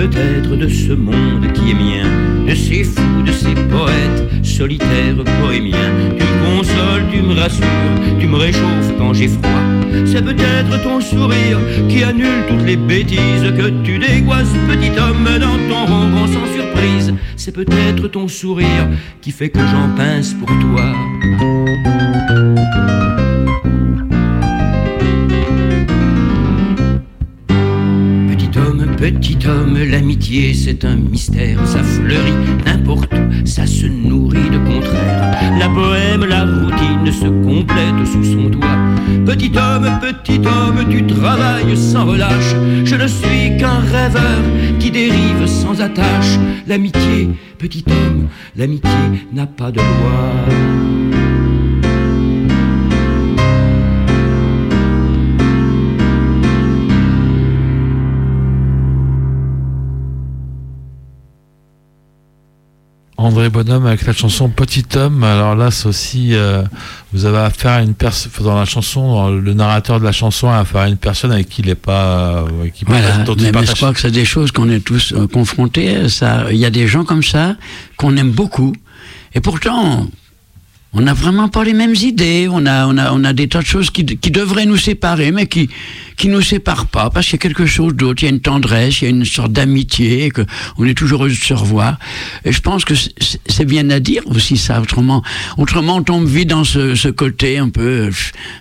Peut-être 0.00 0.56
de 0.56 0.66
ce 0.66 0.92
monde 0.94 1.52
qui 1.52 1.72
est 1.72 1.74
mien, 1.74 2.08
de 2.46 2.54
ces 2.54 2.84
fous, 2.84 3.22
de 3.22 3.32
ces 3.32 3.54
poètes, 3.68 4.22
solitaires 4.42 5.16
bohémiens. 5.42 5.92
Tu 6.18 6.24
me 6.24 6.56
consoles, 6.56 7.04
tu 7.12 7.20
me 7.20 7.34
rassures, 7.34 7.66
tu 8.18 8.26
me 8.26 8.36
réchauffes 8.36 8.92
quand 8.96 9.12
j'ai 9.12 9.28
froid. 9.28 9.62
C'est 10.06 10.24
peut-être 10.24 10.82
ton 10.82 11.02
sourire 11.02 11.58
qui 11.90 12.02
annule 12.02 12.46
toutes 12.48 12.64
les 12.64 12.78
bêtises 12.78 13.52
que 13.58 13.68
tu 13.84 13.98
dégoisses, 13.98 14.54
petit 14.68 14.98
homme, 14.98 15.28
dans 15.38 15.58
ton 15.68 15.84
ronron 15.84 16.26
sans 16.26 16.46
surprise. 16.54 17.12
C'est 17.36 17.52
peut-être 17.52 18.08
ton 18.08 18.26
sourire 18.26 18.88
qui 19.20 19.32
fait 19.32 19.50
que 19.50 19.60
j'en 19.60 19.94
pince 19.96 20.32
pour 20.32 20.48
toi. 20.48 20.94
Petit 29.00 29.38
homme, 29.46 29.78
l'amitié 29.78 30.52
c'est 30.52 30.84
un 30.84 30.96
mystère, 30.96 31.58
ça 31.66 31.82
fleurit 31.82 32.34
n'importe 32.66 33.12
où, 33.14 33.46
ça 33.46 33.66
se 33.66 33.86
nourrit 33.86 34.50
de 34.50 34.58
contraires. 34.58 35.58
La 35.58 35.68
poème, 35.68 36.24
la 36.26 36.44
routine 36.44 37.10
se 37.10 37.26
complète 37.42 38.06
sous 38.06 38.24
son 38.24 38.50
toit. 38.50 38.78
Petit 39.24 39.52
homme, 39.56 39.88
petit 40.00 40.38
homme, 40.38 40.86
tu 40.90 41.06
travailles 41.06 41.76
sans 41.76 42.04
relâche. 42.04 42.54
Je 42.84 42.94
ne 42.96 43.06
suis 43.06 43.56
qu'un 43.58 43.80
rêveur 43.80 44.42
qui 44.78 44.90
dérive 44.90 45.46
sans 45.46 45.80
attache. 45.80 46.38
L'amitié, 46.66 47.30
petit 47.58 47.84
homme, 47.88 48.28
l'amitié 48.56 49.26
n'a 49.32 49.46
pas 49.46 49.70
de 49.70 49.78
loi. 49.78 50.99
André 63.20 63.50
Bonhomme 63.50 63.84
avec 63.84 64.06
la 64.06 64.14
chanson 64.14 64.48
Petit 64.48 64.86
homme. 64.96 65.22
Alors 65.24 65.54
là, 65.54 65.70
c'est 65.70 65.86
aussi, 65.86 66.30
euh, 66.32 66.62
vous 67.12 67.26
avez 67.26 67.36
affaire 67.36 67.72
à 67.72 67.82
une 67.82 67.92
personne, 67.92 68.32
dans 68.42 68.58
la 68.58 68.64
chanson, 68.64 69.28
le 69.28 69.52
narrateur 69.52 70.00
de 70.00 70.04
la 70.06 70.12
chanson 70.12 70.48
a 70.48 70.60
affaire 70.60 70.80
à 70.80 70.88
une 70.88 70.96
personne 70.96 71.30
avec 71.30 71.50
qui 71.50 71.60
il 71.60 71.68
n'est 71.68 71.74
pas. 71.74 72.46
Euh, 72.48 72.68
qui 72.74 72.86
voilà, 72.86 73.18
mais, 73.18 73.52
mais 73.52 73.66
je 73.66 73.72
crois 73.72 73.92
que 73.92 74.00
c'est 74.00 74.10
des 74.10 74.24
choses 74.24 74.52
qu'on 74.52 74.70
est 74.70 74.80
tous 74.80 75.12
euh, 75.12 75.26
confrontés. 75.26 76.08
Ça, 76.08 76.46
il 76.50 76.56
y 76.56 76.64
a 76.64 76.70
des 76.70 76.88
gens 76.88 77.04
comme 77.04 77.22
ça 77.22 77.56
qu'on 77.98 78.16
aime 78.16 78.30
beaucoup. 78.30 78.72
Et 79.34 79.40
pourtant, 79.40 80.06
on 80.92 81.02
n'a 81.02 81.14
vraiment 81.14 81.48
pas 81.48 81.64
les 81.64 81.72
mêmes 81.72 81.94
idées, 81.94 82.48
on 82.50 82.66
a, 82.66 82.86
on 82.86 82.98
a, 82.98 83.12
on 83.12 83.22
a 83.24 83.32
des 83.32 83.48
tas 83.48 83.60
de 83.60 83.66
choses 83.66 83.90
qui, 83.90 84.04
qui 84.04 84.30
devraient 84.30 84.66
nous 84.66 84.76
séparer, 84.76 85.30
mais 85.30 85.46
qui 85.46 85.70
qui 86.20 86.28
nous 86.28 86.42
séparent 86.42 86.86
pas, 86.86 87.08
parce 87.08 87.24
qu'il 87.24 87.36
y 87.36 87.36
a 87.36 87.38
quelque 87.38 87.64
chose 87.64 87.94
d'autre, 87.94 88.22
il 88.22 88.26
y 88.26 88.28
a 88.28 88.30
une 88.30 88.40
tendresse, 88.40 89.00
il 89.00 89.04
y 89.04 89.06
a 89.06 89.10
une 89.10 89.24
sorte 89.24 89.52
d'amitié, 89.52 90.30
que 90.30 90.42
on 90.76 90.84
est 90.84 90.92
toujours 90.92 91.20
heureux 91.20 91.30
de 91.30 91.34
se 91.34 91.54
revoir. 91.54 91.98
Et 92.44 92.52
je 92.52 92.60
pense 92.60 92.84
que 92.84 92.92
c'est 93.46 93.64
bien 93.64 93.88
à 93.88 94.00
dire 94.00 94.22
aussi 94.26 94.58
ça, 94.58 94.82
autrement, 94.82 95.22
autrement 95.56 95.96
on 95.96 96.02
tombe 96.02 96.26
vite 96.26 96.50
dans 96.50 96.64
ce, 96.64 96.94
ce 96.94 97.08
côté 97.08 97.56
un 97.56 97.70
peu, 97.70 98.10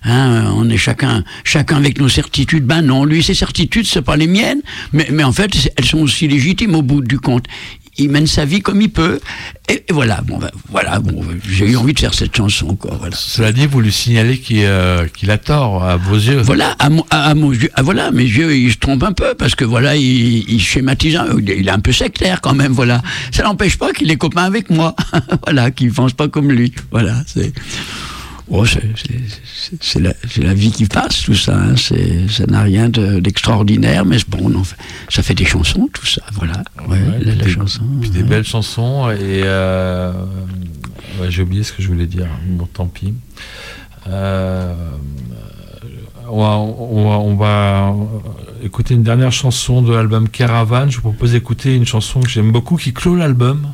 hein, 0.04 0.54
on 0.56 0.70
est 0.70 0.78
chacun, 0.78 1.26
chacun 1.44 1.76
avec 1.76 2.00
nos 2.00 2.08
certitudes. 2.08 2.64
Ben 2.64 2.82
non, 2.82 3.04
lui 3.04 3.22
ses 3.22 3.34
certitudes 3.34 3.86
c'est 3.86 4.04
pas 4.04 4.16
les 4.16 4.28
miennes, 4.28 4.62
mais, 4.94 5.10
mais 5.12 5.26
en 5.26 5.34
fait 5.34 5.52
elles 5.76 5.86
sont 5.86 6.00
aussi 6.00 6.30
légitimes 6.30 6.76
au 6.76 6.82
bout 6.82 7.02
du 7.02 7.20
compte 7.20 7.44
il 8.00 8.10
mène 8.10 8.28
sa 8.28 8.46
vie 8.46 8.62
comme 8.62 8.82
il 8.82 8.90
peut. 8.90 9.20
Et, 9.70 9.84
voilà, 9.92 10.22
bon, 10.22 10.40
ben, 10.40 10.50
voilà, 10.70 11.00
bon, 11.00 11.24
j'ai 11.48 11.68
eu 11.68 11.76
envie 11.76 11.94
de 11.94 12.00
faire 12.00 12.14
cette 12.14 12.36
chanson, 12.36 12.76
quoi. 12.76 12.96
Voilà. 13.00 13.16
Cela 13.16 13.52
dit, 13.52 13.68
vous 13.68 13.82
lui 13.82 13.92
signalez 13.92 14.40
qu'il 14.40 14.64
euh, 14.64 15.06
a 15.28 15.38
tort 15.38 15.84
à 15.84 15.98
vos 15.98 16.16
yeux. 16.16 16.42
Voilà, 16.42 16.76
à, 16.80 16.90
à, 17.12 17.36
mon 17.36 17.52
yeux, 17.52 17.70
ah, 17.76 17.84
voilà, 17.84 18.12
mes 18.12 18.24
yeux, 18.24 18.56
il 18.56 18.72
se 18.72 18.78
trompe 18.78 19.04
un 19.04 19.12
peu 19.12 19.36
parce 19.36 19.54
que 19.54 19.66
voilà, 19.66 19.96
il, 19.96 20.50
il 20.50 20.60
schématise, 20.60 21.18
un, 21.18 21.28
il 21.40 21.68
est 21.68 21.72
un 21.72 21.80
peu 21.80 21.92
sectaire 21.92 22.42
quand 22.42 22.56
même, 22.56 22.72
voilà. 22.72 23.02
Ça 23.32 23.44
n'empêche 23.44 23.78
pas 23.78 23.92
qu'il 23.92 24.10
est 24.10 24.18
copain 24.18 24.44
avec 24.44 24.70
moi, 24.70 24.96
voilà, 25.46 25.70
qu'il 25.70 25.92
pense 25.92 26.14
pas 26.14 26.28
comme 26.28 26.52
lui, 26.52 26.74
voilà. 26.92 27.16
C'est. 27.28 27.54
Oh, 28.52 28.66
c'est 28.66 30.00
la, 30.00 30.14
la, 30.38 30.54
vie 30.56 30.72
qui 30.72 30.86
passe, 30.86 31.22
tout 31.22 31.36
ça. 31.36 31.56
Hein. 31.56 31.76
Ça 31.76 32.46
n'a 32.48 32.64
rien 32.64 32.90
d'extraordinaire, 32.90 34.06
mais 34.06 34.18
bon, 34.28 34.50
non, 34.50 34.64
ça 35.08 35.22
fait 35.22 35.36
des 35.36 35.46
chansons, 35.46 35.88
tout 35.94 36.06
ça. 36.06 36.22
Voilà. 36.34 36.64
Ouais, 36.88 37.00
la, 37.22 37.36
des, 37.36 37.50
chanson, 37.50 37.84
puis 38.02 38.10
des 38.10 38.24
belles 38.24 38.46
chansons. 38.46 39.12
Et 39.12 39.44
euh, 39.44 40.12
j'ai 41.30 41.44
oublié 41.44 41.64
ce 41.64 41.74
que 41.74 41.84
je 41.84 41.88
voulais 41.88 42.08
dire. 42.08 42.28
Bon, 42.48 42.66
tant 42.66 42.88
pis. 42.88 43.14
Euh, 44.08 44.74
on, 46.28 46.40
va, 46.40 46.58
on, 46.58 47.36
va, 47.36 47.96
écouter 48.64 48.96
une 48.96 49.04
dernière 49.04 49.32
chanson 49.32 49.84
de 49.84 49.94
l'album 49.94 50.28
Caravane. 50.28 50.90
Je 50.90 50.96
vous 50.96 51.04
propose 51.04 51.34
d'écouter 51.34 51.76
une 51.76 51.86
chanson 51.86 52.20
que 52.20 52.30
j'aime 52.30 52.52
beaucoup 52.52 52.78
qui 52.78 52.94
clôt 52.94 53.16
l'album 53.16 53.74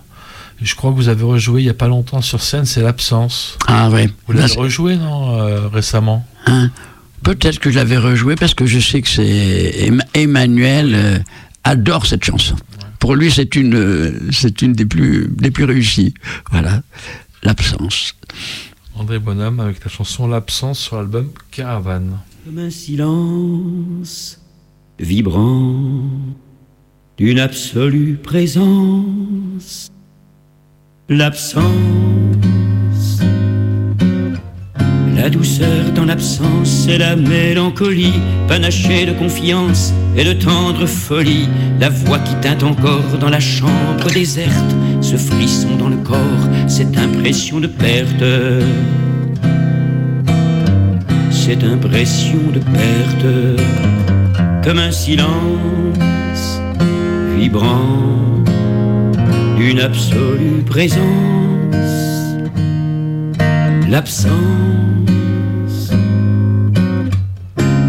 je 0.61 0.75
crois 0.75 0.91
que 0.91 0.95
vous 0.95 1.09
avez 1.09 1.23
rejoué 1.23 1.61
il 1.61 1.65
n'y 1.65 1.69
a 1.69 1.75
pas 1.75 1.87
longtemps 1.87 2.21
sur 2.21 2.41
scène, 2.41 2.65
c'est 2.65 2.81
l'absence. 2.81 3.57
Ah 3.67 3.89
oui. 3.91 4.07
Vous 4.27 4.33
l'avez 4.33 4.53
rejoué, 4.53 4.95
non, 4.95 5.37
euh, 5.39 5.67
récemment? 5.67 6.25
Hein? 6.45 6.71
Peut-être 7.23 7.59
que 7.59 7.71
je 7.71 7.75
l'avais 7.75 7.97
rejoué 7.97 8.35
parce 8.35 8.53
que 8.53 8.65
je 8.65 8.79
sais 8.79 9.01
que 9.01 9.07
c'est 9.07 9.91
Emmanuel 10.13 10.95
euh, 10.95 11.19
adore 11.63 12.05
cette 12.05 12.23
chanson. 12.23 12.55
Pour 12.99 13.15
lui, 13.15 13.31
c'est 13.31 13.55
une, 13.55 14.29
c'est 14.31 14.61
une 14.61 14.73
des 14.73 14.85
plus, 14.85 15.27
des 15.29 15.51
plus 15.51 15.65
réussies. 15.65 16.13
Voilà, 16.51 16.81
l'absence. 17.43 18.13
André 18.95 19.19
Bonhomme 19.19 19.59
avec 19.59 19.83
la 19.83 19.89
chanson 19.91 20.27
L'absence 20.27 20.79
sur 20.79 20.95
l'album 20.95 21.29
Caravane. 21.51 22.17
Comme 22.45 22.59
un 22.59 22.69
silence 22.69 24.39
vibrant 24.99 26.03
d'une 27.17 27.39
absolue 27.39 28.15
présence 28.15 29.91
l'absence. 31.09 31.63
La 35.15 35.29
douceur 35.29 35.91
dans 35.95 36.05
l'absence 36.05 36.87
et 36.87 36.97
la 36.97 37.15
mélancolie, 37.15 38.19
panachée 38.47 39.05
de 39.05 39.13
confiance 39.13 39.93
et 40.17 40.23
de 40.23 40.33
tendre 40.33 40.85
folie, 40.85 41.47
la 41.79 41.89
voix 41.89 42.19
qui 42.19 42.35
teinte 42.41 42.63
encore 42.63 43.17
dans 43.19 43.29
la 43.29 43.39
chambre 43.39 44.09
déserte, 44.13 44.75
ce 45.01 45.15
frisson 45.15 45.75
dans 45.77 45.89
le 45.89 45.97
corps, 45.97 46.19
cette 46.67 46.97
impression 46.97 47.59
de 47.59 47.67
perte. 47.67 48.23
Cette 51.31 51.63
impression 51.63 52.39
de 52.51 52.59
perte, 52.59 53.25
comme 54.63 54.79
un 54.79 54.91
silence 54.91 56.59
vibrant 57.37 58.24
une 59.59 59.79
absolue 59.79 60.63
présence, 60.65 60.99
l'absence, 63.89 64.31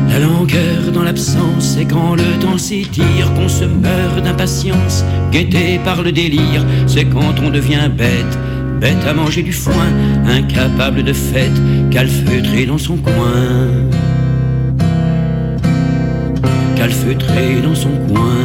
la 0.08 0.20
longueur 0.20 0.92
dans 0.92 1.02
l'absence, 1.02 1.76
et 1.80 1.84
quand 1.84 2.14
le 2.14 2.38
temps 2.40 2.58
s'étire, 2.58 3.32
qu'on 3.34 3.48
se 3.48 3.64
meurt 3.64 4.22
d'impatience, 4.22 5.04
guetté 5.32 5.80
par 5.84 6.02
le 6.02 6.12
délire, 6.12 6.64
c'est 6.86 7.04
quand 7.04 7.40
on 7.44 7.50
devient 7.50 7.90
bête, 7.96 8.38
bête 8.80 9.04
à 9.06 9.12
manger 9.12 9.42
du 9.42 9.52
foin, 9.52 9.88
incapable 10.28 11.02
de 11.02 11.12
fête, 11.12 11.60
calfeutré 11.90 12.66
dans 12.66 12.78
son 12.78 12.96
coin, 12.96 13.68
calfeutré 16.76 17.60
dans 17.62 17.74
son 17.74 17.90
coin, 18.08 18.36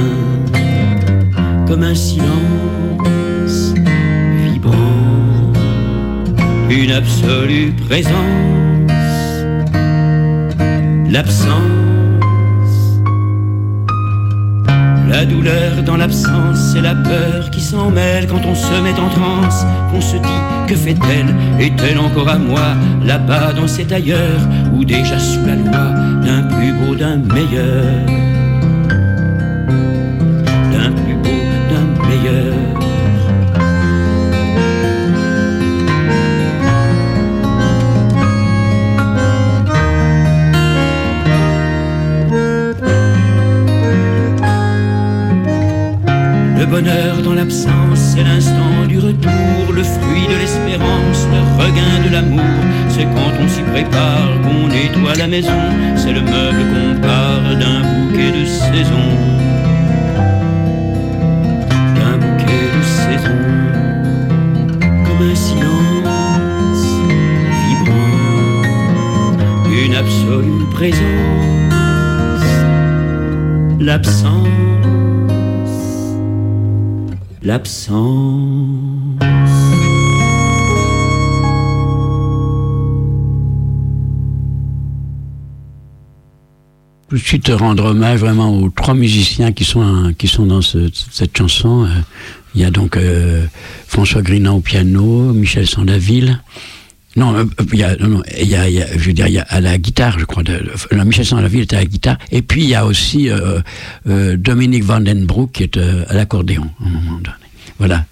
comme 1.68 1.84
un 1.84 1.96
silence 1.96 2.81
une 6.72 6.92
absolue 6.92 7.74
présence, 7.88 8.14
l'absence, 11.10 11.52
la 15.10 15.26
douleur 15.26 15.84
dans 15.86 15.98
l'absence, 15.98 16.72
c'est 16.72 16.82
la 16.82 16.96
peur 16.96 17.52
qui 17.52 17.60
s'en 17.60 17.92
mêle 17.92 18.26
quand 18.28 18.46
on 18.46 18.56
se 18.56 18.82
met 18.82 18.98
en 18.98 19.10
transe, 19.10 19.66
qu'on 19.92 20.00
se 20.00 20.16
dit 20.16 20.42
que 20.68 20.76
fait-elle, 20.76 21.36
est-elle 21.60 22.00
encore 22.00 22.30
à 22.30 22.38
moi, 22.38 22.76
là-bas 23.04 23.52
dans 23.52 23.68
cet 23.68 23.92
ailleurs, 23.92 24.40
ou 24.74 24.86
déjà 24.86 25.20
sous 25.20 25.46
la 25.46 25.56
loi 25.56 25.94
d'un 26.24 26.44
plus 26.44 26.72
beau, 26.72 26.96
d'un 26.96 27.18
meilleur. 27.18 28.31
c'est 47.52 48.24
l'instant 48.24 48.86
du 48.88 48.98
retour, 48.98 49.74
le 49.74 49.84
fruit 49.84 50.28
de 50.30 50.38
l'espérance, 50.40 51.28
le 51.32 51.42
regain 51.62 52.00
de 52.06 52.10
l'amour. 52.14 52.40
C'est 52.88 53.04
quand 53.04 53.34
on 53.44 53.48
s'y 53.48 53.62
prépare, 53.62 54.30
qu'on 54.42 54.68
nettoie 54.70 55.16
la 55.18 55.28
maison, 55.28 55.62
c'est 55.98 56.14
le 56.14 56.22
meuble 56.22 56.64
qu'on 56.72 57.02
part 57.02 57.42
d'un 57.60 57.82
bouquet 57.82 58.32
de 58.32 58.46
saison. 58.46 59.08
D'un 61.96 62.18
bouquet 62.18 62.66
de 62.78 62.84
saison, 62.84 63.40
comme 65.06 65.30
un 65.30 65.36
silence 65.36 66.86
vibrant, 67.68 68.64
une 69.86 69.96
absolue 69.96 70.66
présence, 70.72 71.74
l'absence 73.80 74.48
l'absence. 77.42 78.72
tout 87.12 87.18
de 87.18 87.22
suite 87.22 87.50
rendre 87.50 87.88
hommage 87.88 88.22
vraiment 88.22 88.58
aux 88.58 88.70
trois 88.70 88.94
musiciens 88.94 89.52
qui 89.52 89.66
sont, 89.66 90.14
qui 90.18 90.30
sont 90.30 90.46
dans 90.46 90.62
cette 90.62 91.38
chanson. 91.38 91.84
Euh, 91.84 91.88
il 92.56 92.62
y 92.62 92.64
a 92.64 92.72
donc 92.72 92.96
euh, 92.96 93.46
François 93.86 94.22
Grinan 94.22 94.56
au 94.56 94.62
piano, 94.62 95.34
Michel 95.34 95.68
Sandaville. 95.68 96.40
Non, 97.16 97.36
euh, 97.36 97.46
il 97.74 97.80
y 97.80 97.84
a, 97.84 97.96
non, 97.98 98.22
il 98.40 98.48
y 98.48 98.56
a, 98.56 98.98
je 98.98 99.06
veux 99.06 99.14
dire, 99.14 99.28
il 99.28 99.34
y 99.34 99.40
a 99.40 99.46
à 99.50 99.60
la 99.60 99.78
guitare, 99.78 100.20
je 100.20 100.26
crois. 100.26 100.44
De, 100.44 100.64
Michel 101.04 101.26
Sandaville 101.26 101.62
était 101.62 101.76
à 101.76 101.80
la 101.80 101.86
guitare. 101.86 102.18
Et 102.32 102.42
puis 102.42 102.64
il 102.64 102.70
y 102.70 102.76
a 102.76 102.86
aussi 102.86 103.30
Dominique 104.06 104.84
Vandenbroek 104.84 105.52
qui 105.52 105.64
est 105.64 105.78
à 105.78 106.14
l'accordéon 106.14 106.70
à 106.84 106.88
un 106.88 106.90
moment 106.90 107.18
donné. 107.18 107.36
Voilà. 107.82 108.06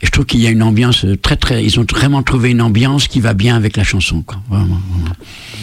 Et 0.00 0.06
je 0.06 0.10
trouve 0.10 0.24
qu'il 0.24 0.40
y 0.40 0.46
a 0.46 0.50
une 0.50 0.62
ambiance 0.62 1.04
très 1.20 1.36
très. 1.36 1.62
Ils 1.62 1.78
ont 1.78 1.84
vraiment 1.92 2.22
trouvé 2.22 2.52
une 2.52 2.62
ambiance 2.62 3.06
qui 3.06 3.20
va 3.20 3.34
bien 3.34 3.54
avec 3.54 3.76
la 3.76 3.84
chanson, 3.84 4.22
quoi. 4.22 4.40
Vraiment, 4.48 4.80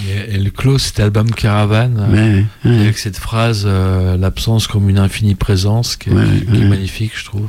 Et 0.08 0.36
elle 0.36 0.52
close 0.52 0.84
cet 0.84 1.00
album 1.00 1.32
Caravane 1.32 2.38
avec 2.64 3.00
cette 3.00 3.18
phrase 3.18 3.64
euh, 3.66 4.16
l'absence 4.16 4.68
comme 4.68 4.92
une 4.92 5.00
infinie 5.00 5.34
présence 5.34 5.96
qui 5.96 6.12
est, 6.12 6.14
magnifique, 6.14 7.14
je 7.16 7.26
trouve. 7.26 7.48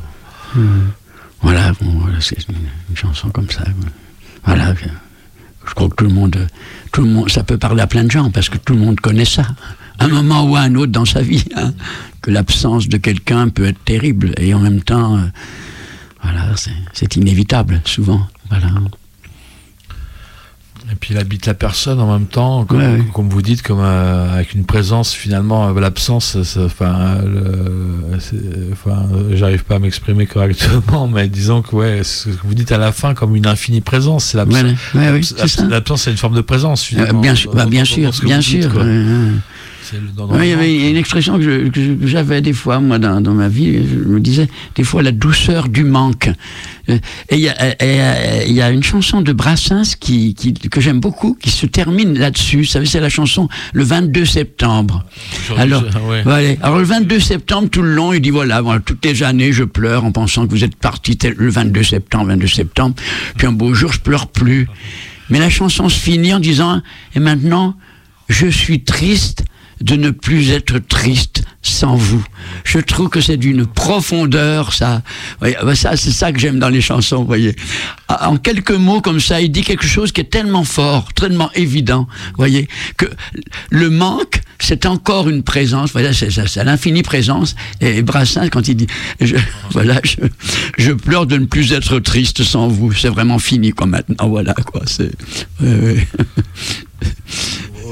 Voilà, 1.43 1.73
c'est 2.21 2.39
une, 2.49 2.97
chanson 2.97 3.29
comme 3.29 3.51
ça. 3.51 3.65
Voilà. 4.47 4.73
Je 5.69 5.75
crois 5.75 5.89
que 5.89 5.95
tout 5.97 6.05
le 6.05 6.11
monde, 6.11 7.29
ça 7.29 7.45
peut 7.45 7.59
parler 7.59 7.83
à 7.83 7.87
plein 7.87 8.05
de 8.05 8.11
gens 8.11 8.31
parce 8.31 8.49
que 8.49 8.59
tout 8.59 8.75
le 8.75 8.81
monde 8.81 9.01
connaît 9.01 9.25
ça. 9.25 9.47
Un 10.01 10.09
moment 10.09 10.45
ou 10.45 10.57
un 10.57 10.75
autre 10.77 10.93
dans 10.93 11.05
sa 11.05 11.23
vie, 11.23 11.45
hein, 11.57 11.73
que 12.23 12.31
l'absence 12.31 12.89
de 12.89 12.97
quelqu'un 12.97 13.49
peut 13.49 13.67
être 13.67 13.83
terrible 13.85 14.33
et 14.39 14.55
en 14.55 14.61
même 14.61 14.81
temps. 14.81 15.17
Euh, 15.17 15.27
voilà, 16.23 16.55
c'est 16.93 17.17
inévitable, 17.17 17.81
souvent. 17.85 18.27
Voilà. 18.49 18.69
Et 20.91 20.95
puis 20.95 21.13
il 21.13 21.19
habite 21.19 21.45
la 21.45 21.53
personne 21.53 22.01
en 22.01 22.11
même 22.11 22.27
temps, 22.27 22.65
comme, 22.65 23.29
vous 23.29 23.43
dites, 23.43 23.63
comme 23.63 23.81
euh, 23.81 24.33
avec 24.33 24.55
une 24.55 24.65
présence 24.65 25.13
finalement, 25.13 25.69
euh, 25.69 25.81
l'absence, 25.81 26.37
enfin, 26.59 27.19
enfin 28.73 29.07
j'arrive 29.33 29.65
pas 29.65 29.77
à 29.77 29.79
m'exprimer 29.81 30.27
correctement, 30.27 31.07
mais 31.13 31.29
disons 31.29 31.61
que 31.61 31.77
ouais, 31.77 32.05
ce 32.05 32.31
que 32.31 32.47
vous 32.47 32.55
dites 32.55 32.73
à 32.73 32.79
la 32.79 32.93
fin 32.93 33.13
comme 33.13 33.37
une 33.37 33.47
infinie 33.47 33.83
présence, 33.83 34.27
c'est 34.27 34.39
l'absence. 34.39 34.65
l'absence, 35.69 36.03
c'est 36.03 36.11
une 36.11 36.17
forme 36.17 36.37
de 36.37 36.41
présence. 36.41 36.91
Euh, 36.95 37.13
bien 37.13 37.35
sûr, 37.35 37.55
bah, 37.55 37.67
bien 37.67 37.85
sûr, 37.85 38.11
bien 38.23 38.41
il 40.41 40.47
y 40.47 40.53
avait 40.53 40.91
une 40.91 40.97
expression 40.97 41.39
que 41.39 41.71
j'avais 42.03 42.41
des 42.41 42.53
fois, 42.53 42.81
moi, 42.81 42.99
dans, 42.99 43.35
ma 43.35 43.49
vie, 43.49 43.75
je 43.75 43.97
me 43.97 44.21
disais, 44.21 44.49
des 44.75 44.85
fois, 44.85 45.03
la 45.03 45.13
douceur 45.13 45.69
du 45.69 45.85
manque. 45.85 46.31
Euh, 46.89 46.99
et 47.29 47.37
il 47.37 48.53
y, 48.53 48.61
a 48.63 48.71
une 48.71 48.83
chanson 48.83 49.21
de 49.21 49.33
Brassens 49.33 49.97
qui, 49.99 50.35
que 50.71 50.81
j'aime 50.81 51.01
beaucoup, 51.01 51.37
qui 51.41 51.51
se 51.51 51.67
termine 51.67 52.19
là-dessus. 52.19 52.59
Vous 52.59 52.65
savez, 52.65 52.87
c'est 52.87 53.01
la 53.01 53.09
chanson 53.09 53.49
Le 53.73 53.85
22 53.85 54.25
septembre. 54.25 55.05
Alors, 55.57 55.85
voilà. 56.25 56.57
Alors, 56.63 56.79
le 56.79 56.85
22 56.85 57.21
septembre, 57.21 57.69
tout 57.69 57.83
le 57.83 57.95
long, 57.95 58.13
il 58.13 58.21
dit, 58.21 58.31
voilà, 58.31 58.63
toutes 58.85 59.05
les 59.05 59.23
années, 59.23 59.53
je 59.53 59.65
pleure 59.65 60.05
en 60.05 60.13
pensant 60.13 60.47
que 60.47 60.51
vous 60.51 60.65
êtes 60.65 60.77
parti 60.77 61.19
le 61.37 61.51
22 61.51 61.83
septembre, 61.83 62.27
22 62.29 62.47
septembre. 62.47 62.95
Puis 63.37 63.47
un 63.47 63.53
beau 63.53 63.75
jour, 63.75 63.93
je 63.93 64.01
pleure 64.01 64.27
plus. 64.27 64.69
Mais 65.31 65.39
la 65.39 65.51
chanson 65.51 65.89
se 65.89 65.99
finit 65.99 66.33
en 66.33 66.41
disant, 66.41 66.83
et 67.15 67.21
maintenant, 67.21 67.77
je 68.29 68.47
suis 68.47 68.83
triste 68.83 69.45
de 69.81 69.97
ne 69.97 70.11
plus 70.11 70.51
être 70.51 70.79
triste 70.79 71.43
sans 71.63 71.95
vous. 71.97 72.25
Je 72.65 72.79
trouve 72.79 73.09
que 73.09 73.21
c'est 73.21 73.37
d'une 73.37 73.67
profondeur, 73.67 74.73
ça. 74.73 75.03
Bah, 75.41 75.75
ça 75.75 75.97
c'est 75.97 76.11
ça 76.11 76.33
que 76.33 76.39
j'aime 76.39 76.59
dans 76.59 76.69
les 76.69 76.81
chansons, 76.81 77.19
vous 77.19 77.27
voyez. 77.27 77.55
En 78.09 78.37
quelques 78.37 78.73
mots 78.73 79.01
comme 79.01 79.21
ça, 79.21 79.41
il 79.41 79.51
dit 79.51 79.63
quelque 79.63 79.87
chose 79.87 80.13
qui 80.13 80.21
est 80.21 80.31
tellement 80.31 80.65
fort, 80.65 81.13
tellement 81.13 81.51
évident, 81.55 82.07
vous 82.29 82.37
voyez, 82.39 82.69
que 82.97 83.07
le 83.71 83.91
manque, 83.91 84.41
c'est 84.61 84.87
encore 84.87 85.29
une 85.29 85.43
présence, 85.43 85.93
voilà, 85.93 86.13
c'est, 86.13 86.57
l'infinie 86.65 87.03
présence. 87.03 87.55
Et 87.81 88.03
Brassens, 88.03 88.49
quand 88.51 88.67
il 88.69 88.77
dit, 88.77 88.87
je, 89.21 89.37
voilà, 89.71 90.01
je, 90.79 90.93
pleure 90.93 91.27
de 91.27 91.37
ne 91.37 91.47
plus 91.47 91.73
être 91.73 91.99
triste 91.99 92.43
sans 92.43 92.69
vous, 92.69 92.93
c'est 92.93 93.09
vraiment 93.09 93.39
fini, 93.39 93.71
quoi, 93.71 93.87
maintenant, 93.87 94.29
voilà, 94.29 94.55
quoi, 94.55 94.83
c'est, 94.87 95.13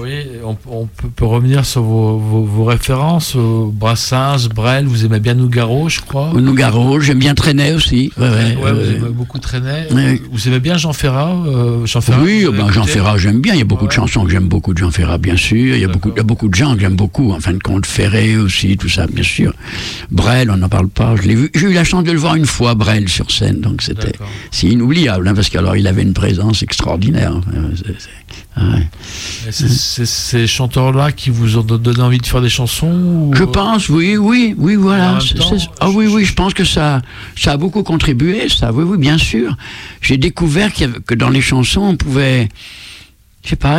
oui, 0.00 0.12
on, 0.44 0.54
peut, 0.54 1.24
revenir 1.24 1.64
sur 1.64 1.82
vos, 1.82 2.64
références, 2.64 3.36
Brassens, 3.36 4.48
Brel, 4.54 4.86
vous 4.86 5.04
aimez 5.04 5.20
bien 5.20 5.34
Nougaro, 5.34 5.88
je 5.88 6.00
crois 6.00 6.32
Nougaro, 6.34 7.00
j'aime 7.00 7.18
bien 7.18 7.34
Trenet 7.34 7.72
aussi. 7.72 8.12
Ouais, 8.18 8.54
vous 8.54 8.90
aimez 8.90 9.10
beaucoup 9.10 9.38
Trenet. 9.38 9.88
Vous 10.30 10.48
aimez 10.48 10.60
bien 10.60 10.76
Jean 10.76 10.92
Ferrat, 10.92 11.36
euh, 11.46 11.86
Jean 11.86 12.00
Ferrat 12.00 12.22
Oui, 12.22 12.46
ben, 12.52 12.70
Jean 12.70 12.84
Ferrat, 12.84 13.18
j'aime 13.18 13.40
bien. 13.40 13.54
Il 13.54 13.58
y 13.58 13.62
a 13.62 13.66
beaucoup 13.66 13.86
de 13.86 13.92
chansons 13.92 14.24
que 14.24 14.30
j'aime 14.30 14.48
beaucoup 14.48 14.72
de 14.74 14.78
Jean 14.78 14.90
Ferrat, 14.90 15.18
bien 15.18 15.36
sûr. 15.36 15.74
Il 15.74 15.80
y, 15.80 15.84
a 15.84 15.88
beaucoup, 15.88 16.10
il 16.14 16.16
y 16.16 16.20
a 16.20 16.24
beaucoup 16.24 16.48
de 16.48 16.54
gens 16.54 16.74
que 16.74 16.80
j'aime 16.80 16.96
beaucoup, 16.96 17.32
en 17.32 17.40
fin 17.40 17.52
de 17.52 17.58
compte. 17.58 17.86
Ferré 17.86 18.36
aussi, 18.36 18.76
tout 18.76 18.88
ça, 18.88 19.06
bien 19.06 19.24
sûr. 19.24 19.52
Brel, 20.10 20.50
on 20.50 20.56
n'en 20.56 20.68
parle 20.68 20.88
pas. 20.88 21.16
Je 21.16 21.22
l'ai 21.22 21.34
vu. 21.34 21.50
J'ai 21.54 21.68
eu 21.68 21.72
la 21.72 21.84
chance 21.84 22.04
de 22.04 22.12
le 22.12 22.18
voir 22.18 22.34
une 22.34 22.46
fois, 22.46 22.74
Brel, 22.74 23.08
sur 23.08 23.30
scène. 23.30 23.60
Donc 23.60 23.82
c'était 23.82 24.12
c'est 24.50 24.68
inoubliable, 24.68 25.28
hein, 25.28 25.34
parce 25.34 25.48
qu'alors 25.48 25.76
il 25.76 25.86
avait 25.86 26.02
une 26.02 26.14
présence 26.14 26.62
extraordinaire. 26.62 27.40
C'est 29.50 30.06
ces 30.06 30.46
chanteurs-là 30.46 31.12
qui 31.12 31.30
vous 31.30 31.58
ont 31.58 31.62
donné 31.62 32.00
envie 32.00 32.18
de 32.18 32.26
faire 32.26 32.40
des 32.42 32.48
chansons 32.48 33.30
Je 33.32 33.44
pense, 33.44 33.88
oui, 33.88 34.16
oui, 34.16 34.54
oui, 34.58 34.74
voilà. 34.74 35.18
ah 35.80 35.90
oui, 35.90 36.06
oui, 36.06 36.24
je 36.24 36.34
pense 36.34 36.52
que 36.54 36.64
ça, 36.64 37.02
ça 37.36 37.52
a 37.52 37.56
beaucoup 37.56 37.82
contribué, 37.82 38.48
ça, 38.48 38.72
oui, 38.72 38.84
oui, 38.84 38.98
bien 38.98 39.18
sûr. 39.18 39.56
J'ai 40.00 40.16
découvert 40.16 40.70
que 40.72 41.14
dans 41.14 41.28
les 41.28 41.40
chansons, 41.40 41.82
on 41.82 41.96
pouvait 41.96 42.48
je 43.46 43.50
sais 43.50 43.56
pas, 43.56 43.78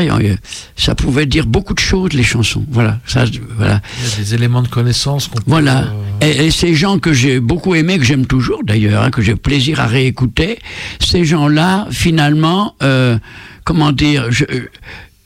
ça 0.78 0.95
pouvait 0.95 1.26
dire 1.26 1.45
beaucoup 1.45 1.74
de 1.74 1.80
choses, 1.80 2.13
les 2.13 2.24
chansons. 2.24 2.65
Voilà, 2.72 2.99
ça, 3.05 3.26
voilà. 3.57 3.82
Il 3.99 4.09
y 4.09 4.13
a 4.13 4.18
des 4.18 4.34
éléments 4.34 4.61
de 4.61 4.70
connaissance 4.70 5.28
qu'on 5.28 5.39
Voilà. 5.45 5.93
Euh, 6.24 6.45
et, 6.45 6.51
ces 6.51 6.74
gens 6.74 6.99
que 6.99 7.11
j'ai 7.11 7.41
beaucoup 7.41 7.76
aimés, 7.76 7.97
que 7.97 8.05
j'aime 8.05 8.26
toujours 8.26 8.63
d'ailleurs, 8.63 9.03
hein, 9.03 9.11
que 9.11 9.22
j'ai 9.22 9.36
plaisir 9.36 9.82
à 9.82 9.86
réécouter, 9.88 10.59
ces 11.01 11.26
gens-là, 11.26 11.86
finalement, 11.91 12.76
euh, 12.82 13.20
comment 13.65 13.91
dire, 13.91 14.32
je, 14.32 14.45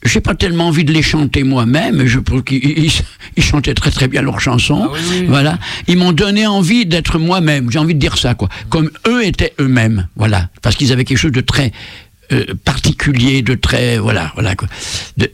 j'ai 0.04 0.20
pas 0.20 0.34
tellement 0.34 0.68
envie 0.68 0.84
de 0.84 0.92
les 0.92 1.02
chanter 1.02 1.44
moi-même, 1.44 2.04
je 2.06 2.18
qu'ils 2.40 2.90
ils 3.36 3.42
chantaient 3.42 3.74
très 3.74 3.90
très 3.90 4.08
bien 4.08 4.22
leurs 4.22 4.40
chansons. 4.40 4.90
Ah 4.92 4.98
voilà, 5.28 5.58
ils 5.86 5.96
m'ont 5.96 6.12
donné 6.12 6.46
envie 6.46 6.86
d'être 6.86 7.18
moi-même. 7.18 7.70
J'ai 7.70 7.78
envie 7.78 7.94
de 7.94 8.00
dire 8.00 8.18
ça 8.18 8.34
quoi, 8.34 8.48
comme 8.68 8.90
eux 9.06 9.24
étaient 9.24 9.52
eux-mêmes. 9.60 10.08
Voilà, 10.16 10.48
parce 10.60 10.76
qu'ils 10.76 10.92
avaient 10.92 11.04
quelque 11.04 11.18
chose 11.18 11.32
de 11.32 11.40
très 11.40 11.66
euh, 11.66 11.70
particulier, 12.64 13.42
de 13.42 13.54
très 13.54 13.98
voilà 13.98 14.32
voilà 14.34 14.54
quoi, 14.56 14.68
de, 15.16 15.30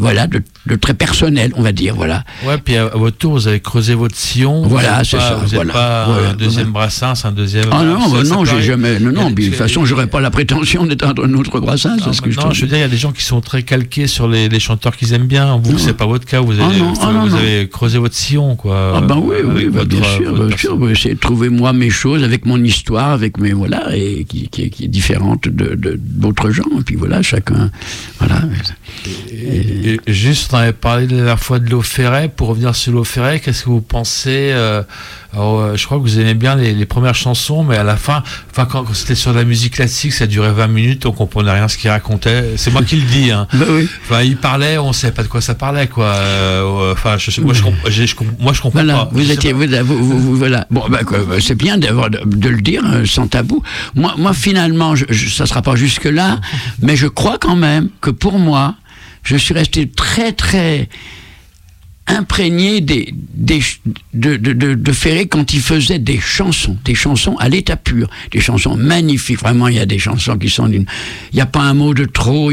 voilà, 0.00 0.26
de, 0.26 0.42
très 0.76 0.94
personnel, 0.94 1.52
on 1.56 1.62
va 1.62 1.72
dire, 1.72 1.94
voilà. 1.94 2.24
Ouais, 2.46 2.56
puis 2.58 2.76
à, 2.76 2.86
votre 2.86 3.18
tour, 3.18 3.32
vous 3.32 3.48
avez 3.48 3.60
creusé 3.60 3.94
votre 3.94 4.16
sillon. 4.16 4.62
Voilà, 4.62 5.04
c'est 5.04 5.18
ça. 5.18 5.34
Vous 5.34 5.54
voilà, 5.54 5.72
pas 5.72 6.06
un 6.30 6.34
deuxième 6.34 6.70
brassin, 6.70 7.12
un 7.22 7.32
deuxième. 7.32 7.66
Ah 7.70 7.84
non, 7.84 8.08
bah 8.10 8.22
non, 8.24 8.44
j'ai 8.44 8.62
jamais. 8.62 8.98
Non, 8.98 9.12
non, 9.12 9.30
de 9.30 9.42
toute 9.42 9.54
façon, 9.54 9.84
j'aurais 9.84 10.06
pas 10.06 10.20
la 10.20 10.30
prétention 10.30 10.86
d'être 10.86 11.06
un 11.06 11.34
autre 11.34 11.60
brassin. 11.60 11.96
Non, 11.96 12.12
ce 12.12 12.22
que 12.22 12.30
non, 12.30 12.50
je, 12.50 12.62
veux 12.62 12.66
dire, 12.66 12.78
il 12.78 12.80
y 12.80 12.84
a 12.84 12.88
des 12.88 12.96
gens 12.96 13.12
qui 13.12 13.22
sont 13.22 13.40
très 13.40 13.62
calqués 13.62 14.06
sur 14.06 14.26
les, 14.26 14.48
chanteurs 14.58 14.96
qu'ils 14.96 15.12
aiment 15.12 15.26
bien. 15.26 15.56
Vous, 15.62 15.78
c'est 15.78 15.94
pas 15.94 16.06
votre 16.06 16.24
cas. 16.24 16.40
Vous 16.40 16.58
avez, 16.58 16.82
ah 17.02 17.12
vous 17.26 17.34
avez 17.34 17.68
creusé 17.68 17.98
votre 17.98 18.14
sillon, 18.14 18.56
quoi. 18.56 18.94
Ah 18.96 19.00
ben 19.02 19.20
oui, 19.22 19.36
oui, 19.44 19.68
bah, 19.68 19.84
bien 19.84 20.02
sûr, 20.02 20.32
bien 20.46 20.56
sûr. 20.56 20.78
J'ai 20.94 21.14
trouvé 21.14 21.50
moi 21.50 21.72
mes 21.72 21.90
choses 21.90 22.24
avec 22.24 22.46
mon 22.46 22.62
histoire, 22.62 23.10
avec 23.10 23.38
mes 23.38 23.52
voilà, 23.52 23.94
et 23.94 24.24
qui, 24.24 24.48
qui, 24.48 24.62
est 24.84 24.88
différente 24.88 25.48
de 25.48 25.98
d'autres 25.98 26.50
gens. 26.50 26.64
Et 26.78 26.82
puis 26.82 26.96
voilà, 26.96 27.22
chacun, 27.22 27.70
voilà. 28.18 28.42
Et, 29.32 29.89
juste, 30.06 30.52
on 30.52 30.58
avait 30.58 30.72
parlé 30.72 31.06
la 31.06 31.16
dernière 31.16 31.38
fois 31.38 31.58
de 31.58 31.70
l'eau 31.70 31.82
ferret. 31.82 32.28
Pour 32.28 32.48
revenir 32.48 32.74
sur 32.74 32.92
l'eau 32.92 33.04
ferret, 33.04 33.40
qu'est-ce 33.40 33.64
que 33.64 33.70
vous 33.70 33.80
pensez 33.80 34.50
euh, 34.52 34.82
euh, 35.36 35.76
Je 35.76 35.84
crois 35.86 35.98
que 35.98 36.02
vous 36.02 36.18
aimez 36.18 36.34
bien 36.34 36.56
les, 36.56 36.86
premières 36.86 37.14
chansons, 37.14 37.64
mais 37.64 37.76
à 37.76 37.84
la 37.84 37.96
fin, 37.96 38.22
enfin, 38.50 38.66
quand, 38.66 38.92
c'était 38.94 39.14
sur 39.14 39.32
la 39.32 39.44
musique 39.44 39.74
classique, 39.74 40.12
ça 40.12 40.26
durait 40.26 40.52
20 40.52 40.66
minutes, 40.68 41.06
on 41.06 41.12
comprenait 41.12 41.52
rien 41.52 41.68
ce 41.68 41.78
qu'il 41.78 41.90
racontait. 41.90 42.54
C'est 42.56 42.72
moi 42.72 42.82
qui 42.82 42.96
le 42.96 43.06
dis. 43.06 43.30
Hein. 43.30 43.46
Bah 43.52 43.66
oui. 43.70 43.88
Enfin, 44.04 44.22
il 44.22 44.36
parlait, 44.36 44.78
on 44.78 44.88
ne 44.88 44.92
savait 44.92 45.12
pas 45.12 45.22
de 45.22 45.28
quoi 45.28 45.40
ça 45.40 45.54
parlait, 45.54 45.86
quoi. 45.86 46.06
Euh, 46.06 46.92
enfin, 46.92 47.16
je, 47.18 47.40
moi, 47.40 47.54
je, 47.54 47.62
moi, 47.62 48.52
je 48.52 48.60
comprends 48.60 48.82
voilà, 48.82 48.94
pas. 48.94 49.08
Vous 49.12 49.30
étiez, 49.30 49.52
vous, 49.52 50.36
voilà. 50.36 50.66
Bon, 50.70 50.84
bah, 50.88 51.00
c'est 51.40 51.54
bien 51.54 51.78
de, 51.78 51.88
de, 52.26 52.48
le 52.48 52.60
dire 52.60 52.82
sans 53.06 53.28
tabou. 53.28 53.62
Moi, 53.94 54.14
moi 54.18 54.32
finalement, 54.32 54.94
je, 54.96 55.04
ça 55.28 55.46
sera 55.46 55.62
pas 55.62 55.76
jusque 55.76 56.04
là, 56.04 56.40
mais 56.82 56.96
je 56.96 57.06
crois 57.06 57.38
quand 57.38 57.56
même 57.56 57.88
que 58.00 58.10
pour 58.10 58.38
moi 58.38 58.74
je 59.22 59.36
suis 59.36 59.54
resté 59.54 59.88
très 59.88 60.32
très 60.32 60.88
imprégné 62.10 62.80
de, 62.80 63.04
de, 64.14 64.92
Ferré 64.92 65.26
quand 65.26 65.52
il 65.54 65.60
faisait 65.60 65.98
des 65.98 66.18
chansons, 66.18 66.76
des 66.84 66.94
chansons 66.94 67.36
à 67.36 67.48
l'état 67.48 67.76
pur, 67.76 68.08
des 68.32 68.40
chansons 68.40 68.76
magnifiques. 68.76 69.40
Vraiment, 69.40 69.68
il 69.68 69.76
y 69.76 69.80
a 69.80 69.86
des 69.86 69.98
chansons 69.98 70.36
qui 70.36 70.48
sont 70.48 70.68
d'une. 70.68 70.86
Il 71.32 71.36
n'y 71.36 71.40
a 71.40 71.46
pas 71.46 71.60
un 71.60 71.74
mot 71.74 71.94
de 71.94 72.04
trop. 72.04 72.50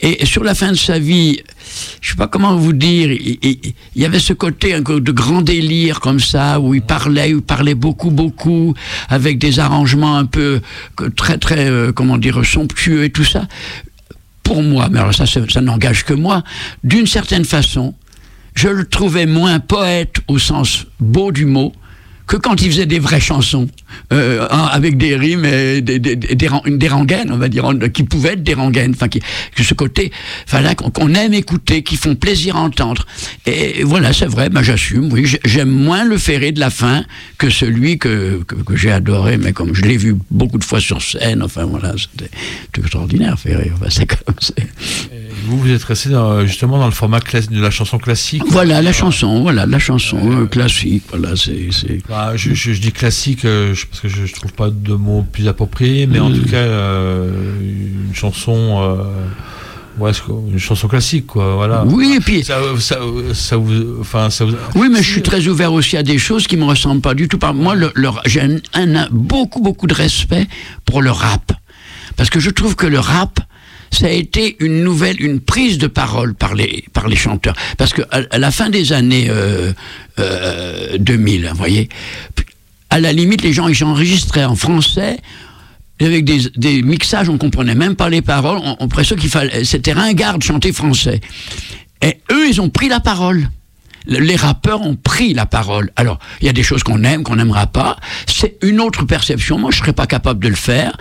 Et 0.00 0.24
sur 0.24 0.44
la 0.44 0.54
fin 0.54 0.70
de 0.70 0.76
sa 0.76 0.98
vie, 0.98 1.40
je 2.00 2.10
sais 2.10 2.16
pas 2.16 2.26
comment 2.26 2.56
vous 2.56 2.72
dire, 2.72 3.10
il, 3.12 3.58
y 3.94 4.04
avait 4.04 4.18
ce 4.18 4.32
côté 4.32 4.80
de 4.80 5.12
grand 5.12 5.42
délire 5.42 6.00
comme 6.00 6.20
ça, 6.20 6.58
où 6.58 6.74
il 6.74 6.82
parlait, 6.82 7.30
il 7.30 7.42
parlait 7.42 7.74
beaucoup, 7.74 8.10
beaucoup, 8.10 8.74
avec 9.08 9.38
des 9.38 9.58
arrangements 9.58 10.16
un 10.16 10.24
peu 10.24 10.60
très, 11.16 11.36
très, 11.36 11.68
euh, 11.68 11.92
comment 11.92 12.16
dire, 12.16 12.44
somptueux 12.44 13.04
et 13.04 13.10
tout 13.10 13.24
ça. 13.24 13.46
Pour 14.50 14.64
moi, 14.64 14.88
mais 14.90 14.98
alors 14.98 15.14
ça, 15.14 15.26
ça 15.26 15.60
n'engage 15.60 16.04
que 16.04 16.12
moi, 16.12 16.42
d'une 16.82 17.06
certaine 17.06 17.44
façon, 17.44 17.94
je 18.56 18.66
le 18.66 18.84
trouvais 18.84 19.24
moins 19.24 19.60
poète 19.60 20.16
au 20.26 20.40
sens 20.40 20.86
beau 20.98 21.30
du 21.30 21.44
mot 21.46 21.72
que 22.30 22.36
quand 22.36 22.62
il 22.62 22.70
faisait 22.70 22.86
des 22.86 23.00
vraies 23.00 23.18
chansons, 23.18 23.68
euh, 24.12 24.46
avec 24.46 24.96
des 24.96 25.16
rimes 25.16 25.44
et 25.44 25.80
des, 25.80 25.98
des, 25.98 26.14
des, 26.14 26.36
des, 26.36 26.88
rengaines, 26.88 27.32
on 27.32 27.36
va 27.36 27.48
dire, 27.48 27.68
qui 27.92 28.04
pouvaient 28.04 28.34
être 28.34 28.44
des 28.44 28.54
rengaines, 28.54 28.92
enfin, 28.94 29.08
qui, 29.08 29.20
ce 29.60 29.74
côté, 29.74 30.12
voilà, 30.48 30.76
qu'on 30.76 31.12
aime 31.14 31.34
écouter, 31.34 31.82
qui 31.82 31.96
font 31.96 32.14
plaisir 32.14 32.54
à 32.54 32.60
entendre. 32.60 33.04
Et 33.46 33.82
voilà, 33.82 34.12
c'est 34.12 34.28
vrai, 34.28 34.48
ben, 34.48 34.62
j'assume, 34.62 35.12
oui, 35.12 35.26
j'aime 35.44 35.70
moins 35.70 36.04
le 36.04 36.18
ferré 36.18 36.52
de 36.52 36.60
la 36.60 36.70
fin 36.70 37.04
que 37.36 37.50
celui 37.50 37.98
que, 37.98 38.44
que, 38.44 38.76
j'ai 38.76 38.92
adoré, 38.92 39.36
mais 39.36 39.52
comme 39.52 39.74
je 39.74 39.82
l'ai 39.82 39.96
vu 39.96 40.14
beaucoup 40.30 40.58
de 40.58 40.64
fois 40.64 40.78
sur 40.78 41.02
scène, 41.02 41.42
enfin 41.42 41.64
voilà, 41.64 41.94
c'était 41.98 42.30
extraordinaire, 42.78 43.40
ferré, 43.40 43.72
enfin, 43.74 43.90
c'est 43.90 44.06
comme 44.06 44.36
vous, 45.44 45.58
vous 45.58 45.70
êtes 45.70 45.84
resté 45.84 46.10
justement 46.44 46.78
dans 46.78 46.86
le 46.86 46.92
format 46.92 47.20
de 47.20 47.60
la 47.60 47.70
chanson 47.70 47.98
classique. 47.98 48.42
Voilà, 48.48 48.82
la 48.82 48.92
chanson, 48.92 49.42
voilà, 49.42 49.66
la 49.66 49.78
chanson 49.78 50.18
euh, 50.42 50.46
classique, 50.46 51.04
voilà, 51.10 51.36
c'est. 51.36 51.68
Bah, 52.08 52.32
je, 52.36 52.54
je, 52.54 52.80
dis 52.80 52.92
classique 52.92 53.44
euh, 53.44 53.74
parce 53.90 54.00
que 54.00 54.08
je, 54.08 54.22
ne 54.22 54.26
trouve 54.28 54.52
pas 54.52 54.70
de 54.70 54.94
mots 54.94 55.24
plus 55.30 55.48
appropriés, 55.48 56.06
mais 56.06 56.18
en 56.18 56.30
tout 56.30 56.44
cas, 56.44 56.56
euh, 56.56 57.30
une 57.60 58.14
chanson. 58.14 58.98
Ouais, 59.98 60.12
une 60.50 60.58
chanson 60.58 60.88
classique, 60.88 61.26
quoi, 61.26 61.56
voilà. 61.56 61.84
Oui, 61.84 62.14
et 62.16 62.20
puis. 62.20 62.42
Ça, 62.42 62.58
ça, 63.34 63.56
vous, 63.56 64.00
enfin, 64.00 64.30
ça 64.30 64.46
Oui, 64.74 64.88
mais 64.90 65.02
je 65.02 65.10
suis 65.10 65.22
très 65.22 65.46
ouvert 65.46 65.72
aussi 65.72 65.96
à 65.96 66.02
des 66.02 66.16
choses 66.16 66.46
qui 66.46 66.56
me 66.56 66.64
ressemblent 66.64 67.02
pas 67.02 67.12
du 67.12 67.28
tout. 67.28 67.38
Par 67.38 67.52
moi, 67.52 67.74
le, 67.74 67.92
j'ai 68.24 68.40
un, 68.72 69.08
beaucoup, 69.10 69.60
beaucoup 69.60 69.86
de 69.86 69.92
respect 69.92 70.46
pour 70.86 71.02
le 71.02 71.10
rap. 71.10 71.52
Parce 72.16 72.30
que 72.30 72.40
je 72.40 72.50
trouve 72.50 72.76
que 72.76 72.86
le 72.86 72.98
rap, 72.98 73.40
ça 73.90 74.06
a 74.06 74.10
été 74.10 74.56
une 74.60 74.82
nouvelle, 74.84 75.20
une 75.20 75.40
prise 75.40 75.78
de 75.78 75.86
parole 75.86 76.34
par 76.34 76.54
les, 76.54 76.84
par 76.92 77.08
les 77.08 77.16
chanteurs. 77.16 77.56
Parce 77.76 77.92
que 77.92 78.02
à, 78.10 78.38
la 78.38 78.50
fin 78.50 78.70
des 78.70 78.92
années 78.92 79.26
euh, 79.28 79.72
euh, 80.18 80.96
2000, 80.98 81.48
vous 81.48 81.56
voyez, 81.56 81.88
à 82.90 83.00
la 83.00 83.12
limite, 83.12 83.42
les 83.42 83.52
gens, 83.52 83.68
ils 83.68 83.84
enregistraient 83.84 84.44
en 84.44 84.56
français, 84.56 85.18
avec 86.00 86.24
des, 86.24 86.50
des, 86.56 86.82
mixages, 86.82 87.28
on 87.28 87.38
comprenait 87.38 87.74
même 87.74 87.94
pas 87.94 88.08
les 88.08 88.22
paroles, 88.22 88.58
on, 88.62 88.76
on 88.80 88.88
qu'il 88.88 89.28
fallait, 89.28 89.64
c'était 89.64 89.92
ringard 89.92 90.38
de 90.38 90.42
chanter 90.42 90.72
français. 90.72 91.20
Et 92.02 92.16
eux, 92.32 92.48
ils 92.48 92.60
ont 92.60 92.70
pris 92.70 92.88
la 92.88 93.00
parole 93.00 93.48
les 94.06 94.36
rappeurs 94.36 94.82
ont 94.82 94.96
pris 94.96 95.34
la 95.34 95.46
parole. 95.46 95.90
Alors, 95.96 96.18
il 96.40 96.46
y 96.46 96.48
a 96.48 96.52
des 96.52 96.62
choses 96.62 96.82
qu'on 96.82 97.04
aime, 97.04 97.22
qu'on 97.22 97.36
n'aimera 97.36 97.66
pas. 97.66 97.96
C'est 98.26 98.56
une 98.62 98.80
autre 98.80 99.04
perception. 99.04 99.58
Moi, 99.58 99.70
je 99.70 99.78
serais 99.78 99.92
pas 99.92 100.06
capable 100.06 100.42
de 100.42 100.48
le 100.48 100.54
faire. 100.54 100.96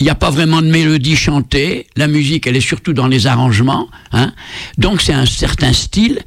Il 0.00 0.04
n'y 0.04 0.10
a 0.10 0.14
pas 0.14 0.30
vraiment 0.30 0.62
de 0.62 0.68
mélodie 0.68 1.16
chantée. 1.16 1.86
La 1.96 2.06
musique, 2.06 2.46
elle 2.46 2.56
est 2.56 2.60
surtout 2.60 2.92
dans 2.92 3.06
les 3.06 3.26
arrangements. 3.26 3.88
Hein. 4.12 4.32
Donc, 4.78 5.02
c'est 5.02 5.12
un 5.12 5.26
certain 5.26 5.72
style 5.72 6.20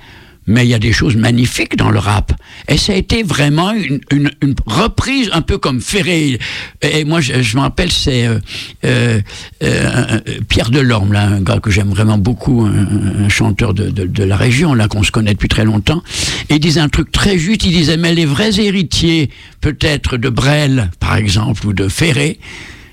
mais 0.47 0.65
il 0.65 0.69
y 0.69 0.73
a 0.73 0.79
des 0.79 0.91
choses 0.91 1.15
magnifiques 1.15 1.75
dans 1.75 1.91
le 1.91 1.99
rap. 1.99 2.33
Et 2.67 2.77
ça 2.77 2.93
a 2.93 2.95
été 2.95 3.23
vraiment 3.23 3.73
une, 3.73 4.25
reprise 4.65 5.29
un 5.33 5.41
peu 5.41 5.57
comme 5.57 5.81
Ferré. 5.81 6.39
Et 6.81 7.05
moi, 7.05 7.21
je, 7.21 7.41
je 7.41 7.57
rappelle, 7.57 7.91
c'est 7.91 8.27
euh, 8.27 8.39
euh, 8.85 9.21
euh 9.63 10.19
Pierre 10.49 10.71
Delorme, 10.71 11.13
là, 11.13 11.27
un 11.27 11.41
gars 11.41 11.59
que 11.59 11.69
j'aime 11.69 11.89
vraiment 11.89 12.17
beaucoup, 12.17 12.65
un, 12.65 13.29
chanteur 13.29 13.73
de, 13.73 14.23
la 14.23 14.35
région, 14.35 14.73
là, 14.73 14.87
qu'on 14.87 15.03
se 15.03 15.11
connaît 15.11 15.33
depuis 15.33 15.47
très 15.47 15.65
longtemps. 15.65 16.01
Et 16.49 16.55
il 16.55 16.59
disait 16.59 16.81
un 16.81 16.89
truc 16.89 17.11
très 17.11 17.37
juste, 17.37 17.63
il 17.65 17.71
disait, 17.71 17.97
mais 17.97 18.13
les 18.13 18.25
vrais 18.25 18.59
héritiers, 18.59 19.29
peut-être 19.61 20.17
de 20.17 20.29
Brel, 20.29 20.89
par 20.99 21.15
exemple, 21.15 21.67
ou 21.67 21.73
de 21.73 21.87
Ferré, 21.87 22.39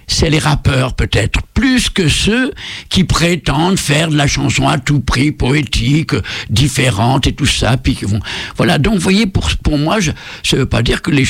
c'est 0.08 0.30
les 0.30 0.38
rappeurs 0.38 0.94
peut-être, 0.94 1.40
plus 1.54 1.90
que 1.90 2.08
ceux 2.08 2.52
qui 2.88 3.04
prétendent 3.04 3.78
faire 3.78 4.08
de 4.08 4.16
la 4.16 4.26
chanson 4.26 4.66
à 4.66 4.78
tout 4.78 5.00
prix, 5.00 5.32
poétique, 5.32 6.12
différente 6.50 7.26
et 7.26 7.32
tout 7.32 7.46
ça. 7.46 7.76
Puis 7.76 7.98
vont, 8.02 8.20
voilà. 8.56 8.78
Donc, 8.78 8.94
vous 8.94 9.00
voyez, 9.00 9.26
pour 9.26 9.48
pour 9.62 9.78
moi, 9.78 9.98
ça 10.42 10.56
veut 10.56 10.66
pas 10.66 10.82
dire 10.82 11.02
que 11.02 11.10
les. 11.10 11.24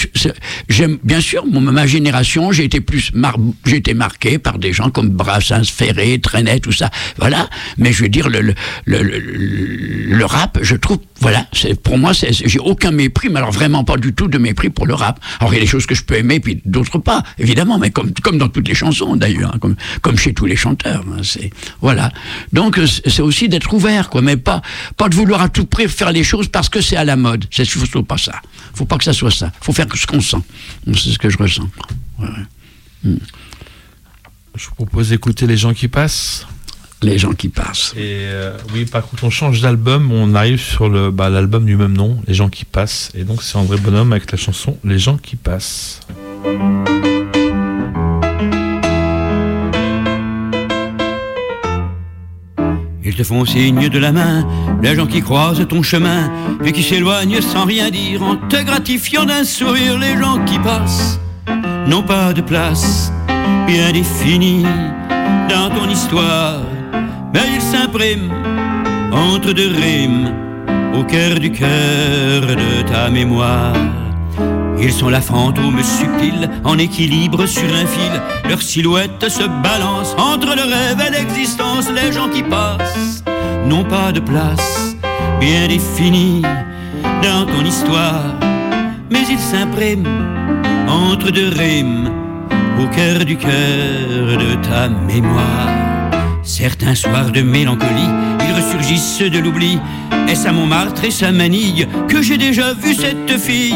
J'aime 0.69 0.99
bien 1.03 1.21
sûr 1.21 1.45
ma 1.47 1.87
génération, 1.87 2.53
j'ai 2.53 2.65
été 2.65 2.81
plus 2.81 3.13
été 3.67 3.95
marqué 3.95 4.39
par 4.39 4.59
des 4.59 4.73
gens 4.73 4.91
comme 4.91 5.09
Brassens, 5.11 5.65
Ferré, 5.65 6.19
Trenet, 6.21 6.61
tout 6.61 6.73
ça. 6.73 6.91
Voilà. 7.19 7.49
Mais 7.77 7.93
je 7.93 8.03
veux 8.03 8.09
dire 8.09 8.29
le 8.29 8.41
le, 8.41 8.55
le, 8.85 9.03
le, 9.03 10.25
rap, 10.25 10.59
je 10.63 10.77
trouve, 10.77 10.99
voilà, 11.21 11.47
pour 11.83 11.99
moi, 11.99 12.13
j'ai 12.13 12.59
aucun 12.59 12.91
mépris, 12.91 13.29
mais 13.29 13.39
alors 13.39 13.51
vraiment 13.51 13.85
pas 13.85 13.97
du 13.97 14.13
tout 14.13 14.29
de 14.29 14.39
mépris 14.39 14.71
pour 14.71 14.87
le 14.87 14.95
rap. 14.95 15.21
Alors 15.41 15.53
il 15.53 15.57
y 15.57 15.59
a 15.59 15.63
des 15.63 15.67
choses 15.67 15.87
que 15.87 15.95
je 15.95 16.05
peux 16.05 16.17
aimer, 16.17 16.41
puis 16.41 16.63
d'autres 16.65 16.99
pas, 16.99 17.23
évidemment, 17.39 17.79
mais 17.79 17.91
comme 17.91 18.13
comme 18.23 18.39
dans 18.39 18.49
toutes 18.49 18.68
les 18.69 18.75
chansons 18.75 19.17
d'ailleurs, 19.17 19.53
hein, 19.55 19.59
comme, 19.59 19.77
comme 20.03 20.17
chez 20.17 20.33
tous 20.33 20.47
les 20.47 20.57
chanteurs. 20.57 21.05
Hein, 21.09 21.23
c'est 21.23 21.51
voilà. 21.81 22.13
Donc 22.53 22.79
euh, 22.79 22.87
c'est 22.87 23.23
aussi 23.23 23.49
d'être 23.49 23.73
ouvert, 23.75 24.11
quoi, 24.11 24.23
mais 24.23 24.37
pas 24.37 24.63
pas 24.97 25.09
de 25.09 25.15
vouloir 25.15 25.41
à 25.43 25.49
tout 25.49 25.65
prix 25.65 25.89
faire 25.89 26.13
les 26.13 26.25
choses 26.25 26.49
parce 26.49 26.69
que 26.69 26.81
c'est 26.81 26.97
à 26.97 27.05
la 27.05 27.17
mode. 27.17 27.47
C'est 27.51 27.65
surtout 27.65 28.03
pas 28.03 28.19
ça. 28.19 28.41
Faut 28.75 28.85
pas 28.85 28.99
que 28.99 29.05
ça 29.05 29.13
soit 29.13 29.31
ça. 29.31 29.51
Faut 29.61 29.73
faire 29.73 29.87
ce 29.95 30.07
qu'on 30.07 30.21
sent. 30.21 30.43
C'est 30.87 31.11
ce 31.11 31.19
que 31.19 31.29
je 31.29 31.39
ressens. 31.39 31.69
Hmm. 33.03 33.17
Je 34.55 34.67
vous 34.67 34.75
propose 34.75 35.11
d'écouter 35.11 35.47
les 35.47 35.57
gens 35.57 35.73
qui 35.73 35.89
passent. 35.89 36.47
Les 37.01 37.17
gens 37.17 37.33
qui 37.33 37.49
passent. 37.49 37.93
Et 37.97 38.27
euh, 38.27 38.57
oui, 38.75 38.85
par 38.85 39.07
contre, 39.07 39.23
on 39.23 39.31
change 39.31 39.61
d'album, 39.61 40.11
on 40.11 40.35
arrive 40.35 40.61
sur 40.61 40.89
le 40.89 41.13
bah, 41.13 41.31
l'album 41.31 41.65
du 41.65 41.77
même 41.77 41.97
nom, 41.97 42.21
Les 42.27 42.35
gens 42.35 42.49
qui 42.49 42.65
passent. 42.65 43.13
Et 43.15 43.23
donc 43.23 43.43
c'est 43.43 43.57
André 43.57 43.79
Bonhomme 43.79 44.13
avec 44.13 44.31
la 44.33 44.39
chanson 44.39 44.77
Les 44.83 44.99
gens 44.99 45.17
qui 45.17 45.37
passent. 45.37 46.01
Ils 53.09 53.15
te 53.15 53.23
font 53.23 53.47
signe 53.47 53.89
de 53.89 53.99
la 53.99 54.13
main, 54.13 54.47
les 54.83 54.95
gens 54.95 55.07
qui 55.07 55.23
croisent 55.23 55.67
ton 55.67 55.83
chemin, 55.83 56.31
et 56.63 56.73
qui 56.73 56.83
s'éloignent 56.83 57.41
sans 57.41 57.65
rien 57.65 57.89
dire, 57.89 58.23
en 58.23 58.37
te 58.37 58.63
gratifiant 58.63 59.25
d'un 59.25 59.45
sourire, 59.45 59.99
les 59.99 60.15
gens 60.21 60.45
qui 60.45 60.59
passent 60.59 61.19
n'ont 61.87 62.03
pas 62.03 62.35
de 62.35 62.43
place 62.43 63.11
bien 63.67 63.93
définie 63.93 64.67
dans 65.49 65.71
ton 65.71 65.89
histoire, 65.89 66.61
mais 67.33 67.47
ils 67.55 67.63
s'impriment 67.63 68.31
entre 69.11 69.53
deux 69.55 69.73
rimes 69.73 70.31
au 70.95 71.03
cœur 71.03 71.41
du 71.41 71.51
cœur 71.51 72.43
de 72.43 72.83
ta 72.93 73.09
mémoire. 73.09 73.73
Ils 74.81 74.93
sont 74.93 75.09
la 75.09 75.21
fantôme 75.21 75.83
subtile, 75.83 76.49
en 76.65 76.79
équilibre 76.79 77.47
sur 77.47 77.65
un 77.65 77.87
fil. 77.87 78.23
Leur 78.49 78.63
silhouette 78.63 79.29
se 79.29 79.43
balance 79.43 80.15
entre 80.17 80.55
le 80.55 80.63
rêve 80.63 81.03
et 81.07 81.11
l'existence. 81.11 81.91
Les 81.91 82.13
gens 82.13 82.29
qui 82.29 82.43
passent 82.43 83.25
n'ont 83.67 83.85
pas 83.85 84.13
de 84.13 84.21
place 84.21 84.97
bien 85.41 85.67
définie 85.69 86.43
dans 87.23 87.45
ton 87.47 87.65
histoire. 87.65 88.35
Mais 89.11 89.25
ils 89.29 89.39
s'impriment 89.39 90.07
entre 90.89 91.31
deux 91.31 91.49
rimes 91.49 92.11
au 92.81 92.87
cœur 92.95 93.25
du 93.25 93.37
cœur 93.37 94.39
de 94.39 94.55
ta 94.69 94.89
mémoire. 94.89 95.69
Certains 96.45 96.95
soirs 96.95 97.31
de 97.31 97.43
mélancolie, 97.43 98.11
ils 98.49 98.55
ressurgissent 98.55 99.21
de 99.21 99.39
l'oubli. 99.39 99.79
Est-ce 100.29 100.49
à 100.49 100.53
Montmartre 100.53 101.05
et 101.05 101.11
sa 101.11 101.33
manille 101.33 101.89
que 102.09 102.23
j'ai 102.23 102.39
déjà 102.39 102.73
vu 102.75 102.95
cette 102.95 103.39
fille? 103.39 103.75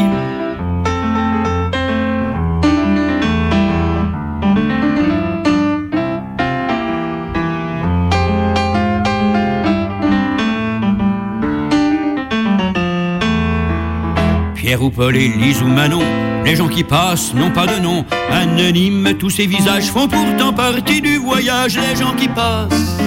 Ou 14.81 14.89
Paul, 14.89 15.15
Élise 15.15 15.61
ou 15.61 15.67
Manon, 15.67 16.01
les 16.45 16.55
gens 16.55 16.67
qui 16.67 16.83
passent 16.83 17.33
n'ont 17.33 17.51
pas 17.51 17.67
de 17.67 17.79
nom, 17.81 18.05
anonymes, 18.31 19.13
tous 19.19 19.29
ces 19.29 19.45
visages 19.45 19.85
font 19.85 20.07
pourtant 20.07 20.53
partie 20.53 21.01
du 21.01 21.17
voyage, 21.17 21.77
les 21.77 21.95
gens 21.95 22.13
qui 22.15 22.27
passent 22.27 22.97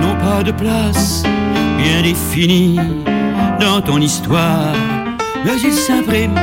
n'ont 0.00 0.16
pas 0.16 0.42
de 0.42 0.52
place 0.52 1.22
bien 1.78 2.02
définie 2.02 2.78
dans 3.60 3.80
ton 3.80 4.00
histoire, 4.00 4.74
mais 5.44 5.60
ils 5.62 5.72
s'impriment 5.72 6.38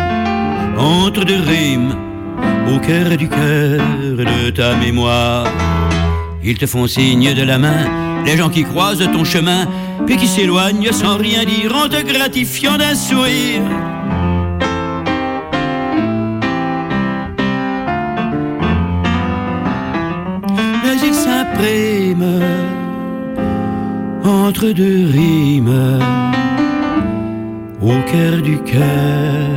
entre 0.78 1.23
deux 1.23 1.41
rimes 1.41 1.95
au 2.73 2.80
cœur 2.80 3.15
du 3.17 3.30
cœur 3.30 3.82
de 4.01 4.49
ta 4.49 4.76
mémoire. 4.76 5.47
Ils 6.43 6.57
te 6.57 6.65
font 6.65 6.88
signe 6.88 7.34
de 7.34 7.43
la 7.43 7.57
main, 7.57 8.23
les 8.26 8.38
gens 8.38 8.49
qui 8.49 8.63
croisent 8.63 9.09
ton 9.11 9.23
chemin, 9.23 9.67
puis 10.05 10.17
qui 10.17 10.28
s'éloignent 10.28 10.91
sans 10.91 11.17
rien 11.17 11.45
dire 11.45 11.73
en 11.76 11.88
te 11.88 12.01
gratifiant 12.01 12.78
d'un 12.78 12.95
sourire. 12.95 13.61
Entre 24.55 24.71
deux 24.71 25.07
rimes 25.11 25.99
au 27.81 28.11
cœur 28.11 28.41
du 28.41 28.57
cœur 28.59 29.49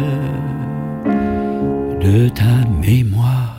de 2.00 2.28
ta 2.30 2.68
mémoire. 2.80 3.54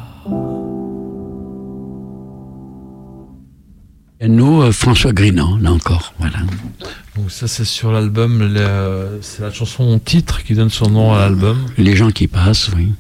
Et 4.20 4.28
nous, 4.28 4.62
euh, 4.62 4.72
François 4.74 5.14
Grinan, 5.14 5.58
là 5.62 5.72
encore, 5.72 6.14
voilà. 6.20 6.40
Donc 7.16 7.32
ça 7.32 7.48
c'est 7.48 7.64
sur 7.64 7.92
l'album, 7.92 8.54
c'est 9.22 9.42
la 9.42 9.52
chanson 9.52 9.98
titre 10.00 10.44
qui 10.44 10.56
donne 10.56 10.70
son 10.70 10.90
nom 10.90 11.14
à 11.14 11.20
l'album. 11.20 11.58
Les 11.78 11.96
gens 11.96 12.12
qui 12.12 12.28
passent, 12.28 12.70
oui. 12.76 12.92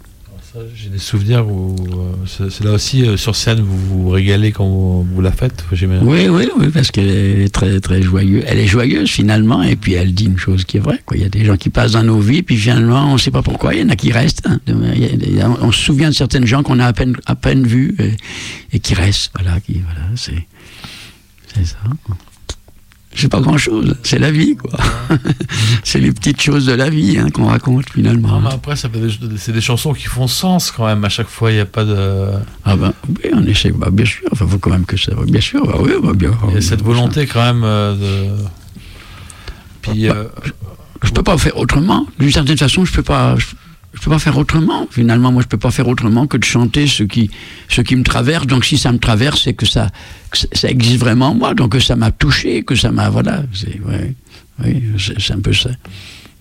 J'ai 0.75 0.89
des 0.89 0.97
souvenirs 0.97 1.47
où 1.47 1.75
euh, 1.77 2.47
c'est 2.49 2.63
là 2.63 2.71
aussi 2.71 3.05
euh, 3.05 3.17
sur 3.17 3.35
scène 3.35 3.59
vous 3.61 3.77
vous 3.77 4.09
régalez 4.09 4.51
quand 4.51 4.67
vous, 4.67 5.21
la 5.21 5.31
faites. 5.31 5.63
Oui, 6.01 6.27
oui, 6.27 6.49
oui, 6.57 6.69
parce 6.73 6.89
qu'elle 6.89 7.09
est 7.09 7.53
très, 7.53 7.79
très 7.79 8.01
joyeuse. 8.01 8.43
Elle 8.47 8.57
est 8.57 8.65
joyeuse 8.67 9.09
finalement, 9.09 9.61
et 9.61 9.75
puis 9.75 9.93
elle 9.93 10.13
dit 10.13 10.25
une 10.25 10.39
chose 10.39 10.63
qui 10.65 10.77
est 10.77 10.79
vraie. 10.79 11.01
Quoi. 11.05 11.17
Il 11.17 11.23
y 11.23 11.25
a 11.25 11.29
des 11.29 11.45
gens 11.45 11.55
qui 11.55 11.69
passent 11.69 11.91
dans 11.91 12.03
nos 12.03 12.19
vies, 12.19 12.41
puis 12.41 12.57
finalement, 12.57 13.09
on 13.11 13.13
ne 13.13 13.17
sait 13.19 13.29
pas 13.31 13.43
pourquoi. 13.43 13.75
Il 13.75 13.81
y 13.81 13.83
en 13.83 13.89
a 13.89 13.95
qui 13.95 14.11
restent. 14.11 14.47
hein. 14.47 14.59
On 15.61 15.71
se 15.71 15.79
souvient 15.81 16.09
de 16.09 16.15
certaines 16.15 16.47
gens 16.47 16.63
qu'on 16.63 16.79
a 16.79 16.85
à 16.87 16.93
peine, 16.93 17.15
à 17.27 17.35
peine 17.35 17.67
vus 17.67 17.95
et, 17.99 18.13
et 18.73 18.79
qui 18.79 18.95
restent. 18.95 19.31
Voilà, 19.39 19.59
qui, 19.59 19.81
voilà, 19.81 20.07
c'est 20.15 20.33
ça. 21.63 21.77
C'est 23.15 23.27
pas 23.27 23.41
grand 23.41 23.57
chose, 23.57 23.95
c'est 24.03 24.19
la 24.19 24.31
vie, 24.31 24.55
quoi. 24.55 24.71
c'est 25.83 25.99
les 25.99 26.11
petites 26.11 26.41
choses 26.41 26.67
de 26.67 26.73
la 26.73 26.89
vie 26.89 27.17
hein, 27.17 27.29
qu'on 27.31 27.47
raconte 27.47 27.89
finalement. 27.89 28.39
Non, 28.39 28.49
après, 28.49 28.75
c'est 28.75 29.51
des 29.51 29.61
chansons 29.61 29.93
qui 29.93 30.05
font 30.05 30.27
sens 30.27 30.71
quand 30.71 30.85
même. 30.85 31.03
À 31.03 31.09
chaque 31.09 31.27
fois, 31.27 31.51
il 31.51 31.55
n'y 31.55 31.59
a 31.59 31.65
pas 31.65 31.83
de. 31.83 32.27
Ah 32.65 32.75
ben 32.75 32.93
oui, 33.07 33.31
on 33.33 33.43
essaie, 33.45 33.71
bah, 33.71 33.89
bien 33.91 34.05
sûr, 34.05 34.29
enfin, 34.31 34.47
faut 34.47 34.59
quand 34.59 34.69
même 34.69 34.85
que 34.85 34.95
ça, 34.95 35.11
bien 35.25 35.41
sûr, 35.41 35.65
bah, 35.65 35.77
oui, 35.79 35.91
bah, 36.01 36.13
bien. 36.13 36.31
Il 36.49 36.53
y 36.53 36.57
a 36.57 36.61
cette 36.61 36.83
volonté 36.83 37.25
quand 37.25 37.41
même 37.41 37.63
euh, 37.63 37.95
de. 37.95 38.43
Puis. 39.81 40.09
euh, 40.09 40.25
je 41.03 41.11
peux 41.11 41.23
pas 41.23 41.37
faire 41.37 41.57
autrement. 41.57 42.05
D'une 42.19 42.31
certaine 42.31 42.57
façon, 42.57 42.85
je 42.85 42.93
peux 42.93 43.03
pas, 43.03 43.35
je, 43.37 43.45
je 43.93 44.01
peux 44.01 44.11
pas 44.11 44.19
faire 44.19 44.37
autrement. 44.37 44.87
Finalement, 44.91 45.31
moi, 45.31 45.41
je 45.41 45.47
peux 45.47 45.57
pas 45.57 45.71
faire 45.71 45.87
autrement 45.87 46.27
que 46.27 46.37
de 46.37 46.43
chanter 46.43 46.85
ce 46.87 47.03
qui, 47.03 47.29
ce 47.69 47.81
qui 47.81 47.95
me 47.95 48.03
traverse. 48.03 48.45
Donc, 48.47 48.63
si 48.65 48.77
ça 48.77 48.91
me 48.91 48.99
traverse, 48.99 49.41
c'est 49.43 49.53
que 49.53 49.65
ça, 49.65 49.89
ça- 50.33 50.69
existe 50.69 50.97
vraiment 50.99 51.29
en 51.29 51.35
moi. 51.35 51.53
Donc, 51.53 51.71
que 51.73 51.79
ça 51.79 51.95
m'a 51.95 52.11
touché, 52.11 52.63
que 52.63 52.75
ça 52.75 52.91
m'a, 52.91 53.09
voilà. 53.09 53.43
C'est 53.53 55.33
un 55.33 55.39
peu 55.39 55.53
ça. 55.53 55.69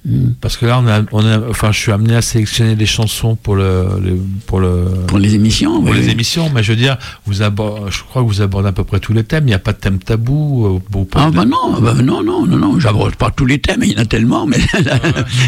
Mm. 0.06 0.28
Parce 0.40 0.56
que 0.56 0.64
là, 0.64 0.80
on 0.82 0.86
a, 0.86 1.02
on 1.12 1.26
a, 1.26 1.40
enfin, 1.50 1.72
je 1.72 1.78
suis 1.78 1.90
amené 1.92 2.14
à 2.14 2.22
sélectionner 2.22 2.76
des 2.76 2.86
chansons 2.86 3.34
pour 3.34 3.56
le, 3.56 3.84
le- 4.02 4.18
pour 4.46 4.60
le, 4.60 4.84
Pour 5.08 5.18
les 5.18 5.34
émissions, 5.34 5.82
pour 5.82 5.90
oui, 5.90 5.98
les 5.98 6.08
émissions. 6.10 6.50
Mais 6.54 6.62
je 6.62 6.72
veux 6.72 6.78
dire, 6.78 6.96
vous 7.26 7.42
abordez, 7.42 7.90
je 7.90 8.02
crois 8.04 8.22
que 8.22 8.28
vous 8.28 8.40
abordez 8.40 8.68
à 8.68 8.72
peu 8.72 8.84
près 8.84 9.00
tous 9.00 9.12
les 9.12 9.24
thèmes. 9.24 9.44
Il 9.44 9.48
n'y 9.48 9.54
a 9.54 9.58
pas 9.58 9.72
de 9.72 9.78
thème 9.78 9.98
tabou. 9.98 10.66
euh, 10.66 10.78
Ah 10.94 11.04
parlez 11.10 11.36
bah 11.36 11.44
de- 11.44 11.50
non, 11.50 11.80
bah 11.80 11.94
non, 11.94 12.22
non, 12.22 12.46
non, 12.46 12.56
non, 12.56 12.78
j'aborde 12.78 13.16
pas 13.16 13.30
tous 13.30 13.44
les 13.46 13.58
thèmes, 13.58 13.80
il 13.82 13.92
y 13.92 13.96
en 13.98 14.02
a 14.02 14.04
tellement, 14.06 14.46
mais 14.46 14.58
la, 14.84 14.98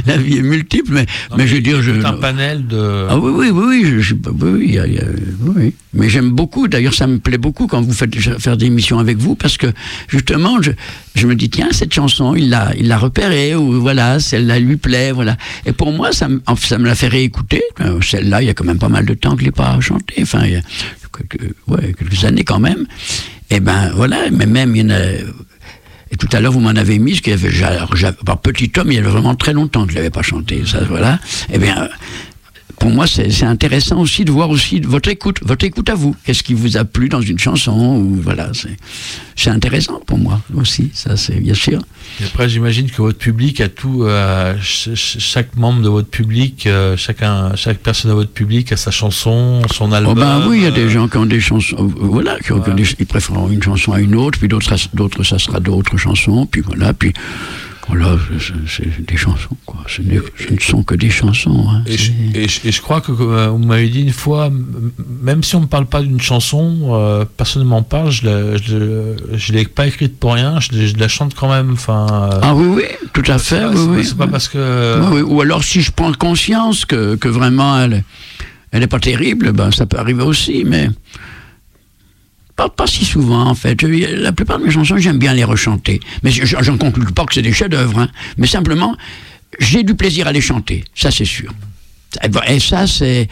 la 0.07 0.17
vie 0.17 0.39
est 0.39 0.43
multiple, 0.43 0.91
mais, 0.93 1.07
Non, 1.31 1.37
mais 1.37 1.47
je 1.47 1.55
veux 1.55 1.61
dire, 1.63 1.81
je... 1.81 1.93
un 2.05 2.13
panel 2.15 2.67
de. 2.67 3.07
Ah 3.09 3.19
oui, 3.19 3.31
oui, 3.35 3.51
oui, 3.51 3.65
oui, 3.69 3.85
je, 3.87 4.01
je- 4.01 4.15
oui, 4.43 4.79
oui, 5.47 5.75
a- 5.93 5.97
a-. 5.97 6.01
Mais 6.01 6.09
j'aime 6.09 6.31
beaucoup, 6.31 6.69
d'ailleurs, 6.69 6.95
ça 6.95 7.07
me 7.07 7.19
plaît 7.19 7.39
beaucoup 7.39 7.67
quand 7.67 7.81
vous 7.83 7.93
faites 7.93 8.15
faire 8.39 8.57
des 8.57 8.67
émissions 8.67 8.99
avec 8.99 9.19
vous, 9.19 9.35
parce 9.35 9.57
que 9.57 9.67
justement, 10.09 10.63
je, 10.63 10.71
je 11.15 11.27
me 11.27 11.35
dis, 11.35 11.51
tiens, 11.51 11.69
cette 11.73 11.93
chanson, 11.93 12.35
il 12.35 12.49
l'a, 12.51 12.73
il 12.79 12.89
l'a 12.89 12.99
repérée, 12.99 13.55
ou 13.55 13.81
voilà, 13.81 14.21
celle-là 14.21 14.59
lui 14.59 14.77
plaît, 14.77 15.13
voilà. 15.13 15.37
Et 15.67 15.73
pour 15.73 15.93
moi, 15.93 16.13
ça, 16.13 16.29
me- 16.29 16.41
ça 16.59 16.79
me 16.79 16.87
l'a 16.87 16.95
fait 16.95 17.09
réécouter. 17.09 17.63
Euh, 17.81 18.01
Celle-là, 18.01 18.43
il 18.43 18.47
y 18.47 18.51
a 18.51 18.55
quand 18.55 18.65
même 18.65 18.79
pas 18.79 18.89
mal 18.89 19.05
de 19.05 19.15
temps 19.15 19.35
que 19.35 19.41
je 19.41 19.47
l'ai 19.47 19.51
pas 19.53 19.81
chantée, 19.81 20.17
enfin, 20.23 20.45
il 20.45 20.53
y 20.53 20.57
a 20.57 20.63
quelques, 21.29 22.25
années 22.25 22.45
quand 22.45 22.61
même. 22.61 22.87
Et 23.51 23.61
ben 23.61 23.91
voilà, 23.97 24.31
mais 24.31 24.47
même, 24.47 24.77
il 24.77 24.83
y 24.83 24.87
en 24.87 24.91
a. 24.95 25.01
Et 26.13 26.17
tout 26.17 26.29
à 26.33 26.41
l'heure, 26.41 26.53
vous 26.53 26.61
m'en 26.61 26.71
avez 26.71 26.99
mis, 26.99 27.15
ce 27.17 27.23
qu'il 27.23 27.33
y 27.33 27.35
avait, 27.35 27.51
par 28.27 28.39
petit 28.41 28.71
homme, 28.79 28.91
il 28.91 28.95
y 28.97 28.99
avait 28.99 29.09
vraiment 29.11 29.35
très 29.37 29.53
longtemps 29.53 29.85
que 29.87 29.93
je 29.93 29.97
l'avais 29.97 30.11
pas 30.11 30.23
chanté, 30.23 30.63
ça, 30.67 30.81
voilà. 30.89 31.19
Eh 31.53 31.59
bien, 31.59 31.89
pour 32.81 32.91
moi, 32.91 33.07
c'est 33.07 33.45
intéressant 33.45 34.01
aussi 34.01 34.25
de 34.25 34.33
voir 34.33 34.49
aussi 34.51 34.81
votre 34.81 35.11
écoute, 35.11 35.37
votre 35.43 35.65
écoute 35.67 35.89
à 35.91 35.95
vous. 35.95 36.17
Qu'est-ce 36.25 36.43
qui 36.43 36.55
vous 36.55 36.77
a 36.79 36.85
plu 36.85 37.09
dans 37.11 37.21
une 37.21 37.39
chanson 37.39 37.97
ou 37.99 38.19
voilà, 38.23 38.51
c'est 39.37 39.51
intéressant 39.51 40.01
pour 40.07 40.17
moi 40.19 40.41
aussi. 40.57 40.91
Ça, 40.95 41.17
c'est 41.17 41.39
bien 41.41 41.53
sûr. 41.55 41.83
Et 42.21 42.25
après, 42.25 42.49
j'imagine 42.49 42.91
que 42.91 43.03
votre 43.03 43.19
public 43.19 43.61
a 43.61 43.69
tout, 43.69 44.05
euh, 44.05 44.55
ch- 44.55 44.87
ch- 44.97 45.17
chaque 45.19 45.57
membre 45.57 45.83
de 45.83 45.89
votre 45.91 46.09
public, 46.09 46.67
euh, 46.67 46.97
chacun, 46.97 47.55
chaque 47.55 47.79
personne 47.79 48.11
de 48.13 48.17
votre 48.17 48.33
public 48.33 48.73
a 48.73 48.77
sa 48.79 48.91
chanson, 48.91 49.61
son 49.73 49.93
album. 49.93 50.15
Oh 50.17 50.21
ben 50.21 50.45
oui, 50.49 50.59
il 50.59 50.63
y 50.65 50.67
a 50.67 50.71
des 50.71 50.87
euh, 50.87 50.89
gens 50.89 51.07
qui 51.07 51.19
ont 51.19 51.27
des 51.27 51.39
chansons, 51.41 51.93
voilà, 51.97 52.39
qui, 52.41 52.53
ont- 52.53 52.59
des- 52.61 52.83
ils 52.99 53.07
préfèrent 53.07 53.47
une 53.51 53.63
chanson 53.63 53.93
à 53.93 54.01
une 54.01 54.15
autre, 54.15 54.39
puis 54.39 54.49
d'autres, 54.49 54.75
ça- 54.77 54.89
d'autres, 54.95 55.23
ça 55.23 55.39
sera 55.39 55.61
d'autres 55.61 55.99
chansons, 55.99 56.47
puis 56.47 56.63
voilà, 56.63 56.95
puis 56.95 57.13
voilà, 57.91 58.17
c'est- 58.39 58.55
c'est 58.69 59.07
des 59.07 59.17
chansons, 59.17 59.57
quoi. 59.67 59.81
Ce, 59.89 60.01
ne 60.03 60.21
sont 60.61 60.83
que 60.83 60.95
des 60.95 61.11
chansons. 61.11 61.65
hein. 61.69 61.83
Et 61.87 61.97
je, 61.99 62.13
et 62.35 62.49
je- 62.49 62.61
et 62.69 62.73
je 62.73 62.81
crois 62.81 63.01
que 63.01 63.11
euh, 63.13 63.49
vous 63.49 63.59
m'avez 63.59 63.89
dit 63.89 64.03
une 64.03 64.13
fois, 64.13 64.51
même 65.23 65.43
si 65.43 65.57
on 65.57 65.59
ne 65.61 65.65
me 65.65 65.69
parle 65.69 65.87
pas 65.87 66.01
d'une 66.03 66.21
chanson, 66.21 66.91
euh, 66.95 67.25
personne 67.37 67.63
ne 67.63 67.69
m'en 67.69 67.83
parle, 67.83 68.11
je 68.11 68.27
ne 68.27 69.53
l'ai 69.53 69.65
pas 69.65 69.87
écrite 69.87 70.19
pour 70.19 70.35
rien, 70.35 70.59
je, 70.61 70.87
je 70.87 70.97
la 70.97 71.09
chante 71.09 71.35
quand 71.35 71.51
même. 71.51 71.73
Enfin, 71.73 72.07
euh, 72.33 72.39
Ah 72.43 72.55
oui, 72.55 72.67
oui, 72.77 72.85
tout 73.13 73.25
à 73.31 73.39
fait, 73.39 73.65
oui, 73.67 73.75
pas- 73.75 73.81
oui. 73.97 74.05
c'est 74.05 74.17
pas 74.17 74.27
parce 74.29 74.49
que. 74.49 75.01
Oui, 75.01 75.21
oui. 75.21 75.23
Ou 75.23 75.41
alors 75.41 75.65
si 75.65 75.81
je 75.83 75.91
prends 75.93 76.13
conscience 76.13 76.85
que, 76.85 77.17
que 77.17 77.29
vraiment 77.29 77.79
elle, 77.81 78.05
elle 78.73 78.81
n'est 78.81 78.87
pas 78.87 79.01
terrible, 79.01 79.53
ben 79.53 79.71
ça 79.73 79.87
peut 79.87 79.99
arriver 79.99 80.23
aussi, 80.23 80.63
mais 80.65 80.89
pas, 82.69 82.87
si 82.87 83.05
souvent 83.05 83.45
en 83.47 83.55
fait. 83.55 83.81
La 83.83 84.33
plupart 84.33 84.59
de 84.59 84.65
mes 84.65 84.71
chansons, 84.71 84.97
j'aime 84.99 85.19
bien 85.19 85.33
les 85.33 85.45
rechanter. 85.45 86.01
Mais 86.23 86.31
je- 86.31 86.45
j'en 86.45 86.77
conclue 86.77 87.13
pas 87.13 87.25
que 87.25 87.35
c'est 87.35 87.43
des 87.43 87.53
chefs-d'œuvre, 87.53 88.01
hein. 88.01 88.09
mais 88.37 88.47
simplement, 88.47 88.97
j'ai 89.59 89.83
du 89.83 89.95
plaisir 89.95 90.27
à 90.27 90.33
les 90.33 90.41
chanter, 90.41 90.85
ça 90.95 91.11
c'est 91.11 91.25
sûr. 91.25 91.53
Et 92.49 92.59
ça, 92.61 92.87
c'est, 92.87 93.29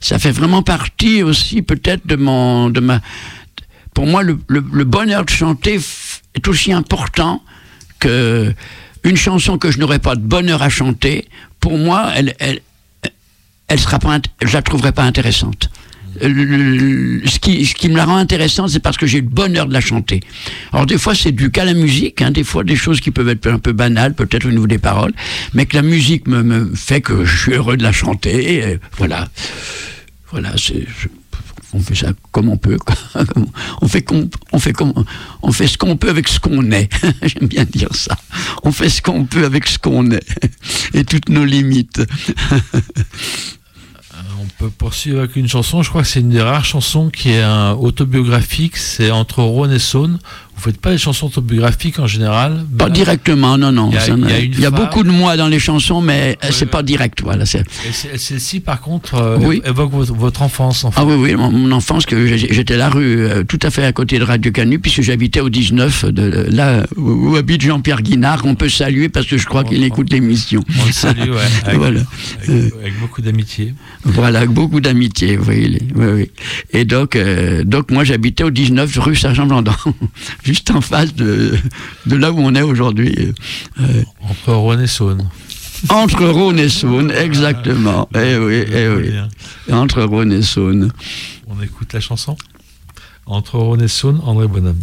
ça 0.00 0.18
fait 0.18 0.32
vraiment 0.32 0.62
partie 0.62 1.22
aussi 1.22 1.62
peut-être 1.62 2.06
de 2.06 2.16
mon, 2.16 2.68
de 2.68 2.80
ma. 2.80 3.00
Pour 3.94 4.06
moi, 4.06 4.22
le, 4.22 4.34
bonheur 4.84 5.24
de 5.24 5.30
chanter 5.30 5.78
est 6.34 6.48
aussi 6.48 6.72
important 6.72 7.42
que 7.98 8.52
une 9.04 9.16
chanson 9.16 9.58
que 9.58 9.70
je 9.70 9.78
n'aurais 9.78 9.98
pas 10.00 10.14
de 10.16 10.20
bonheur 10.20 10.62
à 10.62 10.68
chanter. 10.68 11.28
Pour 11.60 11.78
moi, 11.78 12.10
elle, 12.14 12.34
elle, 12.38 12.60
elle 13.68 13.78
sera 13.80 13.98
pas, 13.98 14.18
je 14.42 14.52
la 14.52 14.62
trouverai 14.62 14.92
pas 14.92 15.04
intéressante. 15.04 15.70
Le- 16.20 17.22
ce, 17.26 17.38
qui, 17.38 17.88
me 17.88 17.96
la 17.96 18.04
rend 18.04 18.16
intéressante, 18.16 18.70
c'est 18.70 18.80
parce 18.80 18.96
que 18.96 19.06
j'ai 19.06 19.20
le 19.20 19.28
bonheur 19.28 19.66
de 19.66 19.72
la 19.72 19.80
chanter. 19.80 20.20
Alors 20.72 20.86
des 20.86 20.98
fois, 20.98 21.14
c'est 21.14 21.32
dû 21.32 21.50
qu'à 21.50 21.64
la 21.64 21.74
musique, 21.74 22.22
hein, 22.22 22.30
des 22.30 22.44
fois 22.44 22.64
des 22.64 22.76
choses 22.76 23.00
qui 23.00 23.10
peuvent 23.10 23.28
être 23.28 23.46
un 23.46 23.58
peu 23.58 23.72
banales, 23.72 24.14
peut-être 24.14 24.46
au 24.46 24.50
niveau 24.50 24.66
des 24.66 24.78
paroles, 24.78 25.12
mais 25.54 25.66
que 25.66 25.76
la 25.76 25.82
musique 25.82 26.26
me, 26.26 26.70
fait 26.74 27.00
que 27.00 27.24
je 27.24 27.36
suis 27.36 27.52
heureux 27.52 27.76
de 27.76 27.82
la 27.82 27.92
chanter. 27.92 28.78
voilà, 28.96 29.28
voilà, 30.30 30.54
on 31.74 31.80
fait 31.80 31.94
ça 31.94 32.12
comme 32.32 32.48
on 32.48 32.56
peut. 32.56 32.78
On 33.82 33.86
fait, 33.88 34.02
com- 34.02 34.28
on 34.52 34.58
fait, 34.58 34.72
comme, 34.72 35.04
on 35.42 35.52
fait 35.52 35.66
ce 35.68 35.78
qu'on 35.78 35.96
peut 35.96 36.08
avec 36.08 36.28
ce 36.28 36.40
qu'on 36.40 36.70
est. 36.72 36.88
J'aime 37.22 37.46
bien 37.46 37.64
dire 37.64 37.94
ça. 37.94 38.16
On 38.64 38.72
fait 38.72 38.88
ce 38.88 39.00
qu'on 39.02 39.24
peut 39.24 39.44
avec 39.44 39.66
ce 39.66 39.78
qu'on 39.78 40.10
est. 40.10 40.24
Et 40.94 41.04
toutes 41.04 41.28
nos 41.28 41.44
limites. 41.44 42.02
Peut 44.58 44.70
poursuivre 44.70 45.20
avec 45.20 45.36
une 45.36 45.46
chanson. 45.46 45.82
Je 45.82 45.88
crois 45.88 46.02
que 46.02 46.08
c'est 46.08 46.18
une 46.20 46.30
des 46.30 46.42
rares 46.42 46.64
chansons 46.64 47.10
qui 47.10 47.30
est 47.30 47.42
un 47.42 47.72
autobiographique. 47.72 48.76
C'est 48.76 49.12
entre 49.12 49.42
Rhône 49.42 49.70
et 49.70 49.78
Saône. 49.78 50.18
Vous 50.58 50.64
faites 50.64 50.80
pas 50.80 50.90
des 50.90 50.98
chansons 50.98 51.26
autobiographiques 51.28 52.00
en 52.00 52.08
général 52.08 52.64
Pas 52.76 52.90
directement, 52.90 53.56
non, 53.56 53.70
non. 53.70 53.90
Il 53.90 53.94
y 53.94 53.96
a- 53.96 54.00
ça 54.00 54.14
il 54.16 54.18
y 54.20 54.24
a 54.24 54.26
n'a- 54.26 54.38
une 54.40 54.52
il 54.54 54.60
y 54.60 54.66
a 54.66 54.70
femme- 54.72 54.80
beaucoup 54.86 55.04
de 55.04 55.10
moi 55.10 55.36
dans 55.36 55.46
les 55.46 55.60
chansons, 55.60 56.00
mais 56.00 56.36
Ouais, 56.42 56.48
c'est 56.50 56.66
pas 56.66 56.82
direct. 56.82 57.20
Voilà, 57.22 57.44
Celle-ci, 57.46 58.58
par 58.60 58.80
contre, 58.80 59.14
euh, 59.14 59.38
Oui. 59.40 59.62
évoque 59.64 59.92
votre, 59.92 60.12
votre 60.14 60.42
enfance. 60.42 60.84
En 60.84 60.90
fait. 60.90 61.00
Ah 61.00 61.04
oui, 61.04 61.14
oui, 61.14 61.34
mon, 61.36 61.52
mon 61.52 61.70
enfance, 61.70 62.06
que 62.06 62.36
j'étais 62.36 62.76
la 62.76 62.88
rue, 62.88 63.20
euh, 63.20 63.44
tout 63.44 63.58
à 63.62 63.70
fait 63.70 63.84
à 63.84 63.92
côté 63.92 64.18
de 64.18 64.24
Radio 64.24 64.50
Canu, 64.50 64.80
puisque 64.80 65.02
j'habitais 65.02 65.40
au 65.40 65.48
19, 65.48 66.04
de, 66.06 66.46
là 66.50 66.86
où, 66.96 67.30
où 67.30 67.36
habite 67.36 67.62
Jean-Pierre 67.62 68.02
Guinard, 68.02 68.42
qu'on 68.42 68.56
peut 68.56 68.68
saluer 68.68 69.08
parce 69.08 69.26
que 69.26 69.38
je 69.38 69.46
crois 69.46 69.62
qu'il 69.62 69.82
écoute 69.84 70.10
l'émission. 70.12 70.64
On 70.82 70.86
le 70.86 70.92
salue, 70.92 71.30
ouais, 71.30 71.36
avec, 71.66 71.78
Voilà. 71.78 72.00
avec- 72.48 72.74
avec 72.80 72.98
beaucoup 73.00 73.22
d'amitié. 73.22 73.74
Voilà, 74.04 74.38
avec 74.40 74.50
beaucoup 74.50 74.80
d'amitié, 74.80 75.36
vous 75.36 75.44
voyez. 75.44 75.68
les- 75.68 75.82
Oui, 75.94 76.06
oui. 76.14 76.30
Et 76.72 76.84
donc, 76.84 77.14
euh, 77.14 77.62
donc 77.64 77.90
moi, 77.92 78.02
j'habitais 78.02 78.42
au 78.44 78.50
19 78.50 78.96
rue 78.98 79.14
Sergent-Blandan, 79.16 79.74
juste 80.48 80.70
en 80.70 80.80
face 80.80 81.14
de, 81.14 81.58
de 82.06 82.16
là 82.16 82.32
où 82.32 82.38
on 82.40 82.54
est 82.54 82.62
aujourd'hui. 82.62 83.34
Euh, 83.80 84.02
Entre 84.22 84.54
Rhône 84.54 84.80
et 84.80 84.86
Saône. 84.86 85.28
entre 85.90 86.24
Rhône 86.26 86.58
et 86.58 86.70
Saône, 86.70 87.10
exactement. 87.10 88.08
Eh 88.14 88.36
oui, 88.38 88.64
eh 88.72 88.88
oui. 88.88 89.10
Entre 89.70 90.02
Rhône 90.02 90.32
et 90.32 90.40
Saône. 90.42 90.90
On 91.48 91.62
écoute 91.62 91.92
la 91.92 92.00
chanson 92.00 92.34
Entre 93.26 93.58
Rhône 93.58 93.82
et 93.82 93.88
Saône, 93.88 94.20
André 94.24 94.48
Bonhomme. 94.48 94.82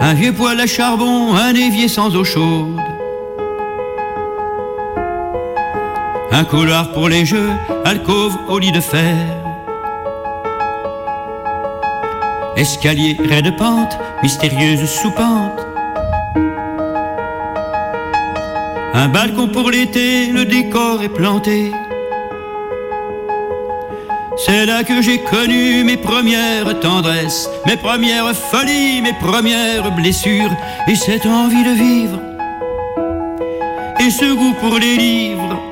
Un 0.00 0.14
vieux 0.14 0.32
poêle 0.32 0.60
à 0.60 0.66
charbon, 0.66 1.34
un 1.34 1.54
évier 1.54 1.88
sans 1.88 2.14
eau 2.16 2.24
chaude. 2.24 2.76
Un 6.32 6.44
couloir 6.44 6.92
pour 6.92 7.08
les 7.08 7.24
jeux, 7.24 7.50
alcôve 7.84 8.36
au 8.48 8.58
lit 8.58 8.70
de 8.72 8.80
fer. 8.80 9.26
Escalier 12.56 13.16
raide 13.28 13.46
de 13.46 13.50
pente, 13.50 13.98
mystérieuse 14.22 14.88
soupente. 14.88 15.66
Un 18.94 19.08
balcon 19.08 19.48
pour 19.48 19.70
l'été, 19.70 20.26
le 20.26 20.44
décor 20.44 21.02
est 21.02 21.08
planté. 21.08 21.72
C'est 24.36 24.66
là 24.66 24.84
que 24.84 25.02
j'ai 25.02 25.18
connu 25.18 25.84
mes 25.84 25.96
premières 25.96 26.78
tendresses, 26.80 27.50
mes 27.66 27.76
premières 27.76 28.34
folies, 28.34 29.02
mes 29.02 29.12
premières 29.14 29.90
blessures, 29.96 30.50
et 30.86 30.94
cette 30.94 31.26
envie 31.26 31.64
de 31.64 31.70
vivre, 31.70 32.20
et 34.00 34.10
ce 34.10 34.32
goût 34.32 34.54
pour 34.60 34.78
les 34.78 34.96
livres, 34.96 35.69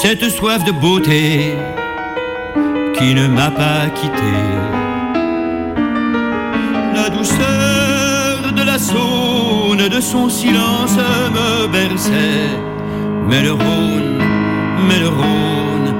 cette 0.00 0.30
soif 0.30 0.62
de 0.62 0.70
beauté 0.70 1.56
qui 2.96 3.14
ne 3.14 3.26
m'a 3.26 3.50
pas 3.50 3.86
quitté. 3.98 4.32
La 6.94 7.10
douceur 7.10 8.52
de 8.58 8.62
la 8.62 8.78
Saône, 8.78 9.88
de 9.88 10.00
son 10.00 10.28
silence 10.28 10.96
me 11.36 11.66
berçait, 11.66 12.48
mais 13.28 13.42
le 13.42 13.52
Rhône, 13.52 14.18
mais 14.86 15.00
le 15.00 15.08
Rhône, 15.08 15.90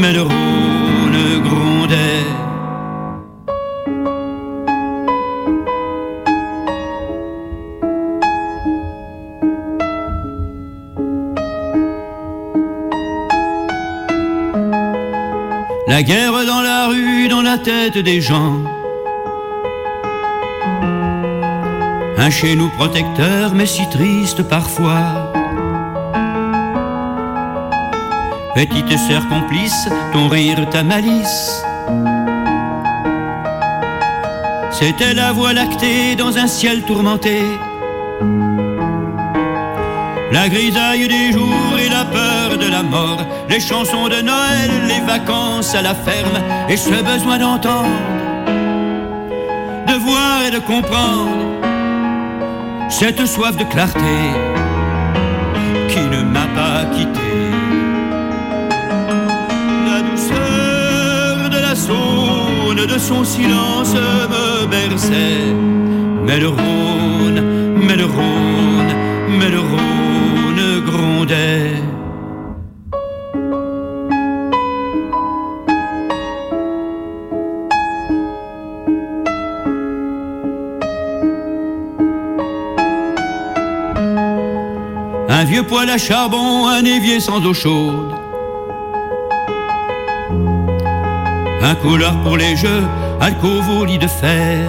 mais 0.00 0.12
le 0.14 0.22
Rhône 0.22 1.22
grondait. 1.46 2.11
Guerre 16.04 16.44
dans 16.46 16.62
la 16.62 16.88
rue, 16.88 17.28
dans 17.28 17.42
la 17.42 17.58
tête 17.58 17.96
des 17.96 18.20
gens. 18.20 18.56
Un 22.18 22.30
chez 22.30 22.56
nous 22.56 22.68
protecteur, 22.70 23.54
mais 23.54 23.66
si 23.66 23.88
triste 23.88 24.42
parfois. 24.42 25.32
Petite 28.54 28.98
sœur 28.98 29.28
complice, 29.28 29.88
ton 30.12 30.28
rire, 30.28 30.68
ta 30.70 30.82
malice. 30.82 31.62
C'était 34.72 35.14
la 35.14 35.32
voie 35.32 35.52
lactée 35.52 36.16
dans 36.16 36.36
un 36.36 36.48
ciel 36.48 36.82
tourmenté. 36.82 37.42
La 40.32 40.48
grisaille 40.48 41.06
des 41.06 41.32
jours 41.32 41.78
et 41.78 41.88
la 41.88 42.04
peur 42.04 42.41
la 42.70 42.82
mort, 42.82 43.20
les 43.48 43.60
chansons 43.60 44.08
de 44.08 44.20
Noël, 44.22 44.70
les 44.88 45.00
vacances 45.00 45.74
à 45.74 45.82
la 45.82 45.94
ferme, 45.94 46.38
et 46.68 46.76
ce 46.76 47.02
besoin 47.02 47.38
d'entendre, 47.38 47.88
de 49.88 49.94
voir 49.94 50.42
et 50.46 50.50
de 50.50 50.58
comprendre, 50.58 51.30
cette 52.88 53.24
soif 53.26 53.56
de 53.56 53.64
clarté 53.64 54.18
qui 55.88 56.00
ne 56.00 56.22
m'a 56.22 56.46
pas 56.54 56.84
quitté. 56.94 57.20
La 59.86 60.00
douceur 60.08 61.50
de 61.50 61.58
la 61.58 61.74
Saône, 61.74 62.86
de 62.86 62.98
son 62.98 63.24
silence 63.24 63.94
me 63.94 64.66
berçait, 64.66 65.54
mais 66.24 66.38
le 66.38 66.48
Rhône, 66.48 67.51
poêle 85.72 85.88
à 85.88 85.96
charbon, 85.96 86.68
un 86.68 86.84
évier 86.84 87.18
sans 87.18 87.40
eau 87.46 87.54
chaude. 87.54 88.14
Un 91.62 91.74
couloir 91.76 92.14
pour 92.22 92.36
les 92.36 92.54
jeux, 92.56 92.84
alcôve 93.18 93.68
au 93.78 93.84
lit 93.86 93.96
de 93.96 94.06
fer. 94.06 94.68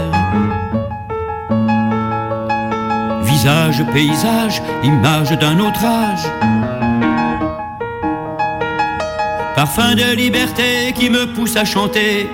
Visage, 3.24 3.84
paysage, 3.91 4.62
image 4.82 5.32
d'un 5.41 5.60
autre 5.60 5.84
âge. 5.84 6.26
Parfum 9.58 9.95
de 9.95 10.16
liberté 10.16 10.93
qui 10.95 11.10
me 11.10 11.34
pousse 11.34 11.58
à 11.58 11.66
chanter. 11.66 12.30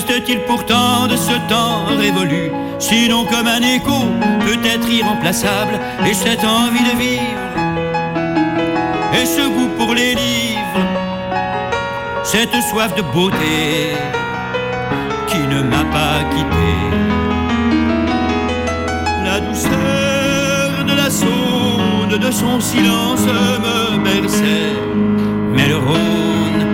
Reste-t-il 0.00 0.40
pourtant 0.40 1.06
de 1.08 1.16
ce 1.16 1.32
temps 1.48 1.84
révolu? 1.98 2.50
Sinon 2.78 3.24
comme 3.26 3.46
un 3.46 3.60
écho, 3.60 4.00
peut-être 4.46 4.88
irremplaçable, 4.88 5.78
et 6.08 6.14
cette 6.14 6.44
envie 6.44 6.84
de 6.90 6.98
vivre, 6.98 7.50
et 9.12 9.26
ce 9.26 9.42
goût 9.42 9.70
pour 9.76 9.94
les 9.94 10.14
livres, 10.14 10.86
cette 12.24 12.54
soif 12.70 12.94
de 12.94 13.02
beauté 13.02 13.92
qui 15.28 15.40
ne 15.54 15.62
m'a 15.62 15.84
pas 15.96 16.20
quitté. 16.32 16.70
La 19.24 19.40
douceur 19.40 20.84
de 20.86 20.94
la 20.96 21.10
Saône, 21.10 22.18
de 22.18 22.30
son 22.30 22.58
silence 22.60 23.26
me 23.26 23.98
berçait, 23.98 24.76
mais 25.52 25.68
le 25.68 25.76
Rhône, 25.76 26.64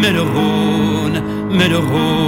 mais 0.00 0.12
le 0.12 0.22
Rhône, 0.22 1.22
mais 1.50 1.68
le 1.68 1.78
Rhône 1.78 2.23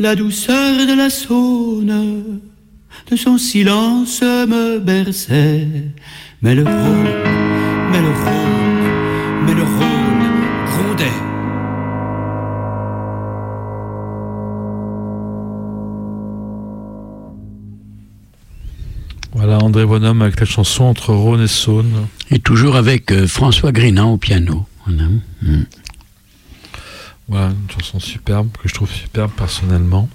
La 0.00 0.16
douceur 0.16 0.86
de 0.86 0.96
la 0.96 1.10
Saône, 1.10 2.40
de 3.10 3.16
son 3.16 3.36
silence 3.36 4.22
me 4.22 4.78
berçait, 4.78 5.68
mais 6.40 6.54
le 6.54 6.64
Rhône, 6.64 7.19
André 19.80 19.98
Bonhomme 19.98 20.20
avec 20.20 20.38
la 20.38 20.44
chanson 20.44 20.84
Entre 20.84 21.14
Rhône 21.14 21.40
et 21.40 21.48
Saône. 21.48 22.06
Et 22.30 22.38
toujours 22.38 22.76
avec 22.76 23.10
euh, 23.12 23.26
François 23.26 23.72
Grinan 23.72 24.12
au 24.12 24.18
piano. 24.18 24.66
Voilà. 24.84 25.04
Mm. 25.40 25.62
Voilà, 27.28 27.46
une 27.46 27.70
chanson 27.70 27.98
superbe, 27.98 28.48
que 28.62 28.68
je 28.68 28.74
trouve 28.74 28.90
superbe 28.90 29.30
personnellement. 29.34 30.06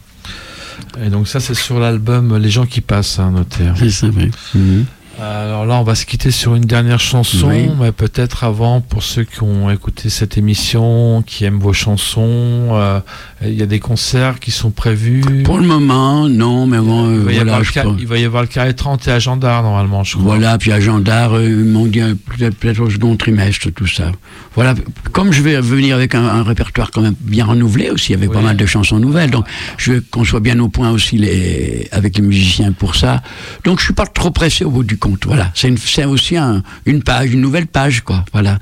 Et 1.02 1.10
donc 1.10 1.28
ça 1.28 1.40
c'est 1.40 1.56
sur 1.56 1.80
l'album 1.80 2.38
Les 2.38 2.52
gens 2.52 2.68
qui 2.68 2.82
passent, 2.82 3.18
hein, 3.18 3.32
notaire. 3.32 3.74
C'est 3.76 3.90
ça, 3.90 4.08
oui. 4.16 4.30
Mhm. 4.54 4.86
Alors 5.22 5.66
là, 5.66 5.76
on 5.80 5.84
va 5.84 5.96
se 5.96 6.06
quitter 6.06 6.30
sur 6.30 6.56
une 6.56 6.66
dernière 6.66 7.00
chanson, 7.00 7.48
Oui. 7.48 7.70
mais 7.80 7.92
peut-être 7.94 8.44
avant, 8.44 8.82
pour 8.82 9.02
ceux 9.02 9.24
qui 9.24 9.44
ont 9.44 9.70
écouté 9.72 10.10
cette 10.10 10.38
émission, 10.38 11.24
qui 11.26 11.46
aiment 11.46 11.60
vos 11.60 11.72
chansons, 11.72 12.68
euh, 12.74 13.00
il 13.42 13.54
y 13.54 13.62
a 13.62 13.66
des 13.66 13.80
concerts 13.80 14.40
qui 14.42 14.52
sont 14.52 14.72
prévus. 14.72 15.44
Pour 15.46 15.58
le 15.58 15.66
moment, 15.66 16.28
non, 16.28 16.68
mais 16.68 16.80
bon, 16.80 17.08
euh, 17.08 17.16
il, 17.16 17.20
va 17.24 17.32
y 17.32 17.36
voilà, 17.36 17.52
avoir 17.54 17.64
je 17.64 17.72
ca- 17.72 17.84
peux- 17.84 17.96
il 17.98 18.08
va 18.08 18.18
y 18.18 18.26
avoir 18.26 18.42
le 18.44 18.50
carré 18.50 18.74
30 18.74 19.08
et 19.08 19.12
à 19.12 19.20
Gendarme, 19.20 19.66
normalement, 19.66 20.04
je 20.04 20.14
crois. 20.18 20.36
Voilà, 20.36 20.58
puis 20.58 20.74
à 20.74 20.82
Gendarme, 20.82 21.36
euh, 21.36 21.46
ils 21.50 21.56
m'ont 21.66 21.86
dit 21.86 22.02
euh, 22.02 22.14
peut-être 22.38 22.82
au 22.82 22.90
second 22.90 23.16
trimestre, 23.16 23.70
tout 23.74 23.88
ça. 23.88 24.12
Voilà, 24.54 24.76
comme 25.14 25.32
je 25.32 25.42
vais 25.42 25.60
venir 25.62 25.96
avec 25.96 26.14
un, 26.16 26.26
un 26.26 26.44
répertoire 26.44 26.92
quand 26.92 27.02
même 27.02 27.16
bien 27.22 27.46
renouvelé 27.46 27.90
aussi, 27.90 28.14
avec 28.14 28.30
Oui. 28.32 28.36
pas 28.36 28.42
mal 28.42 28.58
de 28.58 28.66
chansons 28.66 29.00
nouvelles, 29.00 29.32
donc 29.32 29.46
je 29.78 29.94
veux 29.94 30.02
qu'on 30.12 30.26
soit 30.26 30.40
bien 30.42 30.60
au 30.60 30.68
point 30.68 30.92
aussi 30.92 31.18
les, 31.18 31.88
avec 31.94 32.18
les 32.18 32.24
musiciens 32.24 32.74
pour 32.74 32.96
ça. 32.96 33.22
Donc 33.64 33.80
je 33.80 33.86
suis 33.86 33.94
pas 33.94 34.06
trop 34.08 34.32
pressé 34.32 34.66
au 34.66 34.72
bout 34.72 34.84
du 34.84 34.98
compte. 35.06 35.26
Voilà, 35.26 35.52
c'est 35.56 36.06
aussi 36.06 36.36
un- 36.38 36.62
une 36.86 37.02
page, 37.04 37.32
une 37.34 37.42
nouvelle 37.42 37.68
page, 37.68 38.02
quoi. 38.02 38.24
Voilà, 38.34 38.60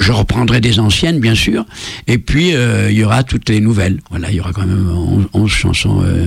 je 0.00 0.12
reprendrai 0.12 0.60
des 0.60 0.78
anciennes, 0.80 1.20
bien 1.20 1.34
sûr, 1.34 1.64
et 2.06 2.18
puis 2.18 2.54
euh, 2.54 2.90
il 2.90 2.96
y 2.98 3.04
aura 3.04 3.22
toutes 3.22 3.48
les 3.48 3.60
nouvelles. 3.60 3.98
Voilà, 4.10 4.30
il 4.30 4.36
y 4.36 4.40
aura 4.40 4.52
quand 4.52 4.66
même 4.66 5.26
11, 5.32 5.50
chansons. 5.50 6.02
euh, 6.04 6.26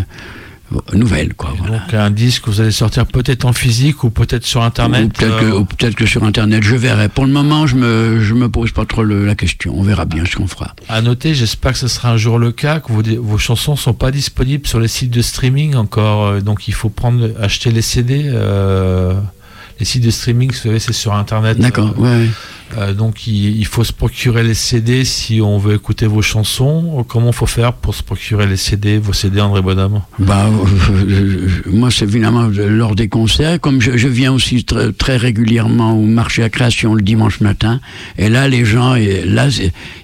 nouvelle, 0.94 1.34
quoi. 1.34 1.54
Voilà. 1.58 1.80
Donc 1.80 1.94
un 1.94 2.10
disque 2.12 2.44
que 2.46 2.50
vous 2.50 2.62
allez 2.62 2.72
sortir 2.72 3.06
peut-être 3.06 3.44
en 3.44 3.52
physique 3.52 4.06
ou 4.06 4.10
peut-être 4.10 4.46
sur 4.46 4.64
Internet. 4.64 5.04
Ou 5.04 5.10
peut-être 5.10 5.40
que, 5.42 5.46
euh, 5.46 5.60
ou 5.60 5.66
peut-être 5.66 5.96
que 5.96 6.06
sur 6.06 6.24
Internet, 6.24 6.64
je 6.64 6.78
verrai. 6.78 7.10
Pour 7.10 7.26
le 7.26 7.32
moment, 7.34 7.68
je 7.68 7.76
me, 7.76 8.22
je 8.22 8.34
me 8.34 8.48
pose 8.48 8.72
pas 8.72 8.86
trop 8.86 9.04
le- 9.04 9.26
la 9.26 9.36
question. 9.36 9.74
On 9.78 9.84
verra 9.84 10.06
bien 10.06 10.24
ce 10.24 10.38
qu'on 10.38 10.48
fera. 10.48 10.74
À 10.88 11.02
noter, 11.02 11.34
j'espère 11.36 11.74
que 11.74 11.78
ce 11.78 11.90
sera 11.90 12.12
un 12.12 12.16
jour 12.18 12.40
le 12.40 12.54
cas, 12.54 12.80
que 12.80 12.94
vos, 12.94 13.04
vos 13.22 13.38
chansons 13.38 13.76
sont 13.76 13.94
pas 13.94 14.12
disponibles 14.12 14.66
sur 14.66 14.80
les 14.80 14.88
sites 14.88 15.12
de 15.12 15.22
streaming 15.22 15.76
encore, 15.76 16.42
donc 16.42 16.70
il 16.70 16.74
faut 16.74 16.88
prendre, 16.88 17.32
acheter 17.42 17.72
les 17.72 17.82
CD. 17.82 18.22
euh, 18.28 19.16
les 19.82 19.86
sites 19.86 20.04
de 20.04 20.12
streaming, 20.12 20.52
vous 20.52 20.58
savez, 20.58 20.78
c'est 20.78 20.94
sur 20.94 21.12
Internet. 21.16 21.58
D'accord, 21.58 21.96
euh, 21.98 22.02
ouais, 22.02 22.10
ouais. 22.26 22.30
euh, 22.78 22.94
donc 22.94 23.26
il, 23.26 23.58
il 23.58 23.66
faut 23.66 23.84
se 23.84 23.92
procurer 23.92 24.44
les 24.44 24.54
CD 24.54 25.04
si 25.06 25.42
on 25.42 25.58
veut 25.58 25.74
écouter 25.74 26.06
vos 26.06 26.22
chansons. 26.22 27.04
Comment 27.08 27.32
faut 27.32 27.48
faire 27.48 27.74
pour 27.74 27.96
se 27.96 28.04
procurer 28.04 28.46
les 28.46 28.58
CD, 28.58 29.00
vos 29.00 29.12
CD, 29.12 29.42
André 29.42 29.64
Bonhomme? 29.64 30.04
Bah, 30.20 30.46
euh, 30.48 31.48
moi, 31.66 31.90
c'est 31.90 32.06
évidemment 32.06 32.48
de- 32.50 32.62
lors 32.62 32.94
des 32.94 33.10
concerts. 33.10 33.60
Comme 33.60 33.82
je, 33.82 33.98
je 33.98 34.08
viens 34.08 34.32
aussi 34.32 34.64
très, 34.64 34.92
très 34.94 35.18
régulièrement 35.18 35.94
au 35.94 36.06
marché 36.06 36.44
à 36.44 36.50
création 36.52 36.94
le 36.94 37.02
dimanche 37.02 37.42
matin. 37.42 37.80
Et 38.20 38.30
là, 38.30 38.48
les 38.48 38.64
gens, 38.66 38.94
et 38.94 39.26
là, 39.26 39.48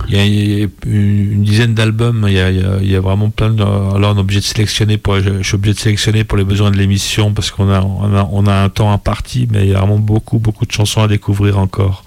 il 0.09 0.15
y 0.15 0.19
a 0.19 0.25
une, 0.25 0.71
une 0.87 1.43
dizaine 1.45 1.75
d'albums. 1.75 2.25
Il 2.29 2.35
y 2.35 2.41
a, 2.41 2.51
il 2.51 2.61
y 2.61 2.65
a- 2.65 2.79
il 2.81 2.91
y 2.91 2.97
a 2.97 3.01
vraiment 3.01 3.31
plein 3.31 3.51
de. 3.51 3.63
Alors 3.63 4.13
on 4.15 4.17
est 4.17 4.21
obligé 4.21 4.41
de 4.41 4.45
sélectionner. 4.45 4.97
Pour, 4.99 5.21
je, 5.21 5.43
suis 5.43 5.55
obligé 5.55 5.75
de 5.75 5.79
sélectionner 5.81 6.25
pour 6.25 6.39
les 6.39 6.45
besoins 6.45 6.71
de 6.71 6.77
l'émission 6.77 7.33
parce 7.33 7.51
qu'on 7.51 7.69
a, 7.71 7.81
on 7.81 8.15
a 8.17 8.29
on 8.33 8.47
a 8.47 8.55
un 8.55 8.69
temps 8.69 8.93
imparti, 8.93 9.49
mais 9.51 9.65
il 9.67 9.71
y 9.71 9.75
a 9.75 9.79
vraiment 9.81 9.99
beaucoup 9.99 10.39
beaucoup 10.39 10.65
de 10.67 10.73
chansons 10.73 11.03
à 11.03 11.09
découvrir 11.09 11.59
encore. 11.59 12.05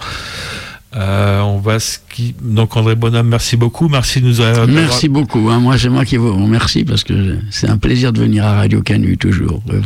Euh, 0.93 1.39
on 1.41 1.57
va 1.59 1.79
ski... 1.79 2.35
donc 2.41 2.75
André 2.75 2.95
Bonhomme, 2.95 3.29
merci 3.29 3.55
beaucoup, 3.55 3.87
merci 3.87 4.19
de 4.19 4.27
nous 4.27 4.41
avoir. 4.41 4.67
Merci 4.67 5.07
beaucoup. 5.07 5.49
hein. 5.49 5.59
Moi, 5.61 5.77
c'est 5.77 5.87
moi 5.87 6.03
qui 6.03 6.17
vous 6.17 6.33
remercie 6.33 6.83
parce 6.83 7.05
que 7.05 7.37
c'est 7.49 7.69
un 7.69 7.77
plaisir 7.77 8.11
de 8.11 8.19
venir 8.19 8.43
à 8.45 8.55
Radio 8.55 8.81
Canu 8.81 9.17
toujours, 9.17 9.61
euh, 9.69 9.79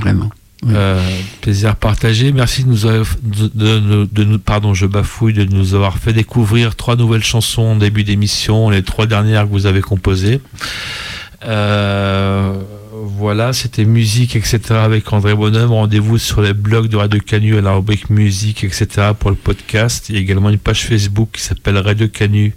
Euh, 0.67 0.99
plaisir 1.41 1.75
partagé. 1.75 2.31
Merci 2.31 2.63
de 2.63 2.69
nous, 2.69 2.85
avoir- 2.85 3.05
de 3.23 4.23
nous, 4.23 4.39
pardon, 4.39 4.73
je 4.73 4.85
bafouille, 4.85 5.33
de 5.33 5.43
nous 5.45 5.75
avoir 5.75 5.97
fait 5.99 6.13
découvrir 6.13 6.75
trois 6.75 6.95
nouvelles 6.95 7.23
chansons 7.23 7.61
en 7.63 7.75
début 7.75 8.03
d'émission, 8.03 8.69
les 8.69 8.81
trois 8.83 9.05
dernières 9.05 9.43
que 9.43 9.51
vous 9.51 9.65
avez 9.67 9.81
composées. 9.81 10.41
Euh, 11.43 12.53
voilà, 12.93 13.53
c'était 13.53 13.85
musique, 13.85 14.35
etc. 14.35 14.59
avec 14.71 15.11
André 15.13 15.35
Bonhomme. 15.35 15.71
Rendez-vous 15.71 16.17
sur 16.17 16.41
les 16.41 16.53
blogs 16.53 16.87
de 16.87 16.97
Radio 16.97 17.19
Canu 17.19 17.57
à 17.57 17.61
la 17.61 17.73
rubrique 17.73 18.09
musique, 18.09 18.63
etc. 18.63 19.11
pour 19.19 19.29
le 19.29 19.35
podcast. 19.35 20.09
Il 20.09 20.15
y 20.15 20.17
a 20.17 20.21
également 20.21 20.49
une 20.49 20.57
page 20.57 20.85
Facebook 20.85 21.29
qui 21.33 21.41
s'appelle 21.41 21.77
Radio 21.77 22.07
Canu 22.07 22.53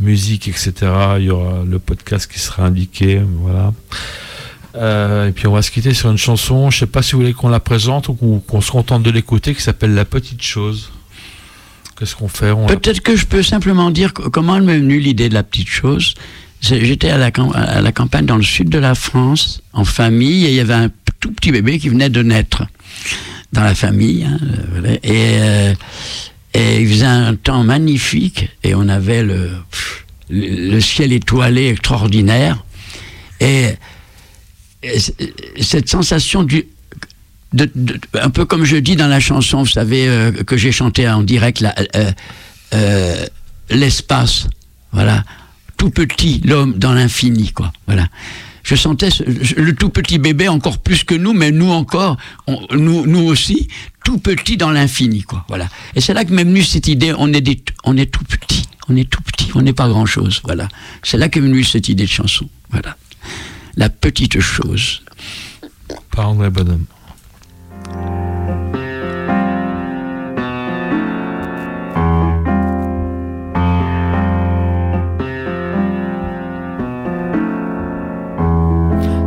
musique, 0.00 0.48
etc. 0.48 0.72
Il 1.18 1.24
y 1.26 1.30
aura 1.30 1.62
le 1.64 1.78
podcast 1.78 2.30
qui 2.30 2.40
sera 2.40 2.64
indiqué. 2.64 3.20
Voilà. 3.40 3.72
Euh, 4.76 5.28
et 5.28 5.32
puis 5.32 5.46
on 5.46 5.52
va 5.52 5.62
se 5.62 5.70
quitter 5.70 5.94
sur 5.94 6.10
une 6.10 6.18
chanson, 6.18 6.70
je 6.70 6.78
sais 6.80 6.86
pas 6.86 7.00
si 7.02 7.12
vous 7.12 7.20
voulez 7.20 7.32
qu'on 7.32 7.48
la 7.48 7.60
présente 7.60 8.08
ou 8.08 8.14
qu'on 8.14 8.60
se 8.60 8.70
contente 8.72 9.02
de 9.04 9.10
l'écouter, 9.10 9.54
qui 9.54 9.62
s'appelle 9.62 9.94
La 9.94 10.04
Petite 10.04 10.42
Chose. 10.42 10.90
Qu'est-ce 11.98 12.16
qu'on 12.16 12.26
fait 12.28 12.52
Peut-être 12.66 13.00
que 13.00 13.14
je 13.14 13.24
peux 13.24 13.42
simplement 13.44 13.90
dire 13.90 14.12
co- 14.12 14.30
comment 14.30 14.58
m'est 14.60 14.78
venue 14.78 14.98
l'idée 14.98 15.28
de 15.28 15.34
la 15.34 15.44
petite 15.44 15.68
chose. 15.68 16.14
J'étais 16.60 17.10
à 17.10 17.22
à 17.24 17.80
la 17.80 17.92
campagne 17.92 18.26
dans 18.26 18.36
le 18.36 18.42
sud 18.42 18.68
de 18.68 18.78
la 18.78 18.94
France, 18.96 19.62
en 19.74 19.84
famille, 19.84 20.46
et 20.46 20.48
il 20.48 20.54
y 20.54 20.60
avait 20.60 20.74
un 20.74 20.90
tout 21.20 21.30
petit 21.30 21.52
bébé 21.52 21.78
qui 21.78 21.88
venait 21.88 22.08
de 22.08 22.22
naître 22.22 22.64
dans 23.52 23.62
la 23.62 23.74
famille. 23.76 24.24
hein, 24.24 24.38
et, 25.04 25.36
euh, 25.38 25.74
et 26.54 26.80
il 26.80 26.88
faisait 26.88 27.04
un 27.06 27.36
temps 27.36 27.62
magnifique, 27.62 28.48
et 28.64 28.74
on 28.74 28.88
avait 28.88 29.22
le, 29.22 29.50
le, 30.30 30.80
ciel 30.80 31.12
étoilé 31.12 31.68
extraordinaire. 31.68 32.64
Et, 33.40 33.68
cette 35.60 35.88
sensation 35.88 36.42
du, 36.42 36.66
un 38.14 38.30
peu 38.30 38.44
comme 38.44 38.64
je 38.64 38.76
dis 38.76 38.96
dans 38.96 39.08
la 39.08 39.20
chanson, 39.20 39.60
vous 39.60 39.66
savez, 39.68 40.08
euh, 40.08 40.32
que 40.32 40.56
j'ai 40.56 40.72
chanté 40.72 41.08
en 41.08 41.22
direct, 41.22 41.62
euh, 41.62 42.12
euh, 42.74 43.26
l'espace, 43.70 44.48
voilà, 44.92 45.24
tout 45.76 45.90
petit, 45.90 46.40
l'homme 46.44 46.74
dans 46.74 46.92
l'infini, 46.92 47.52
quoi, 47.52 47.72
voilà. 47.86 48.08
Je 48.62 48.76
sentais 48.76 49.10
le 49.58 49.74
tout 49.74 49.90
petit 49.90 50.18
bébé 50.18 50.48
encore 50.48 50.78
plus 50.78 51.04
que 51.04 51.14
nous, 51.14 51.34
mais 51.34 51.50
nous 51.50 51.70
encore, 51.70 52.16
nous, 52.72 53.20
aussi, 53.20 53.68
tout 54.04 54.16
petit 54.16 54.56
dans 54.56 54.70
l'infini, 54.70 55.22
quoi, 55.22 55.44
voilà. 55.48 55.68
Et 55.94 56.00
c'est 56.00 56.14
là 56.14 56.24
que 56.24 56.32
m'est 56.32 56.44
venue 56.44 56.64
cette 56.64 56.88
idée, 56.88 57.12
on 57.16 57.32
est, 57.32 57.72
on 57.84 57.96
est 57.96 58.10
tout 58.10 58.24
petit, 58.24 58.66
on 58.88 58.96
est 58.96 59.08
tout 59.08 59.22
petit, 59.22 59.50
on 59.54 59.60
n'est 59.60 59.74
pas 59.74 59.88
grand 59.88 60.06
chose, 60.06 60.40
voilà. 60.44 60.68
C'est 61.02 61.18
là 61.18 61.28
qu'est 61.28 61.40
venue 61.40 61.62
cette 61.62 61.88
idée 61.88 62.04
de 62.04 62.10
chanson, 62.10 62.48
voilà. 62.70 62.96
La 63.76 63.88
petite 63.88 64.40
chose. 64.40 65.02
Par 66.12 66.28
André 66.28 66.48
Bonhomme. 66.48 66.86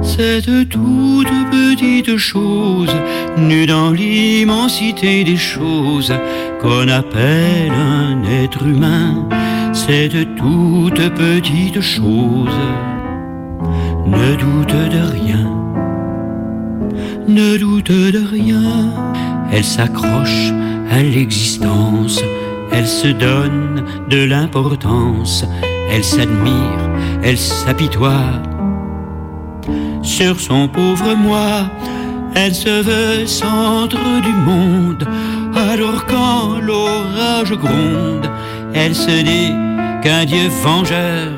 Cette 0.01 0.69
toute 0.69 1.27
petite 1.51 2.17
chose, 2.17 2.95
nue 3.37 3.67
dans 3.67 3.91
l'immensité 3.91 5.25
des 5.25 5.37
choses, 5.37 6.13
qu'on 6.61 6.87
appelle 6.87 7.71
un 7.71 8.23
être 8.23 8.63
humain, 8.63 9.27
cette 9.73 10.35
toute 10.35 11.09
petite 11.15 11.81
chose, 11.81 12.49
ne 14.07 14.35
doute 14.35 14.75
de 14.95 15.01
rien, 15.17 15.45
ne 17.27 17.57
doute 17.57 17.91
de 17.91 18.23
rien, 18.25 18.91
elle 19.51 19.63
s'accroche 19.63 20.51
à 20.91 21.03
l'existence, 21.03 22.21
elle 22.71 22.87
se 22.87 23.07
donne 23.07 23.83
de 24.09 24.23
l'importance, 24.23 25.45
elle 25.91 26.03
s'admire, 26.03 26.81
elle 27.23 27.37
s'apitoie. 27.37 28.41
Sur 30.01 30.39
son 30.39 30.67
pauvre 30.67 31.15
moi. 31.15 31.69
Elle 32.39 32.53
se 32.53 32.81
veut 32.81 33.25
centre 33.25 33.97
du 34.21 34.31
monde. 34.31 35.07
Alors 35.55 36.05
quand 36.05 36.59
l'orage 36.61 37.53
gronde, 37.53 38.29
elle 38.75 38.93
se 38.93 39.23
dit 39.23 39.51
qu'un 40.03 40.23
Dieu 40.25 40.47
vengeur 40.63 41.31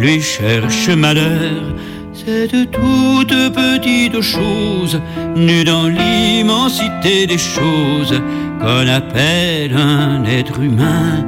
lui 0.00 0.20
cherche 0.20 0.88
malheur. 0.88 1.74
Cette 2.12 2.70
toute 2.70 3.52
petite 3.52 4.20
chose, 4.20 5.00
nue 5.36 5.64
dans 5.64 5.86
l'immensité 5.86 7.26
des 7.26 7.38
choses, 7.38 8.20
qu'on 8.60 8.88
appelle 8.88 9.74
un 9.74 10.24
être 10.24 10.60
humain, 10.60 11.24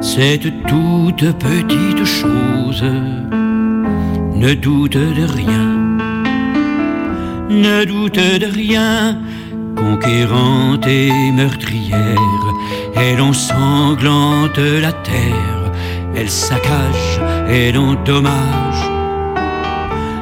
cette 0.00 0.50
toute 0.66 1.32
petite 1.38 2.04
chose 2.04 2.84
ne 4.34 4.54
doute 4.54 4.98
de 4.98 5.24
rien, 5.24 5.66
ne 7.48 7.84
doute 7.84 8.20
de 8.44 8.46
rien, 8.46 9.18
conquérante 9.76 10.86
et 10.86 11.12
meurtrière, 11.32 12.44
elle 12.96 13.20
ensanglante 13.20 14.58
la 14.58 14.92
terre, 14.92 15.72
elle 16.14 16.30
saccage, 16.30 17.20
elle 17.48 17.78
endommage 17.78 18.96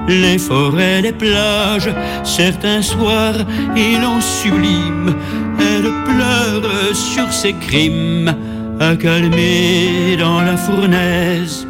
les 0.09 0.39
forêts, 0.39 1.01
les 1.01 1.13
plages, 1.13 1.91
certains 2.23 2.83
soirs 2.83 3.37
il 3.77 4.05
en 4.05 4.21
sublime, 4.21 5.15
elle 5.59 5.91
pleure 6.05 6.95
sur 6.95 7.33
ses 7.33 7.55
crimes, 7.55 8.35
accalmée 8.81 10.17
dans 10.19 10.43
la 10.43 10.57
fournaise. 10.57 11.67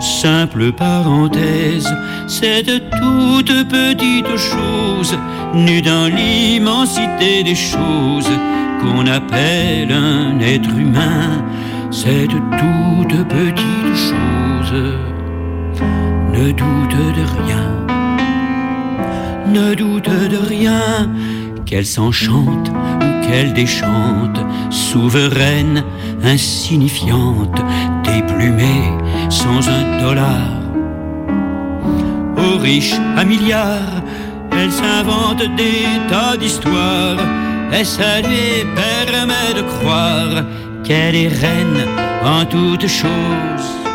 Simple 0.00 0.72
parenthèse, 0.72 1.92
cette 2.28 2.90
toute 2.90 3.68
petite 3.68 4.36
chose, 4.36 5.16
nue 5.54 5.82
dans 5.82 6.06
l'immensité 6.06 7.42
des 7.42 7.56
choses 7.56 8.30
qu'on 8.80 9.06
appelle 9.06 9.90
un 9.90 10.38
être 10.40 10.70
humain, 10.70 11.44
cette 11.90 12.30
toute 12.30 13.26
petite 13.28 13.67
ne 14.72 16.52
doute 16.52 16.96
de 17.16 17.24
rien, 17.42 17.86
ne 19.46 19.74
doute 19.74 20.10
de 20.10 20.36
rien, 20.36 21.10
qu'elle 21.64 21.86
s'enchante 21.86 22.70
ou 22.70 23.26
qu'elle 23.26 23.52
déchante, 23.54 24.40
souveraine, 24.70 25.84
insignifiante, 26.22 27.60
déplumée 28.04 28.92
sans 29.30 29.68
un 29.68 30.02
dollar. 30.02 30.48
Aux 32.36 32.58
riches 32.58 33.00
à 33.16 33.24
milliards, 33.24 34.02
elle 34.52 34.72
s'invente 34.72 35.42
des 35.56 35.84
tas 36.08 36.36
d'histoires, 36.36 37.18
et 37.72 37.84
ça 37.84 38.20
lui 38.20 38.64
permet 38.74 39.54
de 39.56 39.62
croire 39.62 40.44
qu'elle 40.84 41.14
est 41.14 41.28
reine 41.28 41.84
en 42.24 42.44
toutes 42.44 42.86
choses. 42.86 43.87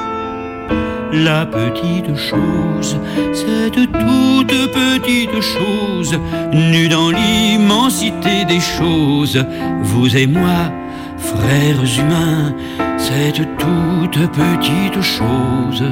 La 1.14 1.45
petite 1.45 2.15
chose, 2.15 2.98
cette 3.34 3.76
toute 3.76 4.72
petite 4.73 5.41
chose, 5.41 6.19
nue 6.52 6.88
dans 6.88 7.11
l'immensité 7.11 8.45
des 8.45 8.60
choses, 8.60 9.45
vous 9.84 10.18
et 10.18 10.26
moi, 10.26 10.72
frères 11.19 11.84
humains, 11.99 12.56
cette 12.98 13.48
toute 13.60 14.27
petite 14.31 15.02
chose, 15.02 15.84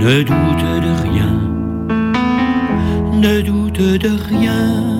ne 0.00 0.22
doute 0.24 0.64
de 0.82 1.08
rien, 1.08 1.40
ne 3.12 3.40
doute 3.42 3.80
de 3.80 4.10
rien. 4.28 4.97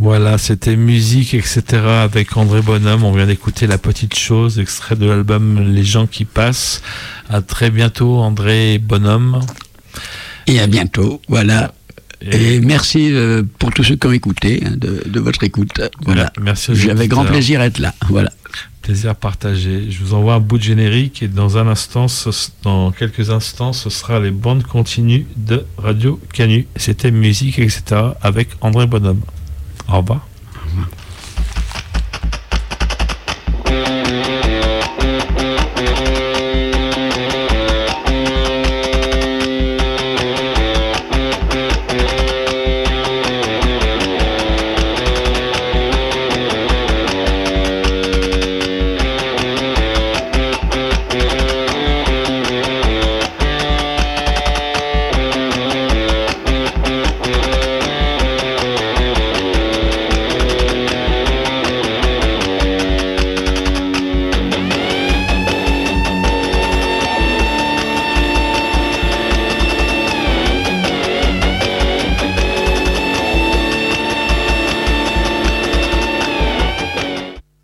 Voilà, 0.00 0.38
c'était 0.38 0.76
musique, 0.76 1.34
etc. 1.34 1.62
avec 1.84 2.34
André 2.38 2.62
Bonhomme. 2.62 3.04
On 3.04 3.12
vient 3.12 3.26
d'écouter 3.26 3.66
La 3.66 3.76
Petite 3.76 4.16
Chose, 4.16 4.58
extrait 4.58 4.96
de 4.96 5.04
l'album 5.04 5.74
Les 5.74 5.84
gens 5.84 6.06
qui 6.06 6.24
passent. 6.24 6.80
À 7.28 7.42
très 7.42 7.70
bientôt, 7.70 8.16
André 8.16 8.78
Bonhomme. 8.78 9.40
Et 10.46 10.58
à 10.58 10.66
bientôt, 10.66 11.20
voilà. 11.28 11.74
Et, 12.22 12.60
merci 12.60 13.12
euh, 13.12 13.42
pour 13.58 13.72
tous 13.72 13.84
ceux 13.84 13.96
qui 13.96 14.06
ont 14.06 14.12
écouté, 14.12 14.62
hein, 14.64 14.72
de, 14.74 15.20
votre 15.20 15.44
écoute. 15.44 15.78
Voilà. 16.06 16.32
Merci. 16.40 16.74
J'avais 16.74 17.06
grand 17.06 17.26
plaisir 17.26 17.60
à 17.60 17.66
être 17.66 17.78
là. 17.78 17.92
Voilà. 18.08 18.30
Plaisir 18.80 19.14
partagé. 19.14 19.90
Je 19.90 20.02
vous 20.02 20.14
envoie 20.14 20.32
un 20.32 20.40
bout 20.40 20.56
de 20.56 20.62
générique 20.62 21.22
et 21.22 21.28
dans 21.28 21.58
un 21.58 21.68
instant, 21.68 22.06
dans 22.62 22.90
quelques 22.90 23.28
instants, 23.28 23.74
ce 23.74 23.90
sera 23.90 24.18
les 24.18 24.30
bandes 24.30 24.62
continues 24.62 25.26
de 25.36 25.66
Radio 25.76 26.18
Canu. 26.32 26.66
C'était 26.76 27.10
musique, 27.10 27.58
etc. 27.58 27.82
avec 28.22 28.48
André 28.62 28.86
Bonhomme. 28.86 29.20
Au 29.92 29.96
revoir. 29.98 30.29